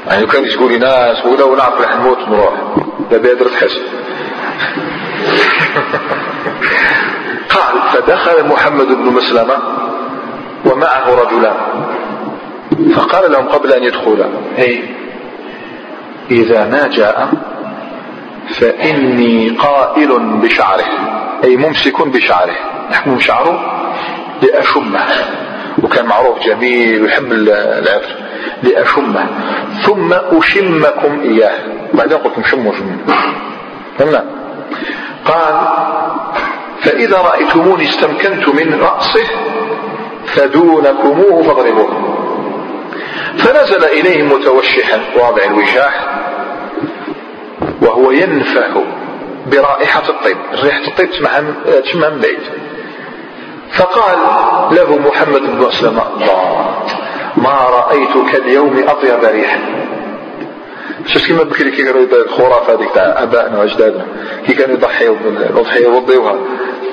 يعني 0.07 0.27
كان 0.27 0.45
يقول 0.45 0.79
ناس 0.79 1.27
ولو 1.27 1.57
نعرف 1.57 1.81
رح 1.81 1.97
نموت 1.97 2.19
نروح 2.29 2.55
لا 3.11 3.19
بيدر 3.19 3.49
تحس 3.49 3.81
قال 7.55 7.81
فدخل 7.93 8.47
محمد 8.47 8.87
بن 8.87 9.13
مسلمة 9.13 9.57
ومعه 10.67 11.15
رجلان. 11.23 11.57
فقال 12.95 13.33
لهم 13.33 13.49
قبل 13.49 13.73
أن 13.73 13.83
يدخلا 13.83 14.29
أي 14.59 14.85
إذا 16.31 16.65
ما 16.65 16.89
جاء 16.89 17.31
فإني 18.59 19.49
قائل 19.49 20.19
بشعره. 20.19 20.85
أي 21.45 21.57
ممسك 21.57 22.09
بشعره. 22.09 22.57
نحكم 22.91 23.21
شعره 23.21 23.61
لأشمه. 24.43 25.01
وكان 25.83 26.07
معروف 26.07 26.39
جميل 26.39 27.03
ويحب 27.03 27.33
العطر. 27.33 28.17
لأشمه. 28.63 29.27
ثم 29.83 30.13
أشمكم 30.13 31.21
إياه. 31.21 31.59
بعدين 31.95 32.19
قلت 32.19 32.33
لكم 32.33 32.43
شموا 32.43 32.73
شموا 32.73 33.17
فهمنا؟ 33.99 34.25
قال 35.25 35.69
فإذا 36.81 37.19
رأيتموني 37.19 37.85
استمكنت 37.85 38.49
من 38.49 38.81
رأسه 38.81 39.27
فدونكموه 40.27 41.43
فاضربوه. 41.43 42.17
فنزل 43.39 43.85
إليهم 43.85 44.33
متوشحا 44.33 45.01
واضع 45.17 45.45
الوجاح. 45.45 46.07
وهو 47.91 48.11
ينفح 48.11 48.69
برائحة 49.53 50.03
الطيب 50.09 50.37
ريحة 50.63 50.89
الطيب 50.89 51.11
تسمعها 51.11 51.41
من 51.41 52.21
بعيد. 52.21 52.41
فقال 53.73 54.19
له 54.73 54.99
محمد 54.99 55.41
بن 55.41 55.67
مسلم 55.67 56.01
الله 56.01 56.85
ما 57.37 57.51
رأيتك 57.51 58.35
اليوم 58.35 58.85
أطيب 58.89 59.25
ريحا 59.25 59.61
شفت 61.07 61.27
كيما 61.27 61.43
بكري 61.43 61.71
كي 61.71 61.85
كانوا 61.85 62.07
الخرافة 62.13 62.75
هذيك 62.75 62.91
تاع 62.95 63.23
آبائنا 63.23 63.59
وأجدادنا. 63.59 64.07
كي 64.47 64.55
كانوا 64.55 64.75
يضحيوا 64.75 65.17
بالاضحيه 65.25 65.85
يوضيوها. 65.85 66.39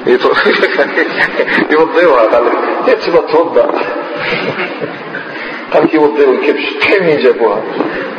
يوضيوها 1.72 2.24
قال 2.24 2.46
لك 2.88 3.32
توضا 3.32 3.72
قال 5.74 5.88
كي 5.88 5.96
يوضيو 5.96 6.32
الكبش 6.34 6.74
كاين 6.82 7.04
منين 7.04 7.20
جابوها 7.20 7.64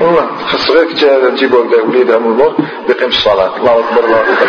والله 0.00 0.26
خاص 0.46 0.70
غير 0.70 1.30
تجيبوا 1.30 1.64
هكذا 1.64 1.82
وليدها 1.82 2.18
من 2.18 2.26
الموت 2.26 2.56
بيقيم 2.86 3.08
الصلاة 3.08 3.56
الله 3.56 3.78
أكبر 3.78 4.04
الله 4.04 4.20
أكبر 4.20 4.48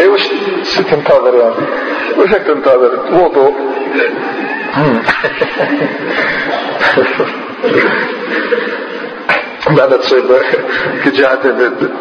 اي 0.00 0.08
واش 0.08 0.28
تنتظر 0.90 1.34
يعني 1.34 1.54
واش 2.16 2.30
تنتظر 2.30 3.00
وضوء 3.12 3.54
بعد 9.70 9.98
تصيب 9.98 10.24
كي 11.04 11.10
تجي 11.10 11.26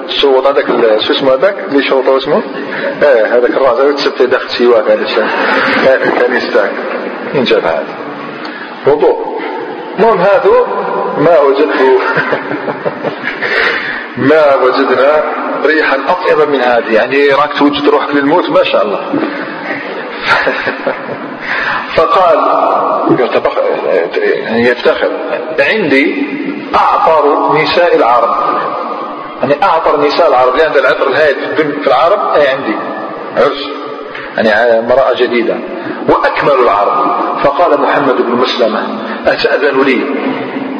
تصوت 0.07 0.47
هذاك 0.47 0.65
شو 1.01 1.13
اسمه 1.13 1.33
هذاك 1.33 1.55
اللي 1.69 1.83
شوطه 1.83 2.17
اسمه؟ 2.17 2.41
إيه 3.03 3.37
هذاك 3.37 3.49
الراس 3.49 3.95
تسبت 3.95 4.21
داخل 4.21 4.49
سواك 4.49 4.91
هذا 4.91 5.03
الشيء 5.03 5.27
كان 5.85 6.51
تاعك 6.53 6.71
من 7.33 7.43
جاب 7.43 7.63
هذا 7.63 8.04
وضوء 8.87 9.39
المهم 9.99 10.19
هذا 10.19 10.49
ما 11.17 11.39
وجدت 11.39 11.81
ما 14.17 14.55
وجدنا 14.55 15.23
ريحا 15.65 15.97
أطيب 16.07 16.49
من 16.49 16.61
هذه. 16.61 16.93
يعني 16.93 17.27
راك 17.27 17.53
توجد 17.57 17.87
روحك 17.87 18.15
للموت 18.15 18.49
ما 18.49 18.63
شاء 18.63 18.85
الله. 18.85 18.99
فقال 21.95 22.39
يعني 24.23 24.67
يفتخر. 24.67 25.09
عندي 25.59 26.25
أعطر 26.75 27.53
نساء 27.53 27.95
العرب. 27.95 28.35
يعني 29.41 29.63
أعطر 29.63 30.01
نساء 30.01 30.27
العرب. 30.27 30.55
لأن 30.55 30.71
العطر 30.71 31.07
الهائل 31.07 31.35
في 31.55 31.87
العرب 31.87 32.35
أي 32.35 32.47
عندي. 32.47 32.75
عرس. 33.37 33.69
يعني 34.37 34.79
امرأة 34.79 35.13
جديدة. 35.13 35.57
وأكمل 36.09 36.51
العرب 36.51 37.17
فقال 37.43 37.81
محمد 37.81 38.15
بن 38.15 38.31
مسلمة 38.31 38.87
أتأذن 39.27 39.81
لي 39.81 40.03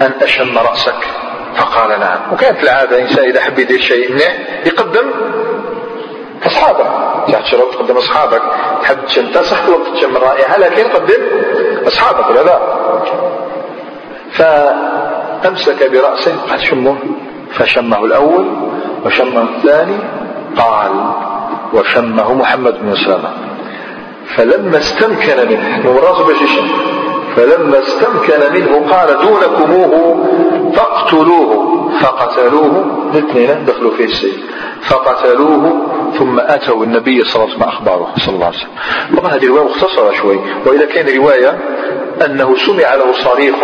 أن 0.02 0.12
أشم 0.22 0.58
رأسك؟ 0.58 1.08
فقال 1.56 2.00
نعم. 2.00 2.34
وكانت 2.34 2.64
العادة 2.64 3.02
إنسان 3.02 3.26
إذا 3.26 3.42
حب 3.42 3.60
يدير 3.60 3.80
شيء 3.80 4.12
منيح 4.12 4.38
يقدم 4.66 5.12
أصحابه 6.46 6.86
تشرب 7.28 7.72
تقدم 7.72 7.98
أصحابك. 7.98 8.42
تحب 8.82 9.06
تشم 9.06 9.34
صح 9.34 9.58
تشم 9.96 10.18
الرائحة 10.18 10.60
لكن 10.60 10.84
قدم 10.84 11.24
أصحابك. 11.88 12.30
ولا 12.30 12.44
لا. 12.44 12.60
فأمسك 14.32 15.92
برأسه 15.92 16.36
قال 16.50 16.62
شمه. 16.68 16.98
فشمه 17.52 18.06
الأول 18.06 18.48
وشمه 19.06 19.42
الثاني. 19.42 19.98
قال 20.58 20.92
وشمه 21.74 22.34
محمد 22.34 22.82
بن 22.82 22.96
سلمة 22.96 23.45
فلما 24.36 24.78
استمكن 24.78 25.38
منه 25.50 25.92
باش 26.28 26.42
يشم 26.42 26.68
فلما 27.36 27.80
استمكن 27.80 28.54
منه 28.54 28.94
قال 28.94 29.08
دونكموه 29.08 30.26
فاقتلوه. 30.76 31.76
فقتلوه 32.02 32.86
الاثنين 33.14 33.66
دخلوا 33.66 33.92
فيه 33.98 34.06
السيف 34.06 34.38
فقتلوه 34.82 35.88
ثم 36.18 36.40
أتوا 36.40 36.84
النبي 36.84 37.24
صلى 37.24 37.44
الله 37.44 37.56
عليه 37.56 37.56
وسلم 37.56 37.70
أخباره 37.70 38.14
صلى 38.18 38.36
الله 38.36 38.46
عليه 38.46 38.58
وسلم. 38.58 39.18
طبعا 39.18 39.32
هذه 39.36 39.48
رواية 39.48 39.64
مختصرة 39.64 40.12
شوي. 40.12 40.40
وإذا 40.66 40.86
كان 40.86 41.18
رواية 41.18 41.60
أنه 42.26 42.56
سمع 42.66 42.96
له 42.96 43.12
صريخ 43.24 43.56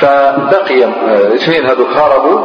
فبقي 0.00 0.84
اثنين 1.34 1.66
هذوك 1.66 1.88
هربوا 1.88 2.40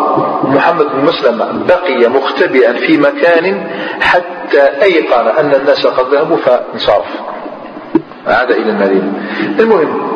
محمد 0.51 0.85
بن 0.85 1.05
مسلم 1.05 1.65
بقي 1.67 2.09
مختبئا 2.09 2.73
في 2.73 2.97
مكان 2.97 3.67
حتى 4.01 4.61
أيقن 4.83 5.27
أن 5.27 5.53
الناس 5.55 5.87
قد 5.87 6.13
ذهبوا 6.13 6.37
فانصرف. 6.37 7.05
عاد 8.27 8.51
إلى 8.51 8.69
المدينة. 8.71 9.13
المهم 9.59 10.11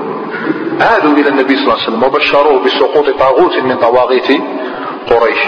عادوا 0.81 1.11
إلى 1.11 1.29
النبي 1.29 1.55
صلى 1.55 1.63
الله 1.63 1.73
عليه 1.73 1.83
وسلم 1.83 2.03
وبشروه 2.03 2.63
بسقوط 2.65 3.09
طاغوت 3.19 3.57
من 3.57 3.75
طواغيت 3.75 4.41
قريش. 5.09 5.39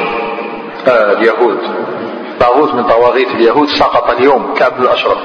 آه 0.88 1.11
اليهود. 1.13 1.57
طاغوت 2.39 2.73
من 2.73 2.83
طواغيت 2.83 3.31
اليهود 3.31 3.67
سقط 3.67 4.11
اليوم 4.11 4.53
كعب 4.53 4.77
بن 4.77 4.83
الأشرف. 4.83 5.17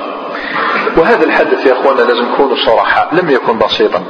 وهذا 0.96 1.24
الحدث 1.24 1.66
يا 1.66 1.72
أخوانا 1.72 2.00
لازم 2.00 2.24
نكونوا 2.24 2.56
صراحة 2.66 3.08
لم 3.12 3.30
يكن 3.30 3.58
بسيطا. 3.58 4.02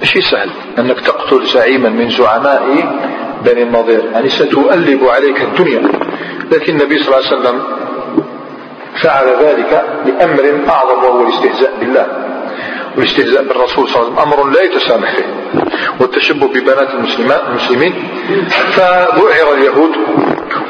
ماشي 0.00 0.20
سهل 0.20 0.50
أنك 0.78 1.00
تقتل 1.00 1.44
زعيما 1.46 1.88
من 1.88 2.10
زعماء 2.10 2.62
بني 3.44 3.62
النضير 3.62 4.10
يعني 4.12 4.28
ستؤلب 4.28 5.04
عليك 5.04 5.40
الدنيا. 5.40 5.82
لكن 6.52 6.80
النبي 6.80 6.98
صلى 6.98 7.16
الله 7.16 7.28
عليه 7.28 7.40
وسلم 7.40 7.62
فعل 9.02 9.26
ذلك 9.44 9.84
لأمر 10.06 10.68
أعظم 10.68 11.04
وهو 11.04 11.22
الاستهزاء 11.22 11.72
بالله. 11.80 12.06
والاستهزاء 12.96 13.42
بالرسول 13.42 13.88
صلى 13.88 14.02
الله 14.02 14.20
عليه 14.20 14.30
وسلم 14.30 14.40
أمر 14.40 14.50
لا 14.50 14.62
يتسامح 14.62 15.14
فيه. 15.14 15.24
والتشبه 16.00 16.48
ببنات 16.48 16.88
المسلمين 17.48 17.94
فبعر 18.72 19.54
اليهود 19.54 19.90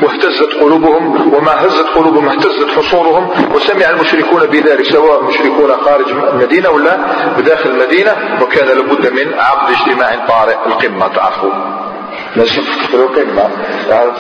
واهتزت 0.03 0.55
قلوبهم 0.61 1.35
وما 1.35 1.67
هزت 1.67 1.87
قلوبهم 1.97 2.29
اهتزت 2.29 2.69
حصونهم 2.77 3.29
وسمع 3.55 3.91
المشركون 3.91 4.47
بذلك 4.47 4.85
سواء 4.85 5.25
مشركون 5.25 5.71
خارج 5.85 6.07
المدينة 6.33 6.71
ولا 6.71 6.99
بداخل 7.39 7.71
المدينة 7.71 8.17
وكان 8.43 8.67
لابد 8.69 9.13
من 9.13 9.35
عقد 9.39 9.75
اجتماع 9.75 10.27
طارئ 10.29 10.57
القمة 10.67 11.09
تعرفوا. 11.09 11.51
لازم 12.37 12.63
تدخلوا 12.63 13.09
القمة 13.09 13.51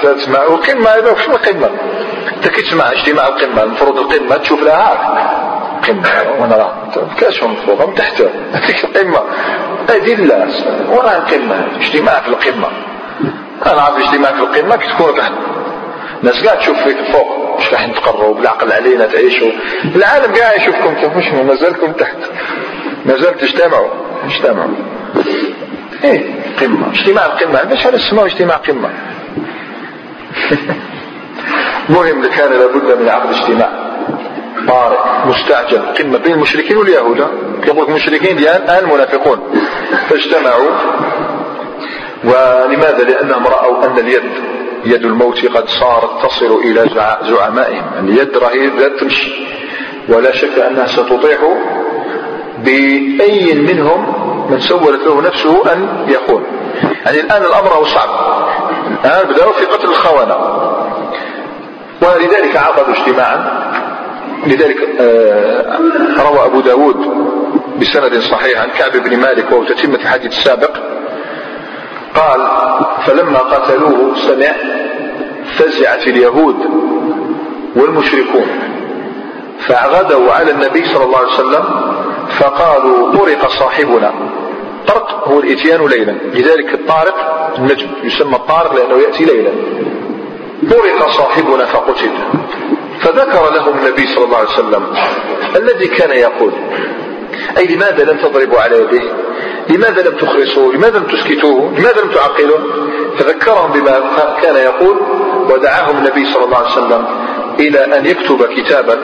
تسمع 0.02 0.42
القمة 0.42 0.90
هذا 0.90 1.10
وش 1.10 1.28
القمة؟ 1.28 1.70
أنت 2.36 2.48
كي 2.48 2.62
تسمع 2.62 2.92
اجتماع 2.92 3.28
القمة؟ 3.28 3.62
المفروض 3.62 3.98
القمة 3.98 4.36
تشوف 4.36 4.62
لها 4.62 4.76
هاك 4.76 5.88
قمة 5.88 6.40
وأنا 6.40 6.56
راه 6.56 6.74
كاش 7.18 7.42
المفروض 7.42 7.88
من 7.88 7.94
تحت. 7.94 8.22
هذيك 8.54 8.84
القمة 8.84 9.20
هذه 9.90 10.14
لا. 10.14 10.44
القمة 11.16 11.66
اجتماع 11.80 12.20
في 12.20 12.28
القمة؟ 12.28 12.68
أنا 13.66 13.82
عارف 13.82 13.96
اجتماع 13.96 14.30
في 14.32 14.40
القمة 14.40 14.76
كي 14.76 14.88
تكون 14.88 15.14
تحت 15.16 15.32
الناس 16.22 16.44
قاعد 16.46 16.58
تشوف 16.58 16.76
فيك 16.78 16.96
فوق 17.12 17.58
مش 17.58 17.72
راح 17.72 17.86
تقروا 17.86 18.34
بالعقل 18.34 18.72
علينا 18.72 19.06
تعيشوا. 19.06 19.50
العالم 19.96 20.34
قاعد 20.34 20.60
يشوفكم 20.60 20.94
كيف 20.94 21.16
مش 21.16 21.26
مازالكم 21.28 21.92
تحت. 21.92 22.16
مازال 23.06 23.38
تجتمعوا. 23.38 23.88
اجتمعوا 24.24 24.70
إيه. 26.04 26.39
قمة. 26.60 26.90
اجتماع 26.90 27.26
القمة. 27.26 27.62
ليش 27.62 27.86
هذا 27.86 27.96
اسمه 27.96 28.26
اجتماع 28.26 28.56
قمة. 28.56 28.88
مهم 31.88 32.26
كان 32.26 32.52
لابد 32.52 33.00
من 33.00 33.08
عقد 33.08 33.34
اجتماع. 33.34 33.70
طارئ 34.68 34.98
مستعجل. 35.26 35.78
قمة 35.78 36.18
بين 36.18 36.32
المشركين 36.32 36.76
واليهود. 36.76 37.18
يقول 37.66 37.88
المشركين 37.88 38.38
الآن 38.38 38.84
المنافقون. 38.84 39.38
فاجتمعوا. 40.08 40.70
ولماذا؟ 42.24 43.02
لأنهم 43.02 43.46
رأوا 43.46 43.86
أن 43.86 43.98
اليد 43.98 44.22
يد 44.84 45.04
الموت 45.04 45.46
قد 45.46 45.68
صارت 45.68 46.26
تصل 46.26 46.60
إلى 46.64 46.90
زعمائهم. 47.22 47.84
اليد 47.98 48.36
راهي 48.36 48.66
لا 48.66 48.88
تمشي. 48.88 49.32
ولا 50.08 50.32
شك 50.32 50.58
أنها 50.58 50.86
ستطيح 50.86 51.38
بأي 52.64 53.54
منهم 53.54 54.29
من 54.50 54.60
سولت 54.60 55.00
له 55.06 55.22
نفسه 55.22 55.72
أن 55.72 56.06
يخون 56.08 56.44
يعني 57.06 57.20
الآن 57.20 57.42
الأمر 57.42 57.68
هو 57.68 57.84
صعب. 57.84 58.08
الآن 59.04 59.32
بدأوا 59.32 59.52
في 59.52 59.64
قتل 59.64 59.88
الخونة. 59.88 60.36
ولذلك 62.02 62.56
عقدوا 62.56 62.94
اجتماعا. 62.94 63.70
لذلك 64.46 64.76
آه، 65.00 65.78
روى 66.18 66.44
أبو 66.44 66.60
داود 66.60 66.96
بسند 67.80 68.18
صحيح 68.18 68.60
عن 68.60 68.68
كعب 68.78 68.92
بن 68.92 69.16
مالك 69.16 69.52
وهو 69.52 69.64
تتمة 69.64 69.94
الحديث 69.94 70.32
السابق. 70.32 70.76
قال 72.14 72.40
فلما 73.06 73.38
قتلوه 73.38 74.14
سمع 74.14 74.52
فزعت 75.58 76.06
اليهود 76.06 76.56
والمشركون. 77.76 78.46
فغدوا 79.60 80.32
على 80.32 80.50
النبي 80.50 80.84
صلى 80.84 81.04
الله 81.04 81.18
عليه 81.18 81.32
وسلم 81.32 81.64
فقالوا 82.38 83.12
طرق 83.12 83.48
صاحبنا. 83.48 84.12
طرق 84.86 85.28
هو 85.28 85.40
الإتيان 85.40 85.86
ليلا. 85.86 86.12
لذلك 86.34 86.74
الطارق 86.74 87.16
النجم 87.58 87.88
يسمى 88.04 88.36
الطارق 88.36 88.74
لأنه 88.74 89.02
يأتي 89.02 89.24
ليلا. 89.24 89.50
طرق 90.70 91.08
صاحبنا 91.08 91.64
فقتل. 91.64 92.10
فذكر 93.00 93.54
لهم 93.54 93.78
النبي 93.78 94.06
صلى 94.06 94.24
الله 94.24 94.36
عليه 94.36 94.48
وسلم 94.48 94.86
الذي 95.56 95.88
كان 95.88 96.10
يقول 96.10 96.52
أي 97.58 97.66
لماذا 97.66 98.04
لم 98.04 98.18
تضربوا 98.18 98.60
على 98.60 98.82
يديه 98.82 99.10
لماذا 99.68 100.02
لم 100.02 100.16
تخرسوه 100.16 100.74
لماذا 100.74 100.98
لم 100.98 101.04
تسكتوه؟ 101.04 101.70
لماذا 101.78 102.02
لم 102.04 102.10
تعقلوه 102.10 102.60
فذكرهم 103.18 103.72
بما 103.72 104.00
كان 104.42 104.56
يقول 104.56 104.96
ودعاهم 105.50 105.98
النبي 105.98 106.24
صلى 106.24 106.44
الله 106.44 106.56
عليه 106.56 106.68
وسلم 106.68 107.04
إلى 107.60 107.98
أن 107.98 108.06
يكتب 108.06 108.46
كتابا 108.56 108.98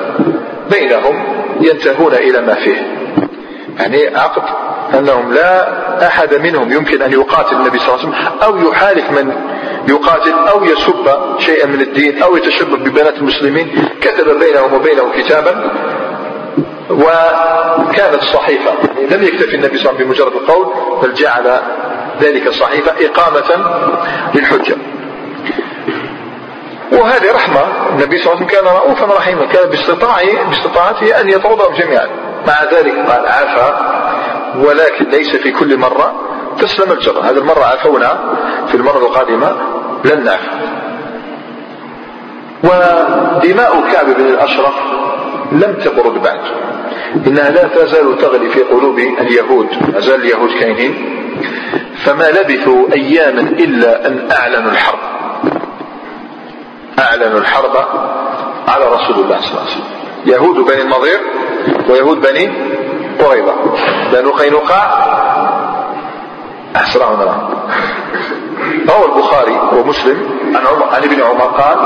بينهم 0.70 1.24
ينتهون 1.60 2.14
إلى 2.14 2.40
ما 2.40 2.54
فيه. 2.54 2.96
يعني 3.78 4.16
عقد 4.16 4.42
أنهم 4.94 5.32
لا 5.32 6.06
أحد 6.06 6.34
منهم 6.34 6.72
يمكن 6.72 7.02
أن 7.02 7.12
يقاتل 7.12 7.56
النبي 7.56 7.78
صلى 7.78 7.94
الله 7.94 7.98
عليه 7.98 8.08
وسلم 8.08 8.38
أو 8.42 8.70
يحالف 8.70 9.10
من 9.10 9.32
يقاتل 9.88 10.32
أو 10.32 10.64
يسب 10.64 11.10
شيئا 11.38 11.66
من 11.66 11.80
الدين 11.80 12.22
أو 12.22 12.36
يتشبه 12.36 12.76
ببنات 12.76 13.16
المسلمين 13.16 13.88
كتب 14.00 14.38
بينهم 14.38 14.74
وبينه 14.74 15.12
كتابا 15.16 15.70
وكانت 16.90 18.22
صحيفة. 18.34 18.72
لم 19.10 19.22
يكتفي 19.22 19.56
النبي 19.56 19.78
صلى 19.78 19.90
الله 19.90 20.00
عليه 20.00 20.04
وسلم 20.04 20.06
بمجرد 20.06 20.32
القول 20.32 20.74
بل 21.02 21.14
جعل 21.14 21.60
ذلك 22.20 22.46
الصحيفة 22.46 22.92
إقامة 23.06 23.70
للحجة. 24.34 24.76
وهذه 26.92 27.32
رحمة 27.34 27.60
النبي 27.90 28.18
صلى 28.18 28.32
الله 28.32 28.36
عليه 28.36 28.46
وسلم 28.46 28.46
كان 28.46 28.64
رؤوفا 28.64 29.16
رحيما 29.16 29.46
كان 29.46 29.68
باستطاعته 30.50 31.20
أن 31.20 31.28
يطردهم 31.28 31.74
جميعا. 31.74 32.06
مع 32.46 32.64
ذلك 32.72 32.94
قال 33.10 33.26
عفا 33.26 33.96
ولكن 34.64 35.04
ليس 35.04 35.36
في 35.36 35.50
كل 35.50 35.78
مرة 35.78 36.14
تسلم 36.58 36.92
الجرة 36.92 37.20
هذه 37.20 37.38
المرة 37.38 37.64
عفونا 37.64 38.18
في 38.68 38.74
المرة 38.74 38.98
القادمة 38.98 39.56
لن 40.04 40.24
نعفو. 40.24 40.56
ودماء 42.64 43.92
كعب 43.92 44.06
بن 44.06 44.26
الأشرف 44.26 44.74
لم 45.52 45.76
تبرد 45.84 46.22
بعد. 46.22 46.40
إنها 47.26 47.50
لا 47.50 47.68
تزال 47.68 48.18
تغلي 48.18 48.50
في 48.50 48.60
قلوب 48.60 48.98
اليهود 48.98 49.66
ما 49.94 50.00
زال 50.00 50.20
اليهود 50.20 50.50
كاينين 50.60 50.94
فما 52.04 52.24
لبثوا 52.24 52.92
أياما 52.92 53.40
إلا 53.40 54.06
أن 54.06 54.28
أعلنوا 54.30 54.70
الحرب. 54.70 54.98
أعلنوا 56.98 57.38
الحرب 57.38 57.76
على 58.68 58.84
رسول 58.84 59.24
الله 59.24 59.40
صلى 59.40 59.50
الله 59.50 59.60
عليه 59.60 59.70
وسلم. 59.70 59.96
يهود 60.26 60.54
بني 60.54 60.82
النضير 60.82 61.20
ويهود 61.88 62.20
بني 62.20 62.50
قريظة 63.24 63.54
بنو 64.12 64.30
قينقاع 64.30 65.16
أحسرهم 66.76 67.20
روى 68.88 69.04
البخاري 69.04 69.60
ومسلم 69.72 70.30
عن, 70.54 70.82
عن 70.92 71.02
ابن 71.02 71.22
عمر 71.22 71.44
قال 71.44 71.76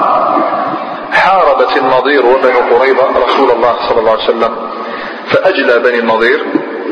حاربت 1.13 1.77
النضير 1.77 2.27
وبنو 2.27 2.77
قريظة 2.77 3.05
رسول 3.27 3.51
الله 3.51 3.77
صلى 3.89 3.99
الله 3.99 4.11
عليه 4.11 4.23
وسلم 4.23 4.57
فأجلى 5.27 5.79
بني 5.79 5.99
النضير 5.99 6.47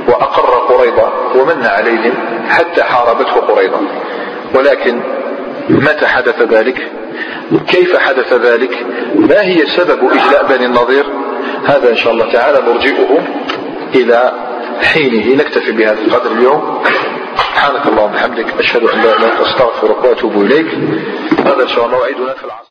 وأقر 0.09 0.74
قريظة 0.74 1.12
ومن 1.34 1.66
عليهم 1.66 2.14
حتى 2.49 2.82
حاربته 2.82 3.34
قريظة. 3.34 3.80
ولكن 4.55 5.01
متى 5.68 6.07
حدث 6.07 6.43
ذلك؟ 6.43 6.93
كيف 7.68 7.97
حدث 7.97 8.32
ذلك؟ 8.32 8.86
ما 9.14 9.41
هي 9.43 9.66
سبب 9.66 10.11
إجلاء 10.12 10.47
بني 10.49 10.66
النضير 10.66 11.07
هذا 11.64 11.91
إن 11.91 11.97
شاء 11.97 12.12
الله 12.12 12.32
تعالى 12.32 12.72
نرجئه 12.72 13.18
إلى 13.95 14.32
حينه 14.82 15.43
نكتفي 15.43 15.72
بهذا 15.72 16.01
القدر 16.01 16.32
اليوم. 16.32 16.82
سبحانك 17.36 17.86
اللهم 17.86 18.11
وبحمدك 18.11 18.47
أشهد 18.59 18.82
أن 18.82 19.01
لا 19.01 19.05
إله 19.05 19.16
إلا 19.16 19.32
أنت 19.32 19.41
أستغفرك 19.41 20.05
وأتوب 20.05 20.43
إليك. 20.43 20.66
هذا 21.47 21.62
إن 21.62 21.68
شاء 21.68 21.86
الله 21.86 21.97
موعدنا 21.99 22.34
في 22.34 22.45
العصر. 22.45 22.64